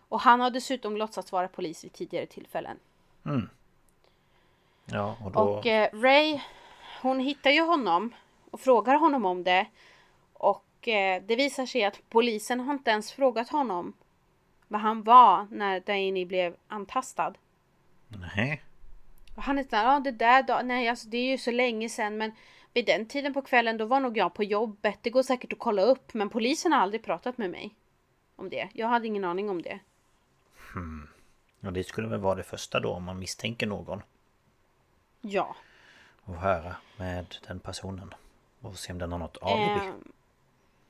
Och 0.10 0.22
han 0.22 0.39
har 0.39 0.49
dessutom 0.49 0.97
låtsats 0.97 1.32
vara 1.32 1.47
polis 1.47 1.84
vid 1.84 1.93
tidigare 1.93 2.26
tillfällen. 2.26 2.80
Mm. 3.26 3.49
Ja, 4.86 5.18
och 5.24 5.32
då... 5.32 5.39
Och 5.39 5.66
eh, 5.66 5.89
Ray, 5.93 6.39
hon 7.01 7.20
hittar 7.20 7.51
ju 7.51 7.62
honom 7.62 8.16
och 8.51 8.60
frågar 8.60 8.95
honom 8.95 9.26
om 9.26 9.43
det. 9.43 9.68
Och 10.34 10.88
eh, 10.88 11.24
det 11.26 11.36
visar 11.36 11.66
sig 11.66 11.84
att 11.84 12.01
polisen 12.10 12.60
har 12.60 12.74
inte 12.74 12.91
ens 12.91 13.12
frågat 13.12 13.49
honom 13.49 13.93
vad 14.68 14.82
han 14.82 15.03
var 15.03 15.47
när 15.51 15.80
Daini 15.80 16.26
blev 16.26 16.55
antastad. 16.68 17.34
Nej. 18.07 18.63
Och 19.36 19.43
han 19.43 19.57
är 19.57 19.63
såhär, 19.63 19.93
ja 19.93 19.99
det 19.99 20.11
där 20.11 20.43
då, 20.43 20.61
nej 20.63 20.89
alltså 20.89 21.07
det 21.07 21.18
är 21.18 21.32
ju 21.32 21.38
så 21.38 21.51
länge 21.51 21.89
sedan 21.89 22.18
men 22.18 22.32
vid 22.74 22.86
den 22.86 23.05
tiden 23.05 23.34
på 23.34 23.41
kvällen 23.41 23.78
då 23.78 23.86
var 23.86 23.99
nog 23.99 24.18
jag 24.18 24.34
på 24.34 24.43
jobbet. 24.43 24.99
Det 25.01 25.09
går 25.09 25.24
säkert 25.24 25.53
att 25.53 25.59
kolla 25.59 25.82
upp 25.82 26.13
men 26.13 26.30
polisen 26.30 26.72
har 26.72 26.80
aldrig 26.80 27.03
pratat 27.03 27.38
med 27.38 27.49
mig 27.49 27.76
om 28.36 28.49
det. 28.49 28.70
Jag 28.74 28.88
hade 28.88 29.07
ingen 29.07 29.26
aning 29.26 29.49
om 29.49 29.61
det. 29.61 29.80
Hmm. 30.74 31.07
Och 31.61 31.74
det 31.74 31.84
skulle 31.84 32.07
väl 32.07 32.20
vara 32.20 32.36
det 32.36 32.43
första 32.43 32.80
då 32.80 32.93
om 32.93 33.03
man 33.03 33.20
misstänker 33.20 33.68
någon? 33.68 34.01
Ja. 35.22 35.55
Och 36.24 36.36
höra 36.36 36.76
med 36.97 37.36
den 37.47 37.59
personen. 37.59 38.13
Och 38.61 38.78
se 38.78 38.93
om 38.93 38.99
den 38.99 39.11
har 39.11 39.20
något 39.20 39.38
alibi. 39.41 39.88
Eh, 39.88 39.93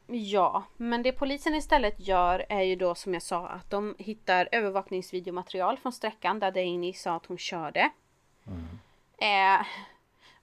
Ja, 0.07 0.63
men 0.77 1.03
det 1.03 1.11
polisen 1.11 1.55
istället 1.55 2.07
gör 2.07 2.45
är 2.49 2.61
ju 2.61 2.75
då 2.75 2.95
som 2.95 3.13
jag 3.13 3.23
sa 3.23 3.47
att 3.47 3.69
de 3.69 3.95
hittar 3.97 4.49
övervakningsvideomaterial 4.51 5.77
från 5.77 5.91
sträckan 5.91 6.39
där 6.39 6.51
Danny 6.51 6.93
sa 6.93 7.15
att 7.15 7.25
hon 7.25 7.37
körde. 7.37 7.89
Mm. 8.47 8.79
Eh, 9.17 9.65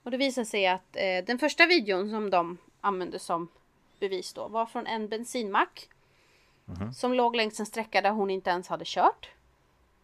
och 0.03 0.11
det 0.11 0.17
visar 0.17 0.43
sig 0.43 0.67
att 0.67 0.95
eh, 0.95 1.25
den 1.25 1.39
första 1.39 1.65
videon 1.65 2.09
som 2.09 2.29
de 2.29 2.57
använde 2.81 3.19
som 3.19 3.47
bevis 3.99 4.33
då 4.33 4.47
var 4.47 4.65
från 4.65 4.87
en 4.87 5.07
bensinmack. 5.07 5.89
Mm. 6.67 6.93
Som 6.93 7.13
låg 7.13 7.35
längs 7.35 7.59
en 7.59 7.65
sträcka 7.65 8.01
där 8.01 8.11
hon 8.11 8.29
inte 8.29 8.49
ens 8.49 8.67
hade 8.67 8.85
kört. 8.85 9.29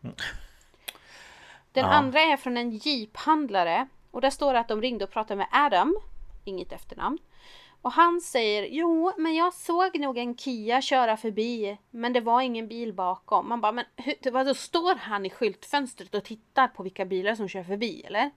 Mm. 0.03 0.15
Den 1.71 1.85
ja. 1.85 1.91
andra 1.91 2.19
är 2.19 2.37
från 2.37 2.57
en 2.57 2.71
jeephandlare. 2.71 3.87
Och 4.11 4.21
där 4.21 4.29
står 4.29 4.53
det 4.53 4.59
att 4.59 4.67
de 4.67 4.81
ringde 4.81 5.05
och 5.05 5.11
pratade 5.11 5.37
med 5.37 5.47
Adam. 5.51 5.97
Inget 6.43 6.71
efternamn. 6.71 7.17
Och 7.81 7.91
han 7.91 8.21
säger 8.21 8.67
jo 8.71 9.13
men 9.17 9.35
jag 9.35 9.53
såg 9.53 9.99
nog 9.99 10.17
en 10.17 10.37
Kia 10.37 10.81
köra 10.81 11.17
förbi 11.17 11.77
men 11.89 12.13
det 12.13 12.21
var 12.21 12.41
ingen 12.41 12.67
bil 12.67 12.93
bakom. 12.93 13.49
Man 13.49 13.61
bara 13.61 13.71
men 13.71 13.85
hur, 13.95 14.31
vadå 14.31 14.53
står 14.53 14.95
han 14.95 15.25
i 15.25 15.29
skyltfönstret 15.29 16.15
och 16.15 16.23
tittar 16.23 16.67
på 16.67 16.83
vilka 16.83 17.05
bilar 17.05 17.35
som 17.35 17.47
kör 17.47 17.63
förbi 17.63 18.01
eller? 18.01 18.31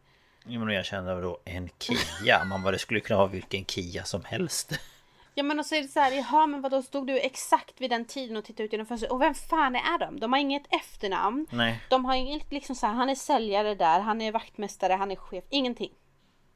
Jo 0.47 0.65
men 0.65 0.75
jag 0.75 0.85
kände 0.85 1.21
då 1.21 1.39
en 1.45 1.69
Kia, 1.79 2.45
man 2.45 2.63
bara 2.63 2.73
det 2.73 2.79
skulle 2.79 3.01
kunna 3.01 3.19
vara 3.19 3.29
vilken 3.29 3.65
Kia 3.65 4.05
som 4.05 4.25
helst. 4.25 4.73
Ja 5.35 5.43
men 5.43 5.59
och 5.59 5.67
så 5.67 5.75
är 5.75 5.83
det 5.83 5.89
så 5.89 6.01
här, 6.01 6.13
jaha 6.13 6.47
men 6.47 6.61
vadå 6.61 6.83
stod 6.83 7.07
du 7.07 7.19
exakt 7.19 7.81
vid 7.81 7.91
den 7.91 8.05
tiden 8.05 8.37
och 8.37 8.45
tittade 8.45 8.65
ut 8.65 8.73
genom 8.73 8.87
fönstret? 8.87 9.13
Och 9.13 9.21
vem 9.21 9.35
fan 9.35 9.77
är 9.77 9.99
de? 9.99 10.21
De 10.21 10.33
har 10.33 10.41
inget 10.41 10.75
efternamn. 10.75 11.47
Nej. 11.51 11.81
De 11.89 12.05
har 12.05 12.15
inget 12.15 12.53
liksom 12.53 12.77
så 12.77 12.87
här, 12.87 12.95
han 12.95 13.11
är 13.11 13.15
säljare 13.15 13.75
där, 13.75 14.01
han 14.01 14.21
är 14.21 14.33
vaktmästare, 14.33 14.93
han 14.93 15.11
är 15.11 15.17
chef, 15.17 15.45
ingenting. 15.51 15.93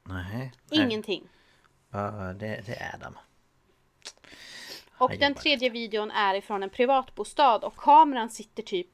Nej. 0.03 0.51
Ingenting. 0.71 1.29
Ja, 1.97 2.33
det, 2.33 2.61
det 2.65 2.75
är 2.75 2.97
de. 2.97 3.17
Och 4.97 5.17
den 5.19 5.35
tredje 5.35 5.69
videon 5.69 6.11
är 6.11 6.35
ifrån 6.35 6.63
en 6.63 6.69
privatbostad 6.69 7.55
och 7.55 7.75
kameran 7.75 8.29
sitter 8.29 8.63
typ 8.63 8.87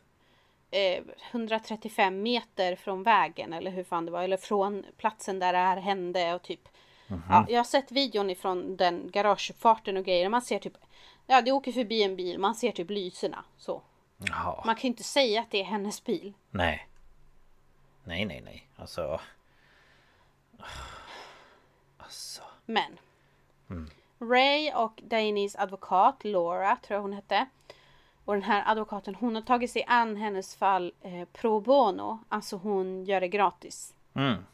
eh, 0.71 1.03
135 1.31 2.21
meter 2.21 2.75
från 2.75 3.03
vägen 3.03 3.53
eller 3.53 3.71
hur 3.71 3.83
fan 3.83 4.05
det 4.05 4.11
var. 4.11 4.23
Eller 4.23 4.37
från 4.37 4.85
platsen 4.97 5.39
där 5.39 5.53
det 5.53 5.59
här 5.59 5.77
hände 5.77 6.33
och 6.33 6.41
typ. 6.41 6.67
Mm 7.07 7.21
-hmm. 7.21 7.25
ja, 7.29 7.45
jag 7.49 7.59
har 7.59 7.63
sett 7.63 7.91
videon 7.91 8.29
ifrån 8.29 8.77
den 8.77 9.11
garageuppfarten 9.11 9.97
och 9.97 10.05
grejer. 10.05 10.29
Man 10.29 10.41
ser 10.41 10.59
typ. 10.59 10.77
Ja 11.27 11.41
det 11.41 11.51
åker 11.51 11.71
förbi 11.71 12.03
en 12.03 12.15
bil. 12.15 12.39
Man 12.39 12.55
ser 12.55 12.71
typ 12.71 12.89
lyserna. 12.89 13.45
Så. 13.57 13.81
Jaha. 14.17 14.63
Man 14.65 14.75
kan 14.75 14.81
ju 14.81 14.87
inte 14.87 15.03
säga 15.03 15.41
att 15.41 15.51
det 15.51 15.61
är 15.61 15.65
hennes 15.65 16.03
bil. 16.03 16.33
Nej. 16.51 16.87
Nej 18.03 18.25
nej 18.25 18.41
nej. 18.45 18.67
Alltså. 18.75 19.19
Men 22.73 22.99
mm. 23.69 23.89
Ray 24.19 24.71
och 24.73 25.01
Dainys 25.03 25.55
advokat 25.55 26.23
Laura, 26.23 26.75
tror 26.75 26.95
jag 26.95 27.01
hon 27.01 27.13
hette. 27.13 27.45
Och 28.25 28.33
den 28.33 28.43
här 28.43 28.63
advokaten 28.65 29.15
hon 29.15 29.35
har 29.35 29.41
tagit 29.41 29.71
sig 29.71 29.83
an 29.87 30.15
hennes 30.17 30.55
fall 30.55 30.93
eh, 31.01 31.25
pro 31.33 31.59
bono. 31.59 32.19
Alltså 32.29 32.57
hon 32.57 33.05
gör 33.05 33.21
det 33.21 33.27
gratis. 33.27 33.93
Mm. 34.13 34.45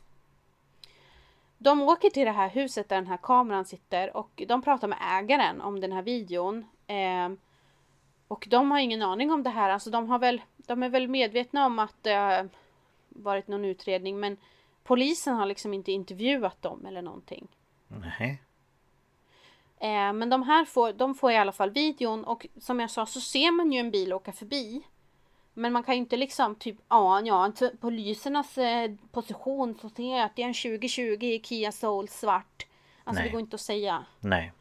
De 1.57 1.81
åker 1.81 2.09
till 2.09 2.25
det 2.25 2.31
här 2.31 2.49
huset 2.49 2.89
där 2.89 2.95
den 2.95 3.07
här 3.07 3.17
kameran 3.17 3.65
sitter 3.65 4.17
och 4.17 4.43
de 4.47 4.61
pratar 4.61 4.87
med 4.87 4.97
ägaren 5.01 5.61
om 5.61 5.79
den 5.79 5.91
här 5.91 6.01
videon. 6.01 6.65
Eh, 6.87 7.29
Och 8.27 8.47
de 8.49 8.71
har 8.71 8.79
ingen 8.79 9.01
aning 9.01 9.31
om 9.31 9.43
det 9.43 9.49
här. 9.49 9.69
Alltså 9.69 9.89
de 9.89 10.09
har 10.09 10.19
väl, 10.19 10.41
de 10.57 10.83
är 10.83 10.89
väl 10.89 11.07
medvetna 11.07 11.65
om 11.65 11.79
att 11.79 11.95
det 12.01 12.13
har 12.13 12.49
varit 13.09 13.47
någon 13.47 13.65
utredning 13.65 14.19
men 14.19 14.37
polisen 14.83 15.35
har 15.35 15.45
liksom 15.45 15.73
inte 15.73 15.91
intervjuat 15.91 16.61
dem 16.61 16.85
eller 16.85 17.01
någonting. 17.01 17.47
Nej. 17.89 18.41
Eh, 19.79 20.13
men 20.13 20.29
de 20.29 20.43
här 20.43 20.65
får, 20.65 20.93
de 20.93 21.15
får 21.15 21.31
i 21.31 21.37
alla 21.37 21.51
fall 21.51 21.69
videon 21.69 22.23
och 22.23 22.47
som 22.59 22.79
jag 22.79 22.91
sa 22.91 23.05
så 23.05 23.21
ser 23.21 23.51
man 23.51 23.71
ju 23.71 23.79
en 23.79 23.91
bil 23.91 24.13
åka 24.13 24.31
förbi. 24.31 24.81
Men 25.53 25.73
man 25.73 25.83
kan 25.83 25.95
ju 25.95 25.99
inte 25.99 26.17
liksom 26.17 26.55
typ, 26.55 26.77
ja, 26.89 27.21
ja, 27.21 27.51
polisernas 27.79 28.57
eh, 28.57 28.91
position 29.11 29.77
så 29.81 29.89
ser 29.89 30.17
jag 30.17 30.25
att 30.25 30.35
det 30.35 30.43
är 30.43 30.47
en 30.47 30.53
2020 30.53 31.39
Kia 31.43 31.71
Soul 31.71 32.09
svart. 32.09 32.67
Alltså 33.03 33.21
Nej. 33.21 33.29
det 33.29 33.31
går 33.31 33.41
inte 33.41 33.55
att 33.55 33.61
säga. 33.61 34.05
Nej. 34.19 34.51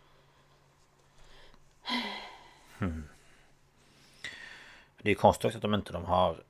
Hmm. 2.79 3.09
Det 5.03 5.11
är 5.11 5.15
konstigt 5.15 5.45
också 5.45 5.59
att 5.59 5.63
de 5.63 5.75
inte 5.75 5.93
de 5.93 6.05
har 6.05 6.43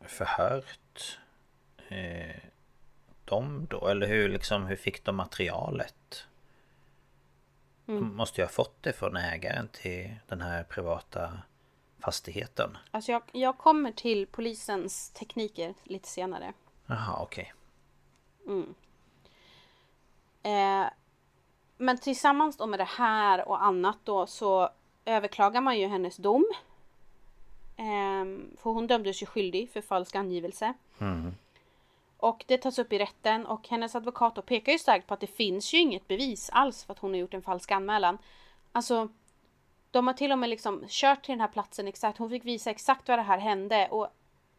förhört 0.00 1.18
eh, 1.88 2.51
dem 3.32 3.66
då? 3.70 3.86
Eller 3.88 4.06
hur 4.06 4.28
liksom, 4.28 4.66
hur 4.66 4.76
fick 4.76 5.04
de 5.04 5.16
materialet? 5.16 6.26
De 7.86 8.16
måste 8.16 8.40
ju 8.40 8.44
ha 8.44 8.52
fått 8.52 8.82
det 8.82 8.92
från 8.92 9.16
ägaren 9.16 9.68
till 9.68 10.14
den 10.28 10.40
här 10.40 10.64
privata 10.64 11.32
fastigheten. 11.98 12.78
Alltså 12.90 13.12
jag, 13.12 13.22
jag 13.32 13.58
kommer 13.58 13.92
till 13.92 14.26
polisens 14.26 15.10
tekniker 15.10 15.74
lite 15.84 16.08
senare. 16.08 16.52
Jaha, 16.86 17.22
okej. 17.22 17.52
Eh, 20.42 20.86
men 21.76 21.98
tillsammans 21.98 22.56
då 22.56 22.66
med 22.66 22.78
det 22.78 22.84
här 22.84 23.48
och 23.48 23.62
annat 23.62 23.98
då 24.04 24.26
så 24.26 24.70
överklagar 25.04 25.60
man 25.60 25.78
ju 25.78 25.86
hennes 25.86 26.16
dom. 26.16 26.46
Eh, 27.76 28.24
för 28.62 28.70
hon 28.70 28.86
dömdes 28.86 29.22
ju 29.22 29.26
skyldig 29.26 29.70
för 29.70 29.80
falsk 29.80 30.14
angivelse. 30.14 30.74
Och 32.22 32.44
det 32.48 32.58
tas 32.58 32.78
upp 32.78 32.92
i 32.92 32.98
rätten 32.98 33.46
och 33.46 33.68
hennes 33.68 33.94
advokat 33.94 34.46
pekar 34.46 34.72
ju 34.72 34.78
starkt 34.78 35.06
på 35.06 35.14
att 35.14 35.20
det 35.20 35.26
finns 35.26 35.74
ju 35.74 35.78
inget 35.78 36.08
bevis 36.08 36.50
alls 36.52 36.84
för 36.84 36.92
att 36.92 36.98
hon 36.98 37.10
har 37.10 37.18
gjort 37.18 37.34
en 37.34 37.42
falsk 37.42 37.70
anmälan. 37.70 38.18
Alltså 38.72 39.08
de 39.90 40.06
har 40.06 40.14
till 40.14 40.32
och 40.32 40.38
med 40.38 40.50
liksom 40.50 40.84
kört 40.88 41.24
till 41.24 41.32
den 41.32 41.40
här 41.40 41.48
platsen 41.48 41.88
exakt. 41.88 42.18
Hon 42.18 42.30
fick 42.30 42.44
visa 42.44 42.70
exakt 42.70 43.08
vad 43.08 43.18
det 43.18 43.22
här 43.22 43.38
hände 43.38 43.88
och 43.90 44.08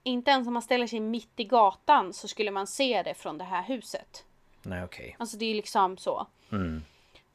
inte 0.04 0.32
ens 0.32 0.48
om 0.48 0.54
man 0.54 0.62
ställer 0.62 0.88
sig 0.88 1.00
mitt 1.00 1.40
i 1.40 1.44
gatan 1.44 2.14
så 2.14 2.28
skulle 2.28 2.52
man 2.52 2.68
se 2.68 3.04
det 3.04 3.14
från 3.14 3.38
det 3.38 3.44
här 3.44 3.64
huset. 3.64 4.26
Nej, 4.62 4.84
okej. 4.84 5.16
Alltså 5.20 5.38
det 5.38 5.46
är 5.46 5.56
liksom 5.56 5.98
så. 5.98 6.28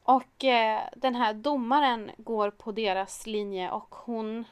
Och 0.02 0.44
eh, 0.44 0.80
den 0.96 1.14
här 1.14 1.32
domaren 1.32 2.10
går 2.16 2.50
på 2.50 2.72
deras 2.72 3.26
linje 3.26 3.70
och 3.70 3.94
hon 3.94 4.44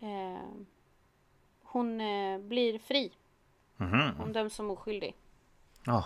eh, 0.00 0.64
Hon 1.62 2.00
eh, 2.00 2.38
blir 2.38 2.78
fri. 2.78 3.10
Hon 4.18 4.32
döms 4.32 4.54
som 4.54 4.70
oskyldig. 4.70 5.16
Ja. 5.86 6.04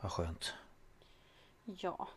Vad 0.00 0.12
skönt. 0.12 0.54
Ja. 1.64 2.08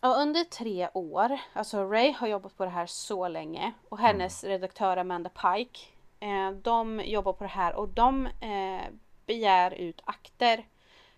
Och 0.00 0.16
under 0.20 0.44
tre 0.44 0.88
år, 0.94 1.38
alltså 1.52 1.84
Ray 1.84 2.12
har 2.12 2.28
jobbat 2.28 2.56
på 2.56 2.64
det 2.64 2.70
här 2.70 2.86
så 2.86 3.28
länge 3.28 3.72
och 3.88 3.98
hennes 3.98 4.44
redaktör 4.44 4.96
Amanda 4.96 5.30
Pike, 5.30 5.80
eh, 6.20 6.50
de 6.50 7.00
jobbar 7.04 7.32
på 7.32 7.44
det 7.44 7.50
här 7.50 7.74
och 7.74 7.88
de 7.88 8.26
eh, 8.26 8.92
begär 9.26 9.70
ut 9.70 10.00
akter 10.04 10.66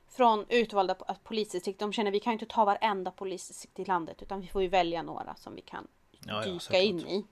från 0.08 0.46
utvalda 0.48 0.94
po- 0.94 1.16
polisdistrikt. 1.22 1.78
De 1.80 1.92
känner 1.92 2.10
vi 2.10 2.20
kan 2.20 2.32
inte 2.32 2.46
ta 2.46 2.64
varenda 2.64 3.10
polisdistrikt 3.10 3.78
i 3.78 3.84
landet 3.84 4.22
utan 4.22 4.40
vi 4.40 4.46
får 4.46 4.62
ju 4.62 4.68
välja 4.68 5.02
några 5.02 5.34
som 5.34 5.54
vi 5.54 5.60
kan 5.62 5.86
Ja, 6.10 6.18
ja, 6.34 6.40
dyka 6.42 6.60
såklart. 6.60 6.82
in 6.82 6.98
i. 7.00 7.24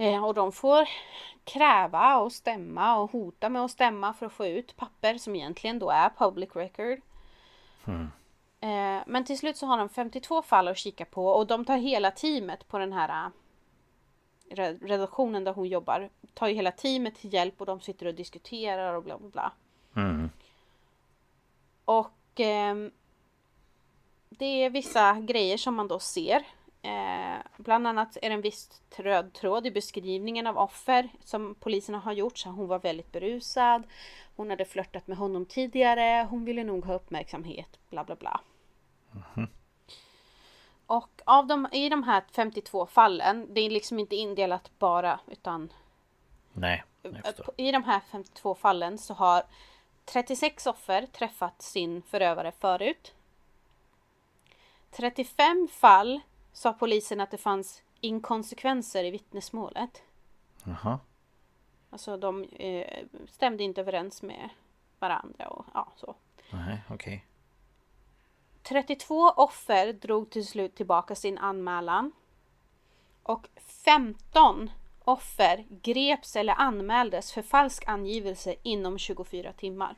Eh, 0.00 0.24
och 0.24 0.34
de 0.34 0.52
får 0.52 0.88
kräva 1.44 2.18
och 2.18 2.32
stämma 2.32 2.96
och 2.98 3.10
hota 3.10 3.48
med 3.48 3.62
att 3.62 3.70
stämma 3.70 4.14
för 4.14 4.26
att 4.26 4.32
få 4.32 4.46
ut 4.46 4.76
papper 4.76 5.18
som 5.18 5.36
egentligen 5.36 5.78
då 5.78 5.90
är 5.90 6.10
public 6.18 6.56
record. 6.56 7.00
Eh, 8.60 9.02
men 9.06 9.24
till 9.24 9.38
slut 9.38 9.56
så 9.56 9.66
har 9.66 9.78
de 9.78 9.88
52 9.88 10.42
fall 10.42 10.68
att 10.68 10.78
kika 10.78 11.04
på 11.04 11.26
och 11.28 11.46
de 11.46 11.64
tar 11.64 11.76
hela 11.76 12.10
teamet 12.10 12.68
på 12.68 12.78
den 12.78 12.92
här 12.92 13.08
eh, 13.08 14.54
re- 14.56 14.86
redaktionen 14.86 15.44
där 15.44 15.52
hon 15.52 15.68
jobbar. 15.68 16.10
Tar 16.34 16.48
ju 16.48 16.54
hela 16.54 16.72
teamet 16.72 17.14
till 17.14 17.32
hjälp 17.32 17.60
och 17.60 17.66
de 17.66 17.80
sitter 17.80 18.06
och 18.06 18.14
diskuterar 18.14 18.94
och 18.94 19.02
bla 19.02 19.18
bla 19.18 19.28
bla. 19.28 19.52
Och 21.84 22.12
ehm, 22.40 22.90
det 24.28 24.44
är 24.64 24.70
vissa 24.70 25.20
grejer 25.20 25.56
som 25.56 25.74
man 25.74 25.88
då 25.88 25.98
ser. 25.98 26.44
Eh, 26.82 27.38
bland 27.56 27.86
annat 27.86 28.16
är 28.22 28.28
det 28.28 28.34
en 28.34 28.40
viss 28.40 28.82
röd 28.96 29.32
tråd 29.32 29.66
i 29.66 29.70
beskrivningen 29.70 30.46
av 30.46 30.58
offer 30.58 31.08
som 31.24 31.54
poliserna 31.54 31.98
har 31.98 32.12
gjort. 32.12 32.38
Så 32.38 32.48
hon 32.48 32.68
var 32.68 32.78
väldigt 32.78 33.12
berusad. 33.12 33.82
Hon 34.36 34.50
hade 34.50 34.64
flörtat 34.64 35.06
med 35.06 35.16
honom 35.16 35.46
tidigare. 35.46 36.26
Hon 36.30 36.44
ville 36.44 36.64
nog 36.64 36.84
ha 36.84 36.94
uppmärksamhet. 36.94 37.78
Bla 37.90 38.04
bla 38.04 38.14
bla. 38.14 38.40
Och 40.86 41.22
av 41.24 41.46
de, 41.46 41.68
i 41.72 41.88
de 41.88 42.02
här 42.02 42.22
52 42.32 42.86
fallen, 42.86 43.54
det 43.54 43.60
är 43.60 43.70
liksom 43.70 43.98
inte 43.98 44.16
indelat 44.16 44.70
bara 44.78 45.20
utan 45.26 45.72
Nej, 46.52 46.84
förstår. 47.02 47.54
i 47.56 47.72
de 47.72 47.84
här 47.84 48.00
52 48.10 48.54
fallen 48.54 48.98
så 48.98 49.14
har 49.14 49.42
36 50.04 50.66
offer 50.66 51.06
träffat 51.06 51.62
sin 51.62 52.02
förövare 52.02 52.52
förut. 52.52 53.14
35 54.90 55.68
fall 55.72 56.20
sa 56.52 56.72
polisen 56.72 57.20
att 57.20 57.30
det 57.30 57.38
fanns 57.38 57.82
inkonsekvenser 58.00 59.04
i 59.04 59.10
vittnesmålet. 59.10 60.02
Jaha. 60.64 60.98
Alltså 61.90 62.16
de 62.16 62.44
eh, 62.44 63.06
stämde 63.28 63.64
inte 63.64 63.80
överens 63.80 64.22
med 64.22 64.48
varandra 64.98 65.48
och 65.48 65.66
ja 65.74 65.92
så. 65.96 66.14
Nej, 66.50 66.82
okej. 66.88 67.26
32 68.62 69.30
offer 69.30 69.92
drog 69.92 70.30
till 70.30 70.46
slut 70.46 70.74
tillbaka 70.74 71.14
sin 71.14 71.38
anmälan. 71.38 72.12
Och 73.22 73.48
15 73.56 74.70
offer 75.04 75.66
greps 75.68 76.36
eller 76.36 76.54
anmäldes 76.54 77.32
för 77.32 77.42
falsk 77.42 77.88
angivelse 77.88 78.54
inom 78.62 78.98
24 78.98 79.52
timmar. 79.52 79.96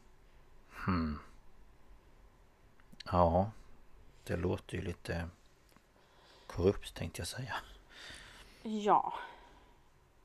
Ja. 3.05 3.51
Det 4.25 4.37
låter 4.37 4.77
ju 4.77 4.83
lite 4.83 5.29
korrupt 6.57 6.95
tänkte 6.95 7.21
jag 7.21 7.29
säga. 7.29 7.55
Ja. 8.63 9.13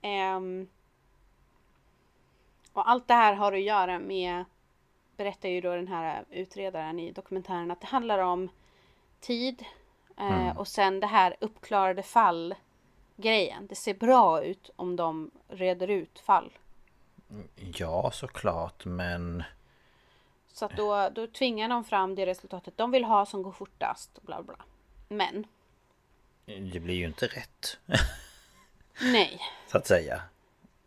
Ehm. 0.01 0.67
och 2.73 2.89
allt 2.89 3.07
det 3.07 3.13
här 3.13 3.34
har 3.34 3.53
att 3.53 3.61
göra 3.61 3.99
med, 3.99 4.45
berättar 5.17 5.49
ju 5.49 5.61
då 5.61 5.75
den 5.75 5.88
här 5.88 6.25
utredaren 6.30 6.99
i 6.99 7.11
dokumentären, 7.11 7.71
att 7.71 7.82
det 7.82 7.88
handlar 7.88 8.19
om 8.19 8.49
tid 9.19 9.65
eh, 10.17 10.57
och 10.57 10.67
sen 10.67 10.99
det 10.99 11.07
här 11.07 11.36
uppklarade 11.39 12.03
fall 12.03 12.55
grejen. 13.15 13.67
Det 13.67 13.75
ser 13.75 13.93
bra 13.93 14.43
ut 14.43 14.69
om 14.75 14.95
de 14.95 15.32
reder 15.47 15.88
ut 15.88 16.19
fall. 16.19 16.51
Ja, 17.55 18.11
såklart, 18.11 18.86
men... 18.86 19.43
Så 20.53 20.65
att 20.65 20.78
då, 20.78 21.09
då 21.09 21.28
tvingar 21.28 21.69
de 21.69 21.84
fram 21.84 22.15
det 22.15 22.25
resultatet 22.25 22.78
de 22.78 22.91
vill 22.91 23.03
ha 23.03 23.25
som 23.25 23.43
går 23.43 23.51
fortast. 23.51 24.21
Bla 24.21 24.41
bla. 24.41 24.55
Men 25.09 25.47
Det 26.71 26.79
blir 26.79 26.95
ju 26.95 27.05
inte 27.05 27.27
rätt. 27.27 27.77
nej. 29.01 29.39
så 29.67 29.77
att 29.77 29.87
säga. 29.87 30.21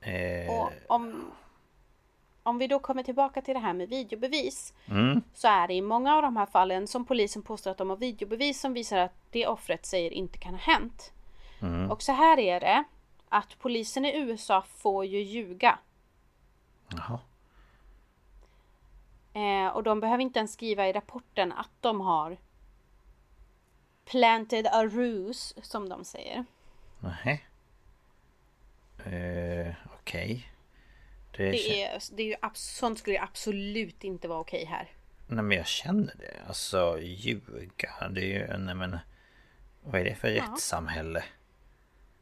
Eh, 0.00 0.50
Och 0.50 0.72
om, 0.86 1.30
om 2.42 2.58
vi 2.58 2.66
då 2.66 2.78
kommer 2.78 3.02
tillbaka 3.02 3.42
till 3.42 3.54
det 3.54 3.60
här 3.60 3.72
med 3.72 3.88
videobevis. 3.88 4.74
mm, 4.88 5.22
Så 5.34 5.48
är 5.48 5.68
det 5.68 5.74
i 5.74 5.82
många 5.82 6.16
av 6.16 6.22
de 6.22 6.36
här 6.36 6.46
fallen 6.46 6.86
som 6.86 7.04
polisen 7.04 7.42
påstår 7.42 7.70
att 7.70 7.78
de 7.78 7.90
har 7.90 7.96
videobevis 7.96 8.60
som 8.60 8.74
visar 8.74 8.98
att 8.98 9.12
det 9.30 9.46
offret 9.46 9.86
säger 9.86 10.10
inte 10.10 10.38
kan 10.38 10.54
ha 10.54 10.60
hänt. 10.60 11.12
Och 11.90 12.02
så 12.02 12.12
här 12.12 12.38
är 12.38 12.60
det. 12.60 12.84
Att 13.28 13.58
polisen 13.58 14.04
i 14.04 14.16
USA 14.18 14.62
får 14.76 15.04
ju 15.04 15.22
ljuga. 15.22 15.78
jaha. 16.88 17.18
Eh, 19.32 19.68
och 19.68 19.82
de 19.82 20.00
behöver 20.00 20.22
inte 20.22 20.38
ens 20.38 20.52
skriva 20.52 20.88
i 20.88 20.92
rapporten 20.92 21.52
att 21.52 21.70
de 21.80 22.00
har 22.00 22.36
planted 24.10 24.66
a 24.72 24.84
ruse 24.86 25.54
som 25.62 25.88
de 25.88 26.04
säger. 26.04 26.44
Nej. 27.00 27.46
Eh, 29.04 29.74
okej. 30.00 30.52
Det, 31.36 31.50
Det 31.50 31.56
kän- 31.56 31.72
är, 31.72 32.16
det 32.16 32.22
är 32.22 32.26
ju 32.26 32.36
sånt 32.54 32.98
skulle 32.98 33.16
ju 33.16 33.22
absolut 33.22 34.04
inte 34.04 34.28
vara 34.28 34.38
okej 34.40 34.64
här. 34.64 34.88
Nej 35.26 35.44
men 35.44 35.56
jag 35.56 35.66
känner 35.66 36.14
det. 36.18 36.34
Alltså 36.48 36.98
ljuga. 37.00 38.08
Det 38.10 38.20
är 38.20 38.24
ju... 38.52 38.58
Nej 38.58 38.74
men... 38.74 38.98
Vad 39.82 40.00
är 40.00 40.04
det 40.04 40.14
för 40.14 40.28
rättssamhälle? 40.30 41.24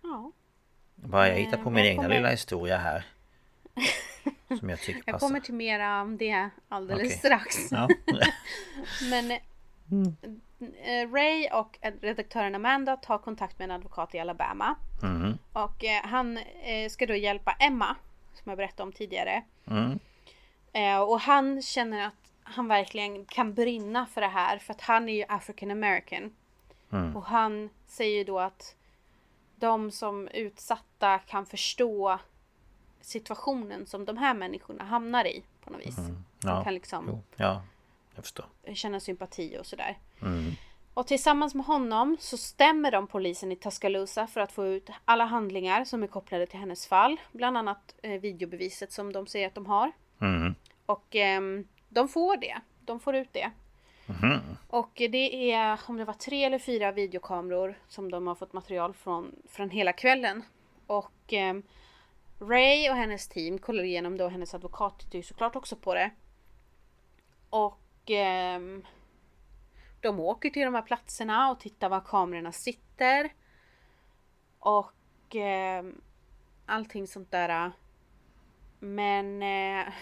Ja. 0.03 0.33
Bara 0.95 1.29
jag 1.29 1.37
hittar 1.37 1.59
på 1.63 1.71
min 1.71 1.85
jag 1.85 1.93
egna 1.93 2.03
kommer- 2.03 2.15
lilla 2.17 2.31
historia 2.31 2.77
här. 2.77 3.07
Som 4.59 4.69
jag 4.71 4.81
tycker 4.81 5.03
Jag 5.07 5.13
passar. 5.13 5.27
kommer 5.27 5.41
till 5.41 5.55
mera 5.55 6.03
om 6.03 6.17
det 6.17 6.51
alldeles 6.69 7.07
Okej. 7.07 7.19
strax. 7.19 7.57
Ja. 7.71 7.89
Men 9.11 9.39
eh, 10.83 11.13
Ray 11.13 11.49
och 11.53 11.79
redaktören 12.01 12.55
Amanda 12.55 12.97
tar 12.97 13.19
kontakt 13.19 13.59
med 13.59 13.65
en 13.65 13.71
advokat 13.71 14.15
i 14.15 14.19
Alabama. 14.19 14.75
Mm. 15.03 15.39
Och 15.53 15.85
eh, 15.85 16.03
han 16.05 16.37
eh, 16.63 16.89
ska 16.91 17.07
då 17.07 17.15
hjälpa 17.15 17.53
Emma, 17.53 17.97
som 18.35 18.51
jag 18.51 18.57
berättade 18.57 18.83
om 18.83 18.93
tidigare. 18.93 19.43
Mm. 19.67 19.99
Eh, 20.73 21.01
och 21.01 21.21
han 21.21 21.63
känner 21.63 22.07
att 22.07 22.33
han 22.43 22.69
verkligen 22.69 23.25
kan 23.25 23.55
brinna 23.55 24.07
för 24.07 24.21
det 24.21 24.27
här, 24.29 24.59
för 24.59 24.75
att 24.75 24.81
han 24.81 25.09
är 25.09 25.13
ju 25.13 25.25
African 25.29 25.71
American. 25.71 26.33
Mm. 26.93 27.17
Och 27.17 27.25
han 27.25 27.71
säger 27.87 28.25
då 28.25 28.39
att 28.39 28.75
de 29.57 29.91
som 29.91 30.29
utsatta 30.29 31.19
kan 31.19 31.47
förstå 31.47 32.19
situationen 33.01 33.87
som 33.87 34.05
de 34.05 34.17
här 34.17 34.35
människorna 34.35 34.85
hamnar 34.85 35.25
i 35.25 35.45
på 35.65 35.71
något 35.71 35.87
vis. 35.87 35.97
De 35.97 36.25
Ja. 36.45 36.65
kan 36.65 36.75
liksom 36.75 37.23
ja, 37.37 37.63
jag 38.19 38.25
förstår. 38.25 38.47
känna 38.75 39.01
sympati 39.01 39.59
och 39.61 39.67
sådär. 39.67 39.99
Mm. 40.23 40.53
Och 40.95 41.07
tillsammans 41.07 41.55
med 41.55 41.67
honom 41.67 42.17
så 42.21 42.37
stämmer 42.37 42.91
de 42.91 43.07
polisen 43.07 43.53
i 43.53 43.57
Tuscaloosa 43.57 44.27
för 44.27 44.41
att 44.41 44.53
få 44.53 44.67
ut 44.67 44.91
alla 45.05 45.25
handlingar 45.25 45.85
som 45.85 46.03
är 46.03 46.07
kopplade 46.07 46.47
till 46.47 46.59
hennes 46.59 46.87
fall. 46.87 47.17
Bland 47.33 47.59
annat 47.59 47.95
eh, 48.03 48.21
videobeviset 48.21 48.93
som 48.93 49.13
de 49.13 49.27
säger 49.27 49.47
att 49.47 49.55
de 49.55 49.67
har. 49.67 49.93
Mm. 50.21 50.55
Och 50.87 51.17
ehm, 51.17 51.69
de 51.89 52.09
får 52.09 52.37
det. 52.37 52.59
De 52.81 53.01
får 53.01 53.17
ut 53.17 53.33
det. 53.33 53.51
Mhm. 54.07 54.41
Och 54.69 54.93
det 54.95 55.53
är 55.53 55.81
om 55.87 55.97
det 55.97 56.05
var 56.05 56.15
tre 56.15 56.45
eller 56.45 56.59
fyra 56.59 56.93
videokameror 56.93 57.79
som 57.89 58.11
de 58.11 58.27
har 58.27 58.35
fått 58.35 58.53
material 58.53 58.95
från, 58.95 59.35
från 59.49 59.71
hela 59.71 59.93
kvällen. 59.93 60.43
Och 60.87 61.33
ehm, 61.33 61.63
Ray 62.41 62.91
och 62.91 62.97
hennes 62.97 63.29
team 63.29 63.59
kollar 63.59 63.83
igenom 63.83 64.17
det 64.17 64.25
och 64.25 64.31
hennes 64.31 64.55
advokat 64.55 64.99
tittar 64.99 65.17
ju 65.19 65.23
såklart 65.23 65.57
också 65.57 65.77
på 65.77 65.95
det. 65.95 66.11
Och 67.51 67.81
ehm, 68.11 68.85
de 70.01 70.21
åker 70.21 70.51
till 70.51 70.65
de 70.65 70.75
här 70.75 70.83
platserna 70.83 71.51
och 71.51 71.61
tittar 71.61 71.89
var 71.89 72.01
kamerorna 72.01 72.53
sitter. 72.53 73.33
Och 74.59 75.37
ehm, 75.37 76.01
allting 76.67 77.07
sånt 77.07 77.31
där. 77.31 77.73
Men 78.79 79.43
eh, 79.43 79.93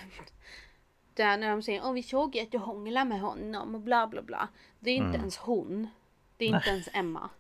där 1.15 1.39
när 1.39 1.51
de 1.51 1.63
säger 1.63 1.91
att 1.91 1.95
vi 1.95 2.03
såg 2.03 2.39
att 2.39 2.53
du 2.53 2.59
hånglar 2.59 3.05
med 3.05 3.21
honom 3.21 3.75
och 3.75 3.81
bla 3.81 4.07
bla 4.07 4.23
bla. 4.23 4.49
Det 4.81 4.91
är 4.91 4.97
inte 4.97 5.19
ens 5.19 5.37
hon. 5.37 5.89
Det 6.37 6.45
är 6.45 6.49
inte 6.49 6.71
ens 6.71 6.89
Emma. 6.93 7.31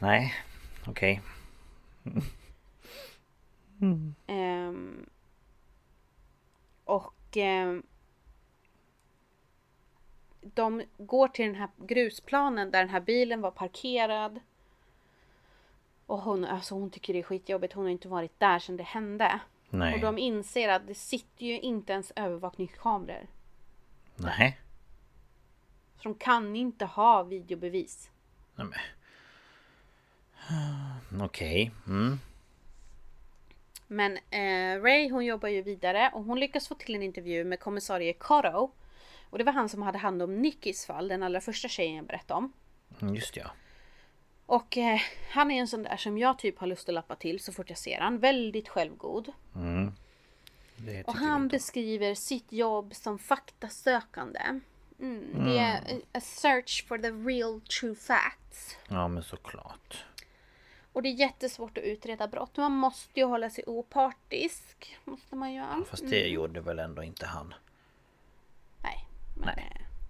Nej, 0.00 0.34
okej. 0.86 1.22
Ehm, 4.26 5.06
och 6.84 7.36
ehm, 7.36 7.82
de 10.42 10.82
går 10.98 11.28
till 11.28 11.46
den 11.46 11.54
här 11.54 11.68
grusplanen 11.76 12.70
där 12.70 12.78
den 12.78 12.88
här 12.88 13.00
bilen 13.00 13.40
var 13.40 13.50
parkerad. 13.50 14.40
Och 16.06 16.18
hon, 16.18 16.44
alltså 16.44 16.74
hon 16.74 16.90
tycker 16.90 17.12
det 17.12 17.18
är 17.18 17.22
skitjobbigt. 17.22 17.72
Hon 17.72 17.84
har 17.84 17.90
inte 17.90 18.08
varit 18.08 18.40
där 18.40 18.58
sedan 18.58 18.76
det 18.76 18.82
hände. 18.82 19.40
Nej. 19.70 19.94
Och 19.94 20.00
de 20.00 20.18
inser 20.18 20.68
att 20.68 20.86
det 20.86 20.94
sitter 20.94 21.46
ju 21.46 21.60
inte 21.60 21.92
ens 21.92 22.12
övervakningskameror. 22.16 23.26
Nej. 24.16 24.58
Så 25.96 26.02
de 26.02 26.14
kan 26.14 26.56
inte 26.56 26.84
ha 26.84 27.22
videobevis. 27.22 28.10
Nej 28.54 28.66
men. 28.66 28.78
Okej. 31.22 31.70
Mm. 31.86 32.18
Men 33.86 34.16
eh, 34.16 34.82
Ray 34.82 35.10
hon 35.10 35.24
jobbar 35.24 35.48
ju 35.48 35.62
vidare 35.62 36.10
och 36.14 36.24
hon 36.24 36.40
lyckas 36.40 36.68
få 36.68 36.74
till 36.74 36.94
en 36.94 37.02
intervju 37.02 37.44
med 37.44 37.60
kommissarie 37.60 38.12
Cotto. 38.12 38.70
Och 39.32 39.38
det 39.38 39.44
var 39.44 39.52
han 39.52 39.68
som 39.68 39.82
hade 39.82 39.98
hand 39.98 40.22
om 40.22 40.42
Nickys 40.42 40.86
fall, 40.86 41.08
den 41.08 41.22
allra 41.22 41.40
första 41.40 41.68
tjejen 41.68 41.96
jag 41.96 42.06
berättade 42.06 42.38
om. 42.38 42.52
Mm, 43.00 43.14
Just 43.14 43.36
ja. 43.36 43.50
Och 44.46 44.78
eh, 44.78 45.00
han 45.30 45.50
är 45.50 45.60
en 45.60 45.68
sån 45.68 45.82
där 45.82 45.96
som 45.96 46.18
jag 46.18 46.38
typ 46.38 46.58
har 46.58 46.66
lust 46.66 46.88
att 46.88 46.94
lappa 46.94 47.16
till 47.16 47.40
så 47.40 47.52
fort 47.52 47.68
jag 47.68 47.78
ser 47.78 48.00
han. 48.00 48.18
Väldigt 48.18 48.68
självgod. 48.68 49.32
Mm. 49.54 49.92
Och 51.06 51.14
han 51.14 51.48
beskriver 51.48 52.14
sitt 52.14 52.52
jobb 52.52 52.94
som 52.94 53.18
faktasökande. 53.18 54.60
Mm, 55.00 55.44
det 55.44 55.58
är 55.58 55.80
a 56.12 56.20
search 56.20 56.86
for 56.88 56.98
the 56.98 57.10
real 57.10 57.60
true 57.60 57.94
facts. 57.94 58.76
Ja 58.88 59.08
men 59.08 59.22
såklart. 59.22 60.04
Och 60.92 61.02
det 61.02 61.08
är 61.08 61.14
jättesvårt 61.14 61.78
att 61.78 61.84
utreda 61.84 62.28
brott. 62.28 62.56
Man 62.56 62.72
måste 62.72 63.20
ju 63.20 63.26
hålla 63.26 63.50
sig 63.50 63.64
opartisk. 63.66 64.98
Måste 65.04 65.36
man 65.36 65.52
göra. 65.52 65.84
Fast 65.90 66.10
det 66.10 66.28
gjorde 66.28 66.60
väl 66.60 66.78
ändå 66.78 67.02
inte 67.02 67.26
han. 67.26 67.54
Nej. 69.34 69.54
Men, 69.56 69.56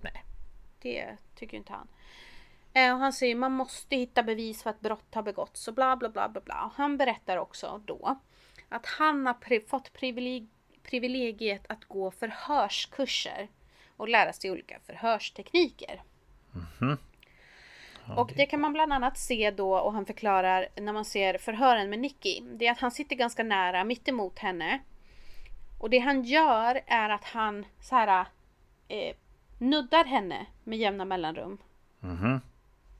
Nej. 0.01 0.13
Nej. 0.15 0.25
Det 0.81 1.17
tycker 1.35 1.57
inte 1.57 1.73
han. 1.73 1.89
Eh, 2.75 2.93
och 2.95 2.99
han 3.01 3.13
säger 3.13 3.35
man 3.35 3.53
måste 3.53 3.97
hitta 3.97 4.23
bevis 4.23 4.63
för 4.63 4.71
att 4.71 4.81
brott 4.81 5.15
har 5.15 5.23
begåtts 5.23 5.69
och 5.69 5.75
bla 5.75 5.97
bla 5.97 6.09
bla 6.09 6.29
bla 6.29 6.41
bla. 6.41 6.65
Och 6.65 6.73
han 6.77 6.97
berättar 6.97 7.37
också 7.37 7.83
då 7.87 8.21
att 8.69 8.87
han 8.87 9.27
har 9.27 9.35
pri- 9.35 9.69
fått 9.69 9.93
privileg- 9.93 10.49
privilegiet 10.83 11.65
att 11.69 11.85
gå 11.85 12.11
förhörskurser 12.11 13.49
och 13.97 14.09
lära 14.09 14.33
sig 14.33 14.51
olika 14.51 14.79
förhörstekniker. 14.87 16.03
och 18.17 18.33
det 18.37 18.47
kan 18.47 18.61
man 18.61 18.73
bland 18.73 18.93
annat 18.93 19.19
se 19.19 19.51
då 19.51 19.75
och 19.79 19.93
han 19.93 20.07
förklarar 20.07 20.69
när 20.77 20.93
man 20.93 21.05
ser 21.05 21.39
förhören 21.39 21.91
med 21.91 21.99
Nicky. 21.99 22.41
Det 22.41 22.67
är 22.67 22.73
att 22.73 22.81
han 22.81 22.91
sitter 22.91 23.17
ganska 23.17 23.43
nära 23.43 23.85
mitt 23.85 24.09
emot 24.09 24.39
henne. 24.39 24.79
Och 25.81 25.91
det 25.91 25.99
han 25.99 26.23
gör 26.23 26.81
är 26.87 27.11
att 27.11 27.25
han 27.25 27.67
så 27.81 27.95
här 27.95 28.27
eh, 28.93 29.15
nuddar 29.59 30.05
henne 30.05 30.47
med 30.65 30.79
jämna 30.79 31.05
mellanrum. 31.05 31.59
Mhm. 32.01 32.41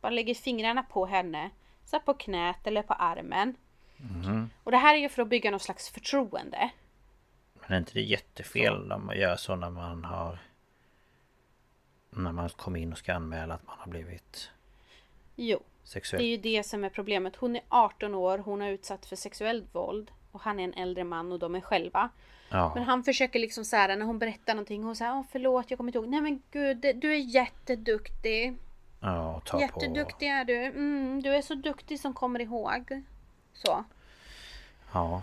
Bara 0.01 0.11
lägger 0.11 0.35
fingrarna 0.35 0.83
på 0.83 1.07
henne. 1.07 1.51
Så 1.85 2.01
på 2.01 2.15
knät 2.15 2.67
eller 2.67 2.83
på 2.83 2.95
armen. 2.95 3.57
Mhm. 3.97 4.51
Och 4.65 4.71
det 4.71 4.77
här 4.77 4.95
är 4.95 4.99
ju 4.99 5.09
för 5.09 5.23
att 5.23 5.29
bygga 5.29 5.51
någon 5.51 5.61
slags 5.61 5.91
förtroende. 5.91 6.71
Men 7.55 7.73
är 7.73 7.79
inte 7.79 7.93
det 7.93 8.03
jättefel 8.03 8.93
om 8.93 9.07
man 9.07 9.19
gör 9.19 9.37
så 9.37 9.57
när 9.57 9.71
man 9.71 10.05
har... 10.05 10.39
När 12.11 12.33
man 12.33 12.49
kommer 12.49 12.81
in 12.81 12.93
och 12.93 12.99
ska 12.99 13.15
anmäla 13.15 13.55
att 13.55 13.67
man 13.67 13.77
har 13.79 13.91
blivit 13.91 14.51
Jo, 15.37 15.59
det 15.59 15.65
är 15.65 15.89
sexuellt... 15.89 16.25
ju 16.25 16.37
det 16.37 16.63
som 16.63 16.85
är 16.85 16.89
problemet. 16.89 17.37
Hon 17.37 17.57
är 17.57 17.63
18 17.69 18.15
år, 18.15 18.39
hon 18.39 18.61
har 18.61 18.69
utsatts 18.69 19.09
för 19.09 19.17
sexuellt 19.17 19.75
våld. 19.75 20.11
Och 20.33 20.41
han 20.41 20.61
är 20.61 20.65
en 20.65 20.75
äldre 20.75 21.05
man 21.05 21.33
och 21.33 21.39
de 21.39 21.55
är 21.55 21.61
själva. 21.61 22.11
Ja. 22.49 22.73
Men 22.75 22.85
han 22.85 23.05
försöker 23.05 23.39
liksom 23.39 23.65
så 23.65 23.77
här 23.77 23.97
när 23.97 24.07
hon 24.07 24.19
berättar 24.19 24.55
någonting. 24.55 24.83
Hon 24.83 24.97
säger 24.97 25.25
förlåt 25.33 25.71
jag 25.71 25.77
kommer 25.77 25.89
inte 25.89 25.99
ihåg. 25.99 26.09
Nej 26.09 26.21
men 26.21 26.43
gud 26.51 26.81
du 26.95 27.13
är 27.13 27.35
jätteduktig. 27.35 28.57
Ja, 29.01 29.43
ta 29.45 29.61
Jätteduktig 29.61 30.27
är 30.27 30.45
du. 30.45 30.65
Mm, 30.65 31.23
du 31.23 31.35
är 31.35 31.43
så 31.43 31.55
duktig 31.55 32.01
som 32.01 32.15
kommer 32.15 32.41
ihåg. 32.41 33.03
Så. 33.53 33.67
på... 33.73 33.85
Ja. 34.93 35.23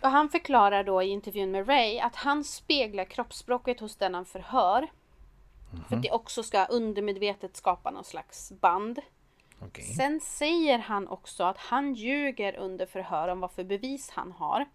Och 0.00 0.10
han 0.10 0.28
förklarar 0.28 0.84
då 0.84 1.02
i 1.02 1.08
intervjun 1.08 1.50
med 1.50 1.68
Ray 1.68 1.98
att 1.98 2.16
han 2.16 2.44
speglar 2.44 3.04
kroppsspråket 3.04 3.80
hos 3.80 3.96
den 3.96 4.14
han 4.14 4.24
förhör. 4.24 4.88
För 5.88 5.96
att 5.96 6.02
det 6.02 6.10
också 6.10 6.42
ska 6.42 6.64
undermedvetet 6.64 7.56
skapa 7.56 7.90
någon 7.90 8.04
slags 8.04 8.52
band. 8.60 8.98
Okej. 9.60 9.84
Sen 9.84 10.20
säger 10.20 10.78
han 10.78 11.08
också 11.08 11.44
att 11.44 11.58
han 11.58 11.94
ljuger 11.94 12.56
under 12.56 12.86
förhör 12.86 13.28
om 13.28 13.40
vad 13.40 13.52
för 13.52 13.64
bevis 13.64 14.10
han 14.10 14.32
har. 14.32 14.66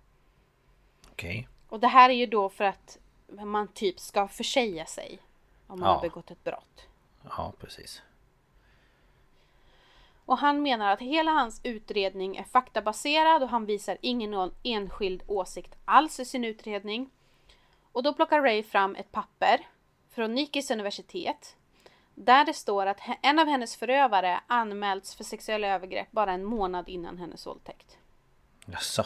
Okej. 1.11 1.47
Och 1.69 1.79
det 1.79 1.88
här 1.88 2.09
är 2.09 2.13
ju 2.13 2.25
då 2.25 2.49
för 2.49 2.63
att 2.63 2.97
man 3.29 3.67
typ 3.67 3.99
ska 3.99 4.27
försäga 4.27 4.86
sig 4.86 5.19
om 5.67 5.79
man 5.79 5.89
Ja. 5.89 5.95
har 5.95 6.01
begått 6.01 6.32
ett 6.32 6.43
brott. 6.43 6.88
Ja, 7.29 7.53
precis. 7.59 8.01
Och 10.25 10.38
han 10.38 10.61
menar 10.61 10.91
att 10.93 10.99
hela 10.99 11.32
hans 11.32 11.61
utredning 11.63 12.38
är 12.38 12.43
faktabaserad 12.43 13.43
och 13.43 13.49
han 13.49 13.65
visar 13.65 13.97
ingen 14.01 14.51
enskild 14.63 15.23
åsikt 15.27 15.75
alls 15.86 16.19
i 16.19 16.25
sin 16.25 16.45
utredning. 16.45 17.09
Och 17.91 18.03
då 18.03 18.13
plockar 18.13 18.41
Ray 18.41 18.63
fram 18.63 18.95
ett 18.95 19.11
papper 19.11 19.67
från 20.09 20.34
Nikis 20.36 20.71
universitet. 20.71 21.55
Där 22.16 22.45
det 22.45 22.53
står 22.53 22.86
att 22.86 22.99
en 23.22 23.39
av 23.39 23.47
hennes 23.47 23.76
förövare 23.76 24.39
anmälts 24.47 25.16
för 25.16 25.24
sexuella 25.24 25.68
övergrepp 25.68 26.12
bara 26.12 26.32
en 26.32 26.43
månad 26.43 26.89
innan 26.89 27.18
hennes 27.18 27.47
våldtäkt. 27.47 27.97
Jaså? 28.66 29.05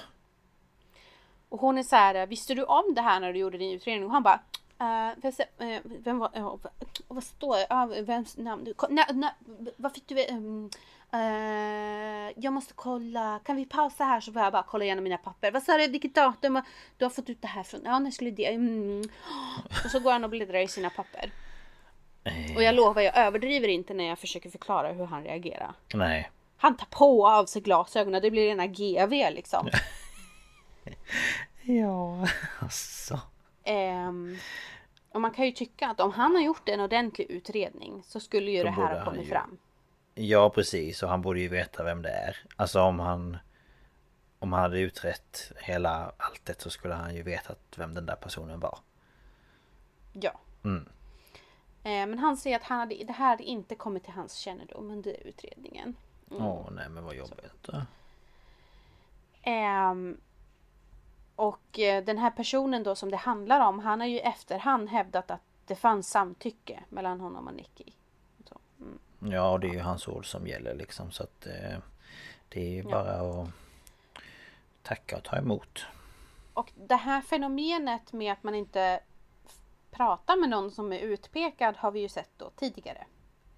Och 1.50 1.60
hon 1.60 1.78
är 1.78 1.84
så 1.84 1.96
här, 1.96 2.28
visste 2.28 2.54
du 2.54 2.64
om 2.64 2.94
det 2.94 3.02
här 3.02 3.20
när 3.20 3.34
du 3.34 3.40
gjorde 3.40 3.58
din 3.58 3.72
utredning? 3.72 4.06
Och 4.06 4.12
han 4.12 4.24
bara, 4.24 4.40
uh, 4.82 5.34
vem, 5.58 5.82
vem 5.84 6.20
var, 6.20 6.38
uh, 6.38 6.56
vad 7.08 7.24
står 7.24 7.58
det? 7.58 7.98
Uh, 7.98 8.06
vems 8.06 8.38
namn? 8.38 8.74
Ko- 8.76 8.88
na, 8.90 9.06
na, 9.14 9.32
vad 9.78 9.94
fick 9.94 10.08
du? 10.08 10.28
Um, 10.28 10.70
jag 12.36 12.54
måste 12.54 12.74
kolla, 12.74 13.40
kan 13.44 13.56
vi 13.56 13.66
pausa 13.66 14.04
här 14.04 14.22
så 14.22 14.34
får 14.34 14.42
jag 14.42 14.52
bara 14.54 14.64
kolla 14.64 14.84
igenom 14.84 15.04
mina 15.04 15.18
papper. 15.18 15.52
Vad 15.52 15.64
sa 15.64 15.78
du, 15.78 15.88
vilket 15.88 16.16
datum 16.16 16.62
du 16.98 17.06
har 17.06 17.10
fått 17.10 17.30
ut 17.30 17.42
det 17.42 17.48
här 17.48 17.64
från? 17.64 17.82
Ja, 17.84 18.00
när 18.00 18.12
skulle 18.12 18.32
det? 18.32 18.54
Mm. 18.54 19.04
Och 19.86 19.92
så 19.92 20.00
går 20.00 20.12
han 20.12 20.24
och 20.24 20.30
bläddrar 20.30 20.60
i 20.60 20.68
sina 20.68 20.90
papper. 20.90 21.32
Och 22.56 22.64
jag 22.64 22.76
lovar, 22.76 23.02
jag 23.02 23.18
överdriver 23.18 23.68
inte 23.68 23.94
när 23.94 24.04
jag 24.04 24.20
försöker 24.20 24.50
förklara 24.50 24.92
hur 24.94 25.06
han 25.06 25.24
reagerar. 25.24 25.74
Nej. 25.94 26.32
Han 26.58 26.78
tar 26.78 26.86
på 26.86 27.28
av 27.30 27.46
sig 27.46 27.62
glasögonen, 27.62 28.22
det 28.22 28.32
blir 28.32 28.46
rena 28.48 28.68
GV 28.68 29.12
liksom. 29.34 29.70
Ja, 31.62 32.28
alltså. 32.60 33.20
Ehm, 33.64 34.38
Och 35.10 35.22
man 35.22 35.32
kan 35.32 35.46
ju 35.46 35.52
tycka 35.52 35.88
att 35.88 36.00
om 36.00 36.12
han 36.12 36.36
har 36.36 36.42
gjort 36.42 36.70
en 36.70 36.80
ordentlig 36.80 37.26
utredning 37.32 38.04
så 38.06 38.20
skulle 38.20 38.52
ju 38.52 38.58
Då 38.58 38.64
det 38.64 38.70
här 38.72 39.00
ha 39.00 39.06
kommit 39.06 39.26
ju- 39.26 39.30
fram. 39.30 39.58
Ja 40.16 40.50
precis 40.50 41.04
och 41.04 41.10
han 41.10 41.22
borde 41.22 41.40
ju 41.40 41.48
veta 41.48 41.84
vem 41.84 42.02
det 42.02 42.10
är. 42.10 42.38
Alltså 42.56 42.82
om 42.82 43.00
han... 43.00 43.38
Om 44.40 44.54
han 44.54 44.62
hade 44.62 44.80
utrett 44.80 45.52
hela 45.62 46.12
alltet 46.18 46.62
så 46.62 46.70
skulle 46.70 46.94
han 46.94 47.16
ju 47.16 47.24
vetat 47.24 47.60
vem 47.76 47.94
den 47.94 48.06
där 48.06 48.16
personen 48.16 48.60
var. 48.60 48.80
Ja. 50.14 50.32
Mm. 50.64 50.90
Eh, 51.86 52.08
men 52.08 52.20
han 52.20 52.38
säger 52.38 52.56
att 52.56 52.64
han 52.64 52.80
hade, 52.80 53.04
det 53.04 53.14
här 53.14 53.30
hade 53.30 53.44
inte 53.44 53.76
kommit 53.76 54.04
till 54.04 54.14
hans 54.14 54.34
kännedom 54.34 54.92
under 54.92 55.28
utredningen. 55.28 55.96
Åh 56.30 56.68
nej 56.72 56.90
men 56.90 57.04
vad 57.04 57.16
jobbigt. 57.16 57.70
Ehm, 59.42 60.18
och 61.36 61.80
eh, 61.80 62.04
den 62.04 62.18
här 62.18 62.32
personen 62.32 62.84
då 62.84 62.96
som 62.96 63.12
det 63.12 63.18
handlar 63.18 63.68
om, 63.68 63.80
han 63.80 64.00
har 64.00 64.08
ju 64.08 64.20
efterhand 64.20 64.90
hävdat 64.90 65.32
att 65.32 65.42
det 65.66 65.76
fanns 65.76 66.10
samtycke 66.10 66.84
mellan 66.90 67.20
honom 67.20 67.48
och 67.48 67.54
Nicky. 67.54 67.92
Så, 68.50 68.60
mm. 68.80 69.00
Ja 69.34 69.52
och 69.52 69.60
det 69.60 69.68
är 69.68 69.74
ju 69.74 69.80
hans 69.80 70.08
ord 70.08 70.32
som 70.32 70.48
gäller 70.48 70.76
liksom 70.76 71.12
så 71.12 71.24
att 71.24 71.46
eh, 71.46 71.78
Det 72.50 72.62
är 72.62 72.70
ju 72.70 72.84
bara 72.84 73.42
att 73.42 73.50
Tacka 74.84 75.18
och 75.18 75.24
ta 75.24 75.38
emot. 75.38 75.86
Och 76.54 76.72
det 76.76 76.96
här 76.96 77.22
fenomenet 77.22 78.14
med 78.14 78.34
att 78.34 78.44
man 78.44 78.56
inte 78.56 79.00
pratar 79.96 80.38
med 80.38 80.50
någon 80.50 80.72
som 80.72 80.94
är 80.94 81.00
utpekad 81.00 81.78
har 81.78 81.92
vi 81.92 82.00
ju 82.00 82.10
sett 82.10 82.32
då 82.38 82.50
tidigare. 82.50 83.06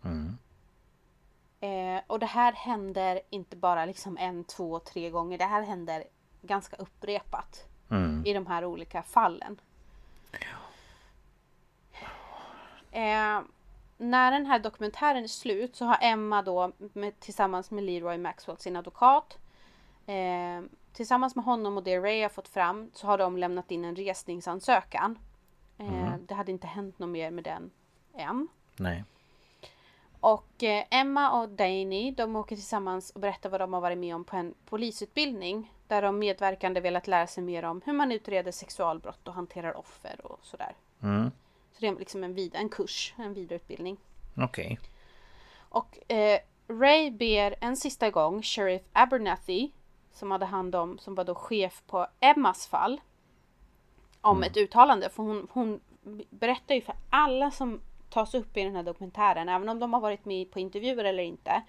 Mm. 0.03 0.37
Eh, 1.59 2.03
och 2.07 2.19
det 2.19 2.25
här 2.25 2.53
händer 2.53 3.21
inte 3.29 3.55
bara 3.55 3.85
liksom 3.85 4.17
en, 4.17 4.43
två, 4.43 4.79
tre 4.79 5.09
gånger. 5.09 5.37
Det 5.37 5.45
här 5.45 5.61
händer 5.61 6.03
ganska 6.41 6.75
upprepat 6.75 7.67
Mm. 7.89 8.25
i 8.25 8.33
de 8.33 8.47
här 8.47 8.65
olika 8.65 9.03
fallen. 9.03 9.61
Eh, 12.91 13.41
när 13.97 14.31
den 14.31 14.45
här 14.45 14.59
dokumentären 14.59 15.23
är 15.23 15.27
slut 15.27 15.75
så 15.75 15.85
har 15.85 15.97
Emma 16.01 16.41
då 16.41 16.71
med, 16.77 17.19
tillsammans 17.19 17.71
med 17.71 17.83
Leroy 17.83 18.17
Maxwell 18.17 18.57
sin 18.57 18.75
advokat 18.75 19.37
eh, 20.05 20.61
tillsammans 20.93 21.35
med 21.35 21.45
honom 21.45 21.77
och 21.77 21.83
det 21.83 21.99
Ray 21.99 22.21
har 22.21 22.29
fått 22.29 22.47
fram 22.47 22.91
så 22.93 23.07
har 23.07 23.17
de 23.17 23.37
lämnat 23.37 23.71
in 23.71 23.85
en 23.85 23.95
resningsansökan. 23.95 25.19
Eh, 25.77 26.13
Det 26.27 26.33
hade 26.33 26.51
inte 26.51 26.67
hänt 26.67 26.99
något 26.99 27.09
mer 27.09 27.31
med 27.31 27.43
den 27.43 27.71
än. 28.13 28.47
Nej. 28.75 29.03
Och 30.19 30.63
eh, 30.63 30.85
Emma 30.91 31.41
och 31.41 31.49
Danny 31.49 32.11
de 32.11 32.35
åker 32.35 32.55
tillsammans 32.55 33.09
och 33.11 33.19
berättar 33.21 33.49
vad 33.49 33.61
de 33.61 33.73
har 33.73 33.81
varit 33.81 33.97
med 33.97 34.15
om 34.15 34.23
på 34.23 34.35
en 34.37 34.53
polisutbildning. 34.65 35.73
Där 35.87 36.01
de 36.01 36.19
medverkande 36.19 36.79
velat 36.79 37.07
lära 37.07 37.27
sig 37.27 37.43
mer 37.43 37.63
om 37.65 37.81
hur 37.85 37.93
man 37.93 38.11
utreder 38.11 38.51
sexualbrott 38.51 39.27
och 39.27 39.33
hanterar 39.33 39.77
offer 39.77 40.25
och 40.25 40.39
sådär. 40.45 40.75
Mm. 41.03 41.31
Så 41.73 41.77
det 41.81 41.87
är 41.87 41.95
liksom 41.95 42.23
en, 42.23 42.33
vid- 42.33 42.55
en 42.55 42.69
kurs, 42.69 43.13
en 43.17 43.33
vidareutbildning. 43.33 43.97
Okej. 44.37 44.79
Och 45.69 46.11
eh, 46.11 46.39
Ray 46.67 47.11
ber 47.11 47.55
en 47.61 47.77
sista 47.77 48.09
gång 48.09 48.41
Sheriff 48.41 48.81
Abernathy 48.93 49.69
som 50.13 50.31
hade 50.31 50.45
hand 50.45 50.75
om, 50.75 50.97
som 50.99 51.15
var 51.15 51.23
då 51.23 51.35
chef 51.35 51.83
på 51.87 52.07
Emmas 52.19 52.67
fall. 52.67 53.01
Om 54.21 54.43
ett 54.43 54.57
uttalande. 54.57 55.09
För 55.09 55.23
hon, 55.23 55.47
hon 55.51 55.79
berättar 56.29 56.75
ju 56.75 56.81
för 56.81 56.95
alla 57.09 57.51
som 57.51 57.81
tas 58.09 58.33
upp 58.33 58.57
i 58.57 58.63
den 58.63 58.75
här 58.75 58.83
dokumentären. 58.83 59.49
Även 59.49 59.69
om 59.69 59.79
de 59.79 59.93
har 59.93 59.99
varit 59.99 60.25
med 60.25 60.51
på 60.51 60.59
intervjuer 60.59 61.05
eller 61.05 61.23
inte. 61.23 61.61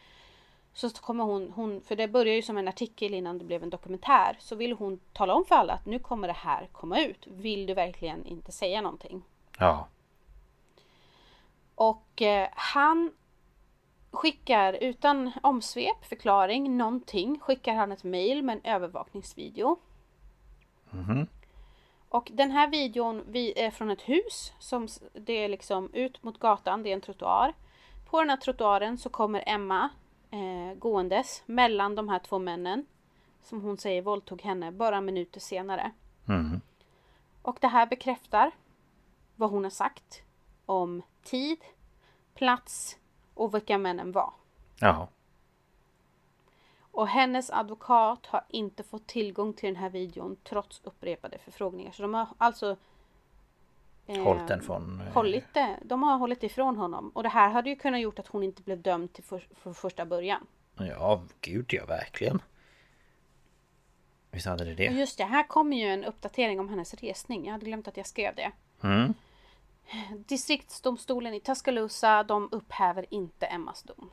Så 0.72 0.90
kommer 0.90 1.24
hon, 1.24 1.52
hon, 1.54 1.80
för 1.80 1.96
det 1.96 2.08
börjar 2.08 2.34
ju 2.34 2.42
som 2.42 2.58
en 2.58 2.68
artikel 2.68 3.14
innan 3.14 3.38
det 3.38 3.44
blev 3.44 3.62
en 3.62 3.70
dokumentär. 3.70 4.36
Så 4.40 4.56
vill 4.56 4.72
hon 4.72 5.00
tala 5.12 5.34
om 5.34 5.44
för 5.44 5.54
alla 5.54 5.72
att 5.72 5.86
nu 5.86 5.98
kommer 5.98 6.28
det 6.28 6.34
här 6.34 6.68
komma 6.72 7.00
ut. 7.00 7.26
Vill 7.26 7.66
du 7.66 7.74
verkligen 7.74 8.26
inte 8.26 8.52
säga 8.52 8.80
någonting? 8.80 9.22
Ja. 9.58 9.88
Och 11.74 12.22
eh, 12.22 12.48
han 12.52 13.12
skickar 14.10 14.72
utan 14.72 15.32
omsvep, 15.42 16.04
förklaring, 16.04 16.76
någonting. 16.76 17.40
Skickar 17.40 17.74
han 17.74 17.92
ett 17.92 18.04
mail 18.04 18.42
med 18.42 18.56
en 18.56 18.72
övervakningsvideo. 18.74 19.76
Mhm. 20.90 21.26
Och 22.08 22.30
den 22.32 22.50
här 22.50 22.68
videon 22.68 23.24
vi, 23.28 23.60
är 23.60 23.70
från 23.70 23.90
ett 23.90 24.02
hus. 24.02 24.52
som 24.58 24.88
Det 25.12 25.32
är 25.32 25.48
liksom 25.48 25.90
ut 25.92 26.22
mot 26.22 26.38
gatan, 26.38 26.82
det 26.82 26.90
är 26.90 26.94
en 26.94 27.00
trottoar. 27.00 27.54
På 28.10 28.20
den 28.20 28.30
här 28.30 28.36
trottoaren 28.36 28.98
så 28.98 29.08
kommer 29.08 29.44
Emma 29.46 29.88
eh, 30.30 30.78
gåendes 30.78 31.42
mellan 31.46 31.94
de 31.94 32.08
här 32.08 32.18
två 32.18 32.38
männen. 32.38 32.86
Som 33.42 33.60
hon 33.60 33.78
säger 33.78 34.02
våldtog 34.02 34.42
henne 34.42 34.72
bara 34.72 35.00
minuter 35.00 35.40
senare. 35.40 35.92
Mm. 36.28 36.60
Och 37.42 37.58
det 37.60 37.68
här 37.68 37.86
bekräftar 37.86 38.50
vad 39.36 39.50
hon 39.50 39.64
har 39.64 39.70
sagt 39.70 40.22
om 40.66 41.02
tid, 41.22 41.58
plats 42.34 42.98
och 43.34 43.54
vilka 43.54 43.78
männen 43.78 44.12
var. 44.12 44.32
Ja. 44.80 45.08
Och 46.98 47.08
hennes 47.08 47.50
advokat 47.50 48.26
har 48.26 48.44
inte 48.48 48.82
fått 48.82 49.06
tillgång 49.06 49.52
till 49.52 49.66
den 49.66 49.76
här 49.76 49.90
videon 49.90 50.36
trots 50.44 50.80
upprepade 50.84 51.38
förfrågningar. 51.38 51.92
Så 51.92 52.02
de 52.02 52.14
har 52.14 52.28
alltså 52.38 52.76
eh, 54.06 54.22
Hållit 54.22 54.48
den 54.48 54.62
från... 54.62 55.00
eh, 55.00 55.12
hållit 55.12 55.54
det. 55.54 55.76
De 55.82 56.02
har 56.02 56.18
hållit 56.18 56.42
ifrån 56.42 56.76
honom. 56.76 57.10
Och 57.14 57.22
det 57.22 57.28
här 57.28 57.48
hade 57.48 57.70
ju 57.70 57.76
kunnat 57.76 58.00
gjort 58.00 58.18
att 58.18 58.26
hon 58.26 58.42
inte 58.42 58.62
blev 58.62 58.82
dömd 58.82 59.12
till 59.12 59.24
för, 59.24 59.46
för 59.54 59.72
första 59.72 60.04
början. 60.04 60.46
Ja, 60.78 61.22
gud 61.40 61.66
ja, 61.68 61.86
verkligen. 61.86 62.42
Visst 64.30 64.46
hade 64.46 64.64
det 64.64 64.74
det? 64.74 64.84
just 64.84 65.18
det, 65.18 65.24
här 65.24 65.42
kommer 65.48 65.76
ju 65.76 65.86
en 65.86 66.04
uppdatering 66.04 66.60
om 66.60 66.68
hennes 66.68 66.94
resning. 66.94 67.44
Jag 67.44 67.52
hade 67.52 67.66
glömt 67.66 67.88
att 67.88 67.96
jag 67.96 68.06
skrev 68.06 68.34
det. 68.34 68.52
Mm. 68.82 69.14
Distriktsdomstolen 70.16 71.34
i 71.34 71.40
Tuscaloosa, 71.40 72.22
de 72.22 72.48
upphäver 72.52 73.06
inte 73.10 73.46
Emmas 73.46 73.82
dom. 73.82 74.10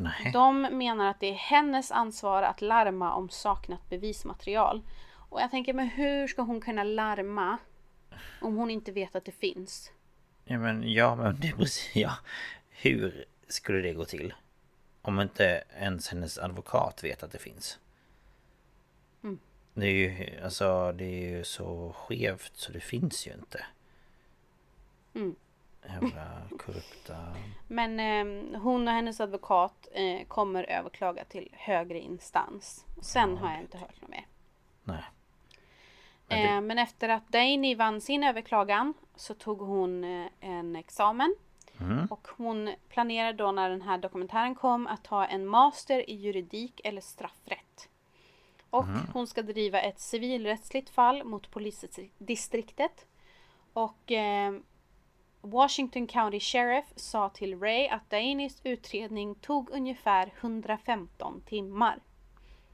Nej. 0.00 0.30
De 0.32 0.62
menar 0.62 1.10
att 1.10 1.20
det 1.20 1.26
är 1.26 1.34
hennes 1.34 1.90
ansvar 1.90 2.42
att 2.42 2.60
larma 2.60 3.14
om 3.14 3.28
saknat 3.28 3.88
bevismaterial. 3.90 4.82
Och 5.10 5.40
jag 5.40 5.50
tänker, 5.50 5.72
men 5.72 5.88
hur 5.88 6.26
ska 6.26 6.42
hon 6.42 6.60
kunna 6.60 6.84
larma 6.84 7.58
om 8.40 8.56
hon 8.56 8.70
inte 8.70 8.92
vet 8.92 9.16
att 9.16 9.24
det 9.24 9.32
finns? 9.32 9.92
Ja 10.44 10.58
men, 10.58 10.92
ja 10.92 11.16
men 11.16 11.40
det 11.40 11.52
precis, 11.52 11.90
ja. 11.96 12.12
Hur 12.70 13.24
skulle 13.48 13.80
det 13.80 13.92
gå 13.92 14.04
till? 14.04 14.34
Om 15.02 15.20
inte 15.20 15.64
ens 15.80 16.08
hennes 16.08 16.38
advokat 16.38 17.04
vet 17.04 17.22
att 17.22 17.32
det 17.32 17.38
finns. 17.38 17.78
Mm. 19.22 19.38
Det 19.74 19.86
är 19.86 19.92
ju, 19.92 20.40
alltså 20.44 20.92
det 20.92 21.04
är 21.04 21.36
ju 21.36 21.44
så 21.44 21.92
skevt 21.92 22.52
så 22.54 22.72
det 22.72 22.80
finns 22.80 23.26
ju 23.26 23.32
inte. 23.32 23.64
Mm. 25.14 25.36
Jävla 25.86 26.42
korrupta... 26.58 27.16
Men 27.68 28.00
eh, 28.00 28.60
hon 28.60 28.88
och 28.88 28.94
hennes 28.94 29.20
advokat 29.20 29.88
eh, 29.92 30.26
kommer 30.26 30.64
överklaga 30.64 31.24
till 31.24 31.48
högre 31.52 31.98
instans. 32.00 32.84
Sen 33.02 33.36
har 33.36 33.50
jag 33.52 33.60
inte 33.60 33.78
hört 33.78 34.00
något 34.00 34.10
mer. 34.10 34.26
Nej. 34.84 35.04
Men 36.28 36.38
det- 36.42 36.48
Eh, 36.48 36.60
men 36.60 36.78
efter 36.78 37.08
att 37.08 37.28
Danny 37.28 37.74
vann 37.74 38.00
sin 38.00 38.24
överklagan 38.24 38.94
så 39.16 39.34
tog 39.34 39.58
hon 39.60 40.04
eh, 40.04 40.26
en 40.40 40.76
examen. 40.76 41.34
Mm. 41.80 42.06
Och 42.10 42.28
hon 42.36 42.74
planerar 42.88 43.32
då 43.32 43.52
när 43.52 43.70
den 43.70 43.82
här 43.82 43.98
dokumentären 43.98 44.54
kom 44.54 44.86
att 44.86 45.04
ta 45.04 45.26
en 45.26 45.46
master 45.46 46.10
i 46.10 46.14
juridik 46.14 46.80
eller 46.84 47.00
straffrätt. 47.00 47.88
Och 48.70 48.84
hon 49.12 49.26
ska 49.26 49.42
driva 49.42 49.80
ett 49.80 50.00
civilrättsligt 50.00 50.90
fall 50.90 51.24
mot 51.24 51.50
polisdistriktet. 51.50 53.06
Och 53.72 54.12
eh, 54.12 54.52
Washington 55.40 56.06
County 56.06 56.40
Sheriff 56.40 56.84
sa 56.96 57.28
till 57.28 57.60
Ray 57.60 57.88
att 57.88 58.10
Dainys 58.10 58.60
utredning 58.64 59.34
tog 59.34 59.70
ungefär 59.70 60.32
115 60.40 61.42
timmar. 61.46 61.98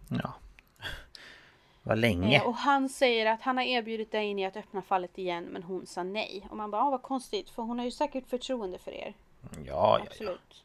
Ja. 0.09 0.35
Vad 1.83 1.99
länge. 1.99 2.37
Eh, 2.37 2.47
och 2.47 2.55
han 2.55 2.89
säger 2.89 3.27
att 3.27 3.43
han 3.43 3.57
har 3.57 3.65
erbjudit 3.65 4.13
Dainy 4.13 4.45
att 4.45 4.57
öppna 4.57 4.83
fallet 4.83 5.19
igen 5.19 5.45
men 5.45 5.63
hon 5.63 5.87
sa 5.87 6.03
nej. 6.03 6.47
Och 6.51 6.57
man 6.57 6.71
bara, 6.71 6.83
ah, 6.83 6.91
vad 6.91 7.03
konstigt 7.03 7.51
för 7.51 7.63
hon 7.63 7.79
har 7.79 7.85
ju 7.85 7.91
säkert 7.91 8.27
förtroende 8.27 8.79
för 8.79 8.91
er. 8.91 9.15
Ja, 9.41 9.51
ja, 9.67 9.99
ja. 9.99 10.07
Absolut. 10.11 10.65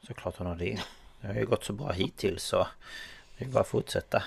Såklart 0.00 0.38
hon 0.38 0.46
har 0.46 0.56
det. 0.56 0.80
Det 1.20 1.26
har 1.26 1.34
ju 1.34 1.46
gått 1.46 1.64
så 1.64 1.72
bra 1.72 1.92
hittills 1.92 2.44
så 2.44 2.66
det 3.38 3.44
är 3.44 3.48
bara 3.48 3.60
att 3.60 3.68
fortsätta. 3.68 4.22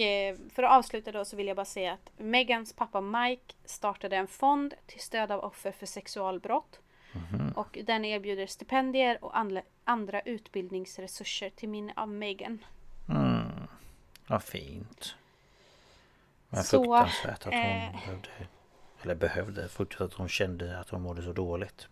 Eh, 0.00 0.36
för 0.54 0.62
att 0.62 0.78
avsluta 0.78 1.12
då 1.12 1.24
så 1.24 1.36
vill 1.36 1.46
jag 1.46 1.56
bara 1.56 1.64
säga 1.64 1.92
att 1.92 2.10
Megans 2.16 2.72
pappa 2.72 3.00
Mike 3.00 3.54
startade 3.64 4.16
en 4.16 4.26
fond 4.26 4.74
till 4.86 5.00
stöd 5.00 5.30
av 5.30 5.44
offer 5.44 5.72
för 5.72 5.86
sexualbrott. 5.86 6.80
Och 7.54 7.78
den 7.84 8.04
erbjuder 8.04 8.46
stipendier 8.46 9.24
och 9.24 9.38
andra, 9.38 9.62
andra 9.84 10.20
utbildningsresurser 10.20 11.50
till 11.50 11.68
minne 11.68 11.92
av 11.96 12.08
Megan. 12.08 12.64
Mm. 13.08 13.68
Vad 14.26 14.42
fint. 14.42 15.14
Men 16.48 16.64
Så, 16.64 16.84
fruktansvärt 16.84 17.38
att 17.38 17.44
hon 17.44 17.54
eh, 17.54 17.92
behövde... 17.92 18.28
Eller 19.02 19.14
behövde, 19.14 19.68
fruktansvärt 19.68 20.12
att 20.12 20.18
hon 20.18 20.28
kände 20.28 20.78
att 20.78 20.90
hon 20.90 21.02
mådde 21.02 21.22
så 21.22 21.32
dåligt. 21.32 21.88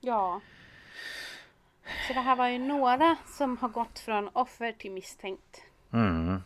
Ja. 0.00 0.40
Så 2.06 2.12
det 2.12 2.20
här 2.20 2.36
var 2.36 2.48
ju 2.48 2.58
några 2.58 3.16
som 3.26 3.56
har 3.58 3.68
gått 3.68 3.98
från 3.98 4.28
offer 4.28 4.72
till 4.72 4.90
misstänkt. 4.90 5.62
Mm. 5.92 6.42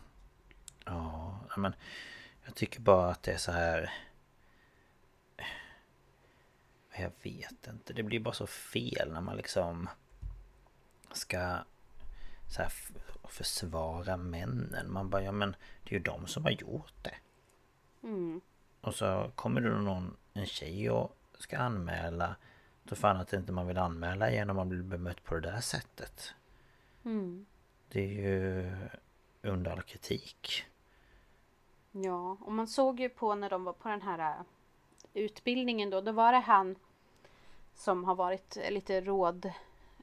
Ja, 0.87 1.39
men 1.57 1.75
jag 2.45 2.55
tycker 2.55 2.79
bara 2.81 3.11
att 3.11 3.23
det 3.23 3.31
är 3.31 3.37
så 3.37 3.51
här... 3.51 3.93
Jag 6.99 7.11
vet 7.23 7.67
inte, 7.67 7.93
det 7.93 8.03
blir 8.03 8.19
bara 8.19 8.33
så 8.33 8.47
fel 8.47 9.13
när 9.13 9.21
man 9.21 9.37
liksom 9.37 9.89
Ska 11.11 11.57
så 12.47 12.61
här, 12.61 12.71
försvara 13.23 14.17
männen. 14.17 14.91
Man 14.91 15.09
bara, 15.09 15.23
ja 15.23 15.31
men 15.31 15.55
det 15.83 15.95
är 15.95 15.99
ju 15.99 16.03
de 16.03 16.27
som 16.27 16.43
har 16.43 16.51
gjort 16.51 16.93
det. 17.01 17.15
Mm. 18.03 18.41
Och 18.81 18.95
så 18.95 19.31
kommer 19.35 19.61
det 19.61 19.69
någon, 19.69 20.17
en 20.33 20.45
tjej 20.45 20.89
och 20.89 21.17
ska 21.39 21.57
anmäla. 21.57 22.35
Då 22.83 22.95
fan 22.95 23.17
att 23.17 23.33
inte 23.33 23.51
man 23.51 23.67
vill 23.67 23.77
anmäla 23.77 24.31
igen 24.31 24.49
om 24.49 24.55
man 24.55 24.69
blir 24.69 24.81
bemött 24.81 25.23
på 25.23 25.35
det 25.35 25.51
där 25.51 25.59
sättet. 25.59 26.33
Mm. 27.05 27.45
Det 27.89 27.99
är 28.01 28.13
ju 28.13 28.75
under 29.41 29.71
all 29.71 29.81
kritik. 29.81 30.65
Ja, 32.03 32.37
och 32.41 32.51
man 32.51 32.67
såg 32.67 32.99
ju 32.99 33.09
på 33.09 33.35
när 33.35 33.49
de 33.49 33.63
var 33.63 33.73
på 33.73 33.89
den 33.89 34.01
här 34.01 34.19
äh, 34.19 34.45
utbildningen 35.13 35.89
då. 35.89 36.01
Då 36.01 36.11
var 36.11 36.31
det 36.31 36.39
han 36.39 36.75
som 37.75 38.03
har 38.03 38.15
varit 38.15 38.57
lite 38.69 39.01
råd, 39.01 39.45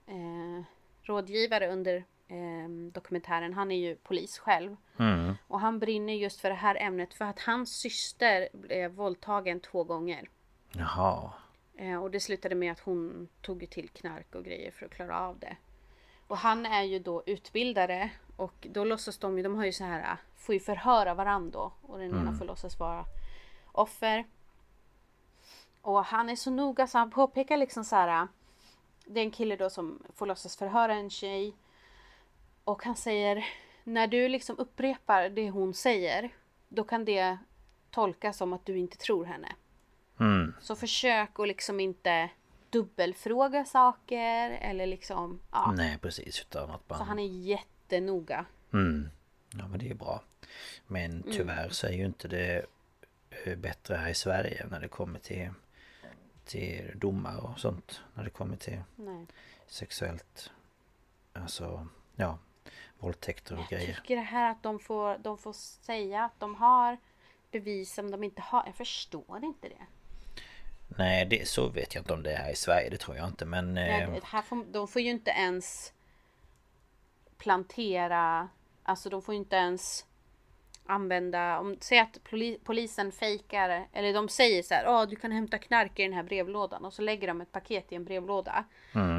eh, 0.06 0.64
rådgivare 1.02 1.72
under 1.72 1.96
eh, 2.28 2.68
dokumentären. 2.92 3.54
Han 3.54 3.70
är 3.70 3.76
ju 3.76 3.96
polis 3.96 4.38
själv. 4.38 4.76
Mm. 4.98 5.34
Och 5.48 5.60
han 5.60 5.78
brinner 5.78 6.14
just 6.14 6.40
för 6.40 6.48
det 6.48 6.54
här 6.54 6.76
ämnet 6.76 7.14
för 7.14 7.24
att 7.24 7.40
hans 7.40 7.76
syster 7.76 8.48
blev 8.52 8.90
våldtagen 8.90 9.60
två 9.60 9.84
gånger. 9.84 10.28
Jaha. 10.72 11.32
Eh, 11.76 12.02
och 12.02 12.10
det 12.10 12.20
slutade 12.20 12.54
med 12.54 12.72
att 12.72 12.80
hon 12.80 13.28
tog 13.40 13.70
till 13.70 13.88
knark 13.88 14.34
och 14.34 14.44
grejer 14.44 14.70
för 14.70 14.86
att 14.86 14.92
klara 14.92 15.20
av 15.20 15.38
det. 15.38 15.56
Och 16.26 16.36
han 16.36 16.66
är 16.66 16.82
ju 16.82 16.98
då 16.98 17.22
utbildare 17.26 18.10
och 18.36 18.66
då 18.70 18.84
låtsas 18.84 19.18
de 19.18 19.36
ju, 19.36 19.42
de 19.42 19.56
har 19.56 19.64
ju 19.64 19.72
så 19.72 19.84
här, 19.84 20.16
får 20.36 20.54
ju 20.54 20.60
förhöra 20.60 21.14
varandra 21.14 21.50
då. 21.60 21.72
Och 21.82 21.98
den 21.98 22.10
ena 22.10 22.32
får 22.32 22.44
låtsas 22.44 22.78
vara 22.78 23.04
offer. 23.72 24.24
Och 25.82 26.04
han 26.04 26.30
är 26.30 26.36
så 26.36 26.50
noga 26.50 26.86
så 26.86 26.98
han 26.98 27.10
påpekar 27.10 27.56
liksom 27.56 27.84
så 27.84 27.96
här. 27.96 28.28
Det 29.06 29.20
är 29.20 29.24
en 29.24 29.30
kille 29.30 29.56
då 29.56 29.70
som 29.70 30.02
får 30.14 30.26
låtsas 30.26 30.56
förhöra 30.56 30.94
en 30.94 31.10
tjej. 31.10 31.54
Och 32.64 32.84
han 32.84 32.96
säger, 32.96 33.46
när 33.84 34.06
du 34.06 34.28
liksom 34.28 34.58
upprepar 34.58 35.28
det 35.28 35.50
hon 35.50 35.74
säger, 35.74 36.30
då 36.68 36.84
kan 36.84 37.04
det 37.04 37.38
tolkas 37.90 38.36
som 38.36 38.52
att 38.52 38.66
du 38.66 38.78
inte 38.78 38.96
tror 38.96 39.24
henne. 39.24 39.52
Mm. 40.20 40.54
Så 40.60 40.76
försök 40.76 41.40
att 41.40 41.48
liksom 41.48 41.80
inte 41.80 42.30
dubbelfråga 42.74 43.64
saker 43.64 44.50
eller 44.50 44.86
liksom, 44.86 45.40
ja. 45.52 45.72
Nej 45.76 45.98
precis, 45.98 46.40
utan 46.40 46.70
att 46.70 46.88
man... 46.88 46.98
Så 46.98 47.04
han 47.04 47.18
är 47.18 47.28
jättenoga. 47.28 48.46
Mm. 48.72 49.08
Ja 49.50 49.68
men 49.68 49.78
det 49.78 49.90
är 49.90 49.94
bra. 49.94 50.22
Men 50.86 51.22
tyvärr 51.22 51.68
så 51.68 51.86
är 51.86 51.92
ju 51.92 52.04
inte 52.04 52.28
det 52.28 52.66
eh, 53.44 53.56
bättre 53.56 53.94
här 53.94 54.08
i 54.08 54.14
Sverige 54.14 54.66
när 54.70 54.80
det 54.80 54.88
kommer 54.88 55.18
till 55.18 55.50
till 56.44 56.92
domar 56.94 57.46
och 57.50 57.58
sånt. 57.58 58.00
När 58.14 58.24
det 58.24 58.30
kommer 58.30 58.56
till 58.56 58.82
Nej. 58.96 59.26
sexuellt 59.66 60.50
Alltså 61.32 61.86
ja 62.16 62.38
Våldtäkter 62.98 63.54
och 63.54 63.60
Jag 63.60 63.68
grejer. 63.68 63.94
tycker 63.94 64.16
det 64.16 64.22
här 64.22 64.50
att 64.50 64.62
de 64.62 64.78
får, 64.78 65.18
de 65.18 65.38
får 65.38 65.52
säga 65.52 66.24
att 66.24 66.40
de 66.40 66.54
har 66.54 66.98
bevis 67.50 67.94
som 67.94 68.10
de 68.10 68.24
inte 68.24 68.42
har. 68.42 68.62
Jag 68.66 68.74
förstår 68.74 69.44
inte 69.44 69.68
det. 69.68 69.86
Nej 70.96 71.26
det, 71.26 71.48
så 71.48 71.68
vet 71.68 71.94
jag 71.94 72.02
inte 72.02 72.12
om 72.12 72.22
det 72.22 72.32
är 72.32 72.36
här 72.36 72.50
i 72.52 72.56
Sverige. 72.56 72.90
Det 72.90 72.96
tror 72.96 73.16
jag 73.16 73.28
inte 73.28 73.44
men 73.44 73.74
Nej, 73.74 74.02
eh, 74.02 74.24
här 74.24 74.42
får, 74.42 74.64
de 74.72 74.88
får 74.88 75.02
ju 75.02 75.10
inte 75.10 75.30
ens 75.30 75.92
plantera, 77.38 78.48
alltså 78.82 79.10
de 79.10 79.22
får 79.22 79.34
ju 79.34 79.38
inte 79.38 79.56
ens 79.56 80.06
använda, 80.86 81.58
om 81.58 81.76
säg 81.80 81.98
att 81.98 82.24
poli, 82.30 82.58
polisen 82.64 83.12
fejkar, 83.12 83.86
eller 83.92 84.12
de 84.12 84.28
säger 84.28 84.62
så 84.62 84.74
här, 84.74 84.84
ja 84.84 85.06
du 85.06 85.16
kan 85.16 85.32
hämta 85.32 85.58
knark 85.58 85.98
i 85.98 86.02
den 86.02 86.12
här 86.12 86.22
brevlådan 86.22 86.84
och 86.84 86.92
så 86.92 87.02
lägger 87.02 87.28
de 87.28 87.40
ett 87.40 87.52
paket 87.52 87.92
i 87.92 87.94
en 87.94 88.04
brevlåda. 88.04 88.64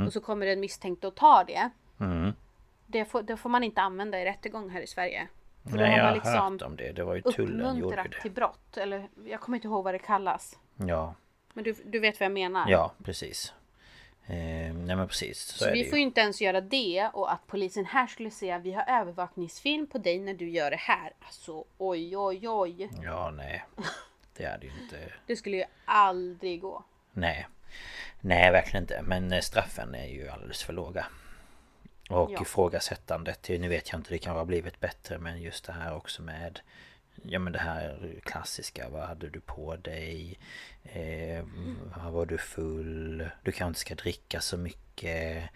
Och 0.05 0.13
så 0.13 0.21
kommer 0.21 0.47
en 0.47 0.59
misstänkt 0.59 1.03
och 1.03 1.15
tar 1.15 1.43
det. 1.43 1.69
mm. 1.99 2.34
Det 2.88 3.05
får, 3.05 3.21
det 3.21 3.38
får 3.38 3.49
man 3.49 3.63
inte 3.63 3.82
använda 3.82 4.21
i 4.21 4.26
rättegång 4.26 4.69
här 4.69 4.82
i 4.82 4.88
Sverige. 4.88 5.28
För 5.69 5.78
Nej 5.78 5.97
jag 5.97 6.05
har 6.05 6.13
liksom 6.13 6.53
hört 6.53 6.61
om 6.61 6.76
det. 6.76 6.91
Det 6.91 7.03
var 7.03 7.15
ju 7.15 7.21
tullen 7.21 7.78
gjorde 7.78 7.95
det. 7.95 8.21
till 8.21 8.32
brott. 8.32 8.78
Eller 8.78 9.09
jag 9.26 9.41
kommer 9.41 9.55
inte 9.55 9.67
ihåg 9.67 9.84
vad 9.84 9.93
det 9.93 9.99
kallas. 9.99 10.59
Ja, 10.76 11.15
Men 11.56 11.64
du, 11.64 11.76
du 11.86 11.99
vet 11.99 12.20
vad 12.20 12.26
jag 12.26 12.32
menar. 12.34 12.70
ja 12.70 12.93
precis. 13.03 13.53
Eh, 14.28 14.36
nej 14.74 14.95
men 14.95 15.08
precis. 15.08 15.39
Så, 15.39 15.58
Så 15.58 15.66
är 15.66 15.74
vi 15.74 15.84
det 15.84 15.89
får 15.89 15.97
ju. 15.97 16.03
inte 16.03 16.22
ens 16.22 16.41
göra 16.41 16.62
det 16.62 17.10
och 17.14 17.32
att 17.34 17.47
polisen 17.47 17.86
här 17.86 18.08
skulle 18.08 18.32
säga 18.32 18.58
vi 18.60 18.72
har 18.74 18.84
övervakningsfilm 18.89 19.88
på 19.88 19.97
dig 19.97 20.20
när 20.20 20.34
du 20.34 20.49
gör 20.49 20.72
det 20.72 20.78
här. 20.80 21.14
Alltså 21.26 21.66
oj 21.78 22.18
oj 22.18 22.49
oj. 22.49 22.89
Ja 23.03 23.32
nej. 23.32 23.66
Det 24.38 24.43
är 24.43 24.58
det 24.58 24.66
ju 24.68 24.72
inte. 24.84 24.97
Det 25.28 25.36
skulle 25.36 25.58
ju 25.58 25.64
aldrig 25.86 26.62
gå. 26.62 26.84
Nej. 27.14 27.47
Nej 28.22 28.51
verkligen 28.51 28.84
inte. 28.84 29.01
Men 29.01 29.32
eh, 29.34 29.39
straffen 29.41 29.95
är 29.95 30.08
ju 30.08 30.28
alldeles 30.30 30.64
för 30.64 30.74
låga. 30.74 31.06
Och 32.10 32.32
Ja. 32.32 32.41
ifrågasättandet, 32.41 33.49
nu 33.49 33.68
vet 33.68 33.91
jag 33.91 33.99
inte, 33.99 34.10
det 34.10 34.18
kan 34.18 34.36
ha 34.36 34.45
blivit 34.45 34.80
bättre 34.80 35.18
men 35.18 35.41
just 35.41 35.66
det 35.66 35.74
här 35.74 35.95
också 35.95 36.22
med 36.22 36.60
Ja 37.28 37.39
men 37.39 37.53
det 37.53 37.59
här 37.59 38.15
klassiska, 38.23 38.89
vad 38.89 39.07
hade 39.07 39.30
du 39.30 39.39
på 39.39 39.76
dig? 39.76 40.39
Eh, 40.84 41.45
var 42.11 42.26
du 42.26 42.38
full? 42.38 43.30
Du 43.43 43.51
kanske 43.51 43.67
inte 43.67 43.80
ska 43.80 43.95
dricka 43.95 44.41
så 44.41 44.57
mycket. 44.57 45.49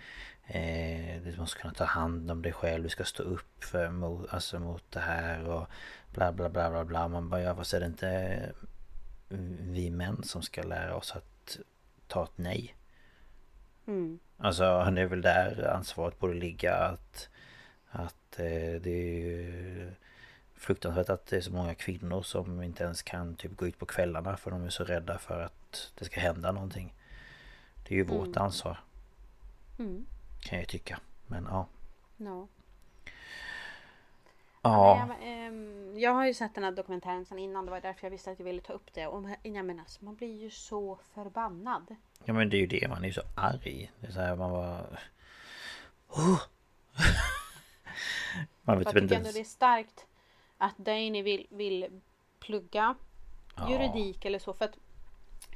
Eh, 0.47 1.21
du 1.23 1.35
måste 1.37 1.59
kunna 1.59 1.73
ta 1.73 1.83
hand 1.83 2.31
om 2.31 2.41
dig 2.41 2.53
själv, 2.53 2.83
du 2.83 2.89
ska 2.89 3.03
stå 3.03 3.23
upp 3.23 3.63
för, 3.63 3.89
mot, 3.89 4.33
alltså 4.33 4.59
mot 4.59 4.83
det 4.91 4.99
här 4.99 5.47
och 5.47 5.67
bla 6.13 6.31
bla 6.31 6.49
bla 6.49 6.69
bla 6.69 6.85
bla. 6.85 7.07
Man 7.07 7.29
bara, 7.29 7.41
ja 7.41 7.55
fast 7.55 7.73
är 7.73 7.79
det 7.79 7.85
inte 7.85 8.53
vi 9.59 9.89
män 9.89 10.23
som 10.23 10.41
ska 10.41 10.63
lära 10.63 10.95
oss 10.95 11.15
att 11.15 11.59
ta 12.07 12.23
ett 12.23 12.37
nej? 12.37 12.75
Mm. 13.87 14.19
Alltså 14.37 14.91
det 14.91 15.01
är 15.01 15.05
väl 15.05 15.21
där 15.21 15.73
ansvaret 15.73 16.19
borde 16.19 16.33
ligga 16.33 16.73
att 16.73 17.29
Att 17.91 18.39
eh, 18.39 18.81
det 18.81 18.89
är 18.89 19.17
ju 19.17 19.91
Fruktansvärt 20.59 21.09
att 21.09 21.25
det 21.25 21.37
är 21.37 21.41
så 21.41 21.51
många 21.51 21.75
kvinnor 21.75 22.21
som 22.21 22.63
inte 22.63 22.83
ens 22.83 23.01
kan 23.01 23.35
typ 23.35 23.57
gå 23.57 23.67
ut 23.67 23.79
på 23.79 23.85
kvällarna 23.85 24.37
för 24.37 24.51
de 24.51 24.63
är 24.63 24.69
så 24.69 24.83
rädda 24.83 25.17
för 25.17 25.41
att 25.41 25.91
det 25.95 26.05
ska 26.05 26.19
hända 26.19 26.51
någonting 26.51 26.93
Det 27.87 27.93
är 27.93 27.97
ju 27.97 28.03
vårt 28.03 28.37
ansvar 28.37 28.79
Mm. 29.79 30.05
Kan 30.41 30.59
jag 30.59 30.67
tycka 30.67 30.99
Men 31.27 31.47
ja 31.49 31.67
No. 32.17 32.47
Ja 34.61 35.07
Jag, 35.07 35.27
ehm, 35.29 35.99
jag 35.99 36.11
har 36.11 36.25
ju 36.25 36.33
sett 36.33 36.55
den 36.55 36.63
här 36.63 36.71
dokumentären 36.71 37.25
sedan 37.25 37.39
innan. 37.39 37.65
Det 37.65 37.71
var 37.71 37.81
därför 37.81 38.05
jag 38.05 38.11
visste 38.11 38.31
att 38.31 38.39
jag 38.39 38.45
ville 38.45 38.61
ta 38.61 38.73
upp 38.73 38.93
det. 38.93 39.07
Och 39.07 39.29
jag 39.43 39.65
menar, 39.65 39.79
alltså, 39.79 40.05
man 40.05 40.15
blir 40.15 40.41
ju 40.41 40.49
så 40.49 40.99
förbannad. 41.13 41.95
Ja 42.23 42.33
men 42.33 42.49
det 42.49 42.57
är 42.57 42.59
ju 42.59 42.67
det, 42.67 42.87
man 42.87 43.03
är 43.03 43.07
ju 43.07 43.13
så 43.13 43.21
arg 43.35 43.91
Det 43.99 44.07
är 44.07 44.11
så 44.11 44.19
här, 44.19 44.35
man 44.35 44.51
bara 44.51 44.81
oh. 46.09 46.41
Man 48.61 48.77
vet 48.77 48.85
Jag 48.85 48.95
tycker 48.95 49.15
ändå 49.15 49.31
det 49.31 49.39
är 49.39 49.43
starkt 49.43 50.05
att 50.59 50.77
Dani 50.77 51.21
vill, 51.21 51.47
vill 51.49 52.01
plugga 52.39 52.95
Ja. 53.57 53.69
juridik 53.71 54.25
eller 54.25 54.39
så. 54.39 54.53
För 54.53 54.65
att 54.65 54.77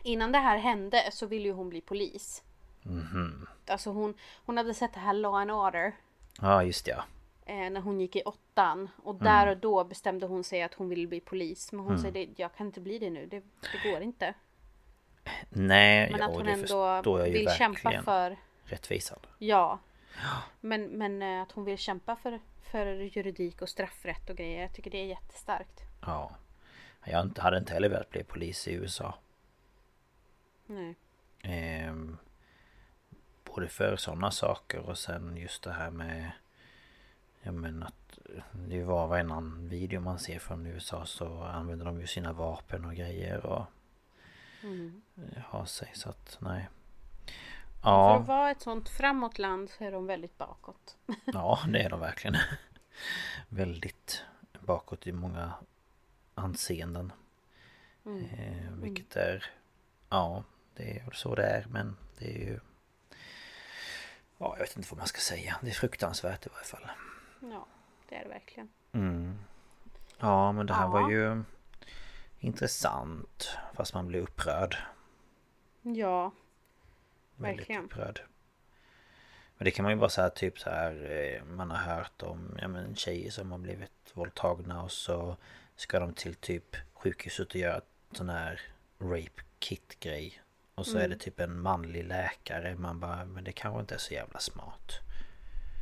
innan 0.03 0.31
det 0.31 0.37
här 0.39 0.57
hände 0.57 1.09
så 1.11 1.25
ville 1.25 1.45
ju 1.47 1.53
hon 1.53 1.69
bli 1.69 1.81
polis. 1.81 2.43
Mhm. 2.81 3.47
Alltså 3.67 3.89
hon, 3.89 4.13
hon 4.45 4.57
hade 4.57 4.73
sett 4.73 4.93
det 4.93 4.99
här 4.99 5.13
Law 5.13 5.35
and 5.35 5.51
Order. 5.51 5.95
Ja 6.41 6.63
just 6.63 6.87
ja 6.87 7.03
Eh, 7.45 7.69
när 7.69 7.81
hon 7.81 8.01
gick 8.01 8.15
i 8.15 8.21
åttan. 8.23 8.89
Och 9.03 9.13
Mm. 9.15 9.23
där 9.23 9.47
och 9.47 9.57
då 9.57 9.83
bestämde 9.83 10.25
hon 10.25 10.43
sig 10.43 10.61
att 10.63 10.73
hon 10.73 10.89
ville 10.89 11.07
bli 11.07 11.19
polis. 11.19 11.71
Men 11.71 11.85
hon 11.85 11.99
säger 11.99 12.11
det, 12.13 12.29
jag 12.35 12.55
kan 12.55 12.67
inte 12.67 12.79
bli 12.81 12.99
det 12.99 13.09
nu. 13.09 13.25
Det, 13.25 13.43
det 13.83 13.91
går 13.91 14.01
inte. 14.01 14.33
Nej, 15.49 16.11
Men 16.11 16.19
ja, 16.19 16.25
att 16.27 16.35
hon 16.35 16.47
ändå 16.47 17.23
vill 17.23 17.49
kämpa 17.49 18.01
för 18.03 18.37
Rättvisan 18.63 19.19
Ja. 19.39 19.79
Men, 20.61 20.83
men 20.85 21.21
eh, 21.21 21.41
att 21.41 21.51
hon 21.51 21.63
vill 21.65 21.77
kämpa 21.77 22.15
för, 22.15 22.39
för 22.73 23.17
juridik 23.17 23.61
och 23.61 23.69
straffrätt 23.69 24.29
och 24.29 24.35
grejer. 24.37 24.61
Jag 24.61 24.73
tycker 24.73 24.91
det 24.91 24.97
är 24.97 25.05
jättestarkt. 25.05 25.81
Ja 26.01 26.35
Jag 27.05 27.37
hade 27.37 27.57
inte 27.57 27.73
heller 27.73 27.89
velat 27.89 28.09
bli 28.09 28.23
polis 28.23 28.67
i 28.67 28.73
USA 28.73 29.15
Nej. 30.65 30.95
Ehm, 31.43 32.17
både 33.43 33.67
för 33.67 33.95
sådana 33.95 34.31
saker 34.31 34.79
och 34.79 34.97
sen 34.97 35.37
just 35.37 35.63
det 35.63 35.71
här 35.71 35.91
med 35.91 36.31
Jag 37.41 37.53
menar 37.53 37.87
att 37.87 38.19
det 38.51 38.83
var 38.83 39.07
varannan 39.07 39.69
video 39.69 39.99
man 40.01 40.19
ser 40.19 40.39
från 40.39 40.65
USA 40.65 41.05
så 41.05 41.43
använder 41.43 41.85
de 41.85 41.99
ju 41.99 42.07
sina 42.07 42.33
vapen 42.33 42.85
och 42.85 42.95
grejer 42.95 43.45
och 43.45 43.65
Mm. 44.63 45.01
ha 45.49 45.65
sig 45.65 45.91
så 45.93 46.09
att 46.09 46.37
nej 46.41 46.69
För 47.83 47.89
Ja, 47.89 48.15
att 48.19 48.27
vara 48.27 48.51
ett 48.51 48.61
sånt 48.61 48.89
framåt 48.89 49.37
land 49.39 49.69
så 49.69 49.83
är 49.83 49.91
de 49.91 50.05
väldigt 50.07 50.37
bakåt. 50.37 50.97
ja 51.25 51.59
det 51.67 51.79
är 51.81 51.89
de 51.89 51.99
verkligen 51.99 52.37
Väldigt 53.49 54.23
bakåt 54.59 55.07
i 55.07 55.11
många 55.11 55.53
anseenden 56.35 57.13
Mm. 58.05 58.25
Eh, 58.25 58.71
vilket 58.71 59.15
är 59.15 59.45
Ja 60.09 60.43
Det 60.75 60.97
är 60.99 61.11
så 61.13 61.35
det 61.35 61.45
är 61.45 61.65
men 61.69 61.97
det 62.19 62.25
är 62.25 62.39
ju 62.39 62.59
Ja 64.37 64.53
jag 64.57 64.59
vet 64.59 64.77
inte 64.77 64.89
vad 64.91 64.97
man 64.97 65.07
ska 65.07 65.19
säga 65.21 65.55
Det 65.61 65.67
är 65.69 65.73
fruktansvärt 65.73 66.45
i 66.45 66.49
varje 66.53 66.65
fall 66.65 66.87
Ja, 67.51 67.65
det 68.09 68.15
är 68.15 68.23
det 68.23 68.29
verkligen. 68.29 68.69
mm. 68.91 69.39
Ja 70.19 70.51
men 70.51 70.65
det 70.65 70.73
här 70.73 70.83
Ja. 70.83 70.87
var 70.89 71.09
ju 71.11 71.43
Intressant 72.39 73.57
Fast 73.73 73.93
man 73.93 74.07
blir 74.07 74.19
upprörd 74.21 74.77
Ja. 75.81 76.31
Väldigt 77.35 77.59
Verkligen. 77.59 77.85
upprörd. 77.85 78.21
Men 79.57 79.65
det 79.65 79.71
kan 79.71 79.83
man 79.83 79.91
ju 79.91 79.99
bara 79.99 80.09
säga 80.09 80.29
typ 80.29 80.59
så 80.59 80.69
här 80.69 81.11
eh, 81.11 81.43
Man 81.45 81.71
har 81.71 81.95
hört 81.95 82.21
om 82.21 82.57
ja, 82.61 82.67
men 82.67 82.95
tjejer 82.95 83.31
som 83.31 83.51
har 83.51 83.59
blivit 83.59 84.11
våldtagna 84.13 84.83
och 84.83 84.91
så 84.91 85.37
Ska 85.75 85.99
de 85.99 86.13
till 86.13 86.35
typ 86.35 86.75
sjukhuset 86.93 87.47
och 87.47 87.55
göra 87.55 87.81
sån 88.11 88.29
här 88.29 88.61
Rape 88.99 89.41
kit 89.59 89.99
grej 89.99 90.41
Och 90.75 90.85
så 90.85 90.97
är 90.97 91.07
det 91.07 91.15
typ 91.15 91.39
en 91.39 91.59
manlig 91.59 92.03
läkare 92.03 92.75
Man 92.75 92.99
bara 92.99 93.25
Men 93.25 93.43
det 93.43 93.51
kanske 93.51 93.79
inte 93.79 93.93
är 93.95 93.99
så 93.99 94.13
jävla 94.13 94.39
smart 94.39 94.99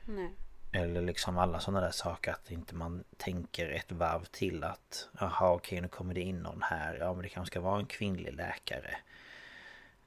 Nej. 0.06 0.30
Eller 0.74 1.02
liksom 1.02 1.38
alla 1.38 1.60
sådana 1.60 1.82
där 1.82 1.92
saker 1.92 2.32
att 2.32 2.52
inte 2.52 2.76
man 2.76 3.04
tänker 3.18 3.70
ett 3.70 3.92
varv 3.92 4.26
till 4.26 4.64
att 4.64 5.10
Jaha 5.20 5.54
okej 5.54 5.82
nu 5.82 5.88
kommer 5.88 6.14
det 6.14 6.22
in 6.22 6.40
någon 6.40 6.62
här 6.62 6.98
Ja 7.00 7.14
men 7.14 7.24
det 7.24 7.30
kanske 7.30 7.52
ska 7.52 7.62
vara 7.62 7.80
en 7.80 7.86
kvinnlig 7.86 8.34
läkare 8.34 8.98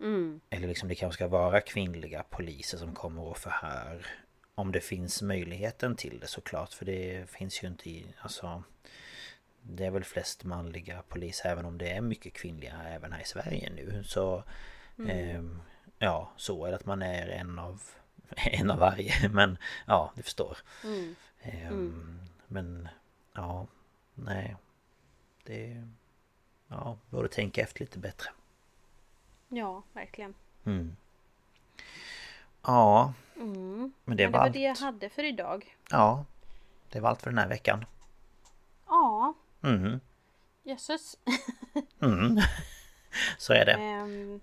Mm. 0.01 0.40
Eller 0.51 0.68
liksom 0.68 0.88
det 0.88 0.95
kanske 0.95 1.14
ska 1.14 1.28
vara 1.28 1.61
kvinnliga 1.61 2.22
poliser 2.22 2.78
som 2.78 2.95
kommer 2.95 3.22
och 3.22 3.38
förhör 3.38 4.07
Om 4.55 4.72
det 4.72 4.80
finns 4.80 5.22
möjligheten 5.22 5.97
till 5.97 6.18
det 6.20 6.26
såklart 6.26 6.72
för 6.72 6.84
det 6.84 7.30
finns 7.30 7.62
ju 7.62 7.68
inte 7.68 7.90
i 7.90 8.07
Alltså 8.20 8.62
Det 9.62 9.86
är 9.86 9.90
väl 9.90 10.05
flest 10.05 10.45
manliga 10.45 11.03
poliser 11.09 11.49
även 11.49 11.64
om 11.64 11.78
det 11.78 11.90
är 11.90 12.01
mycket 12.01 12.32
kvinnliga 12.32 12.82
även 12.88 13.12
här 13.12 13.20
i 13.22 13.24
Sverige 13.24 13.70
nu. 13.76 14.03
Så 14.05 14.45
ehm, 15.09 15.62
Ja 15.99 16.30
så 16.36 16.64
är 16.66 16.70
det 16.70 16.76
att 16.76 16.86
man 16.86 17.03
är 17.03 17.28
en 17.28 17.59
av 17.59 17.82
En 18.36 18.70
av 18.70 18.78
varje 18.78 19.28
men 19.28 19.59
ja 19.86 20.12
du 20.16 20.22
förstår. 20.22 20.59
Mm. 20.84 21.14
Ehm, 21.42 22.20
Men 22.47 22.88
ja 23.34 23.66
Nej 24.14 24.57
Det 25.45 25.88
Ja 26.68 26.99
borde 27.11 27.28
tänka 27.28 27.62
efter 27.62 27.80
lite 27.80 27.99
bättre 27.99 28.30
Ja, 29.57 29.82
verkligen. 29.92 30.34
Mm. 30.64 30.96
Ja, 32.62 33.12
Mm. 33.36 33.92
men 34.05 34.16
det 34.16 34.24
Men 34.24 34.32
var 34.32 34.38
det 34.38 34.38
var 34.38 34.40
allt. 34.44 34.52
det 34.52 34.61
jag 34.61 34.76
hade 34.76 35.09
för 35.11 35.24
idag. 35.24 35.76
Ja, 35.90 36.24
det 36.90 37.00
var 37.00 37.11
allt 37.11 37.22
för 37.22 37.30
den 37.30 37.38
här 37.38 37.48
veckan. 37.48 37.84
Ja, 38.86 39.34
Mm. 39.62 40.00
jösses. 40.62 41.18
Mm. 42.00 42.40
Så 43.38 43.52
är 43.52 43.64
det. 43.64 43.72
Ehm, 43.72 44.40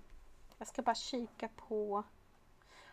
jag 0.58 0.68
ska 0.68 0.82
bara 0.82 0.94
kika 0.94 1.48
på... 1.48 2.02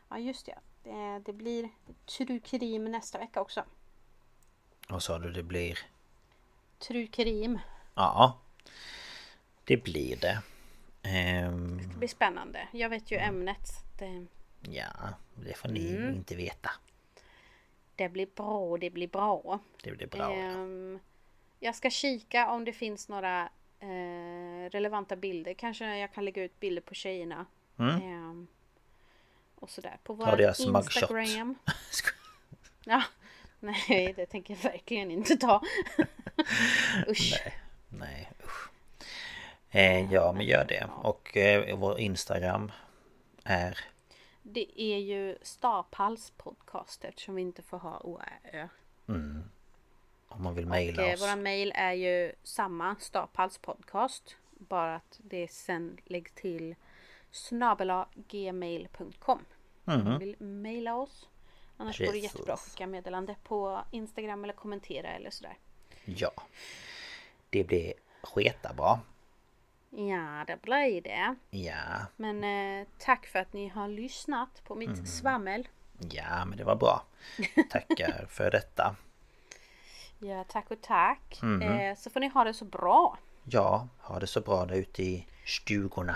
Ja, 0.09 0.17
just 0.17 0.45
det. 0.45 0.57
Det, 0.84 1.20
det 1.26 1.34
blir 1.34 1.70
True 2.05 2.39
Crime 2.39 2.89
nästa 2.89 3.17
vecka 3.17 3.41
också. 3.41 3.63
Vad 4.89 5.03
sa 5.03 5.20
du 5.20 5.32
det 5.32 5.43
blir? 5.43 5.80
True 6.80 7.07
Crime. 7.07 7.59
Ja, 7.95 8.38
det 9.63 9.78
blir 9.78 10.15
det. 10.15 10.41
Ehm, 11.04 11.78
Det 11.91 11.97
blir 11.97 12.08
spännande. 12.08 12.68
Jag 12.72 12.89
vet 12.89 13.12
ju 13.12 13.18
ämnet. 13.18 13.68
så 13.68 13.74
att 13.80 14.00
Det, 14.00 14.26
ja, 14.62 14.89
det 15.36 15.54
får 15.58 15.70
ni 15.70 15.95
Mm. 15.95 16.16
inte 16.16 16.36
veta. 16.36 16.72
det 17.95 18.10
blir 18.10 18.28
bra, 18.36 18.78
det 18.78 18.89
blir 18.89 19.08
bra. 19.08 19.60
Det 19.84 19.91
blir 19.91 20.08
bra. 20.08 20.20
ja. 20.20 20.32
Ehm, 20.34 21.00
jag 21.60 21.76
ska 21.76 21.89
kika 21.89 22.50
om 22.52 22.66
det 22.66 22.74
finns 22.74 23.10
några 23.10 23.50
eh, 23.80 24.70
relevanta 24.72 25.16
bilder. 25.16 25.54
Kanske 25.54 25.97
jag 25.97 26.14
kan 26.14 26.26
lägga 26.26 26.43
ut 26.43 26.60
bilder 26.60 26.82
på 26.82 26.93
tjejerna. 26.93 27.45
Mm. 27.80 27.95
Ehm, 28.02 28.47
och 29.56 29.70
sådär. 29.70 29.97
På 30.04 30.14
vår. 30.14 30.26
Instagram. 31.22 31.56
Ja, 32.86 33.04
nej 33.60 34.14
det 34.16 34.26
tänker 34.26 34.54
jag 34.54 34.72
verkligen 34.72 35.12
inte 35.12 35.36
ta. 35.38 35.62
Usch. 37.08 37.34
Nej, 37.43 37.54
nej. 37.89 38.30
Eh, 39.72 40.13
ja, 40.13 40.32
men 40.32 40.45
gör 40.45 40.65
det. 40.65 40.88
Och 41.03 41.38
eh, 41.38 41.78
vår 41.78 41.99
Instagram 41.99 42.72
är... 43.43 43.78
Det 44.41 44.82
är 44.82 44.97
ju 44.97 45.38
Staphals 45.41 46.34
podcast 46.38 47.03
eftersom 47.03 47.36
vi 47.36 47.41
inte 47.41 47.61
får 47.61 47.78
ha 47.78 47.99
OÄ. 48.03 48.70
Mm, 49.07 49.43
om 50.28 50.43
man 50.43 50.55
vill 50.55 50.65
mejla 50.65 51.07
eh, 51.07 51.13
oss. 51.13 51.22
våran 51.22 51.43
mail 51.43 51.72
är 51.76 51.93
ju 51.93 52.32
samma 52.43 52.95
Staphals 52.99 53.57
podcast. 53.57 54.36
Bara 54.51 54.95
att 54.95 55.20
det 55.24 55.51
sen 55.51 55.97
läggs 56.05 56.32
till 56.32 56.76
snabelagmail.com. 57.32 59.45
Om 59.86 60.03
man 60.03 60.20
vill 60.20 60.36
mejla 60.39 60.95
oss. 60.95 61.28
Annars 61.78 61.97
går 61.97 62.05
det 62.05 62.11
Precis. 62.11 62.24
jättebra 62.34 62.53
att 62.53 62.59
skicka 62.59 62.88
meddelande 62.88 63.36
på 63.43 63.82
Instagram 63.91 64.43
eller 64.43 64.53
kommentera 64.53 65.07
eller 65.07 65.30
sådär. 65.30 65.57
Ja. 66.05 66.32
Det 67.49 67.63
blir 67.63 67.93
sketa 68.22 68.74
bra. 68.74 68.99
Ja, 69.89 70.43
det 70.47 70.61
blir 70.61 71.01
det. 71.01 71.35
Ja, 71.49 72.05
Men 72.15 72.43
eh, 72.43 72.87
tack 72.97 73.25
för 73.27 73.39
att 73.39 73.53
ni 73.53 73.67
har 73.67 73.87
lyssnat 73.87 74.63
på 74.63 74.75
mitt 74.75 75.07
svammel. 75.07 75.67
ja 76.11 76.45
men 76.45 76.57
det 76.57 76.63
var 76.63 76.75
bra. 76.75 77.03
Tackar 77.71 78.25
för 78.29 78.51
detta. 78.51 78.95
Ja, 80.19 80.43
tack 80.43 80.71
och 80.71 80.81
tack. 80.81 81.39
Mhm. 81.41 81.61
Eh, 81.61 81.95
så 81.97 82.09
får 82.09 82.19
ni 82.19 82.27
ha 82.27 82.43
det 82.43 82.53
så 82.53 82.65
bra 82.65 83.17
Ja, 83.43 83.87
ha 84.01 84.19
det 84.19 84.27
så 84.27 84.41
bra 84.41 84.65
där 84.65 84.75
ute 84.75 85.03
i 85.03 85.25
stugorna. 85.45 86.15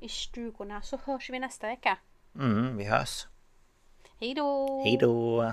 i 0.00 0.08
stugorna 0.08 0.82
så 0.82 0.98
hörs 1.04 1.30
vi 1.30 1.38
nästa 1.38 1.66
vecka. 1.66 1.98
Mm, 2.34 2.76
vi 2.76 2.84
hörs. 2.84 3.26
Hej 4.20 4.34
då! 4.34 4.82
Hej 4.84 4.96
då! 5.00 5.52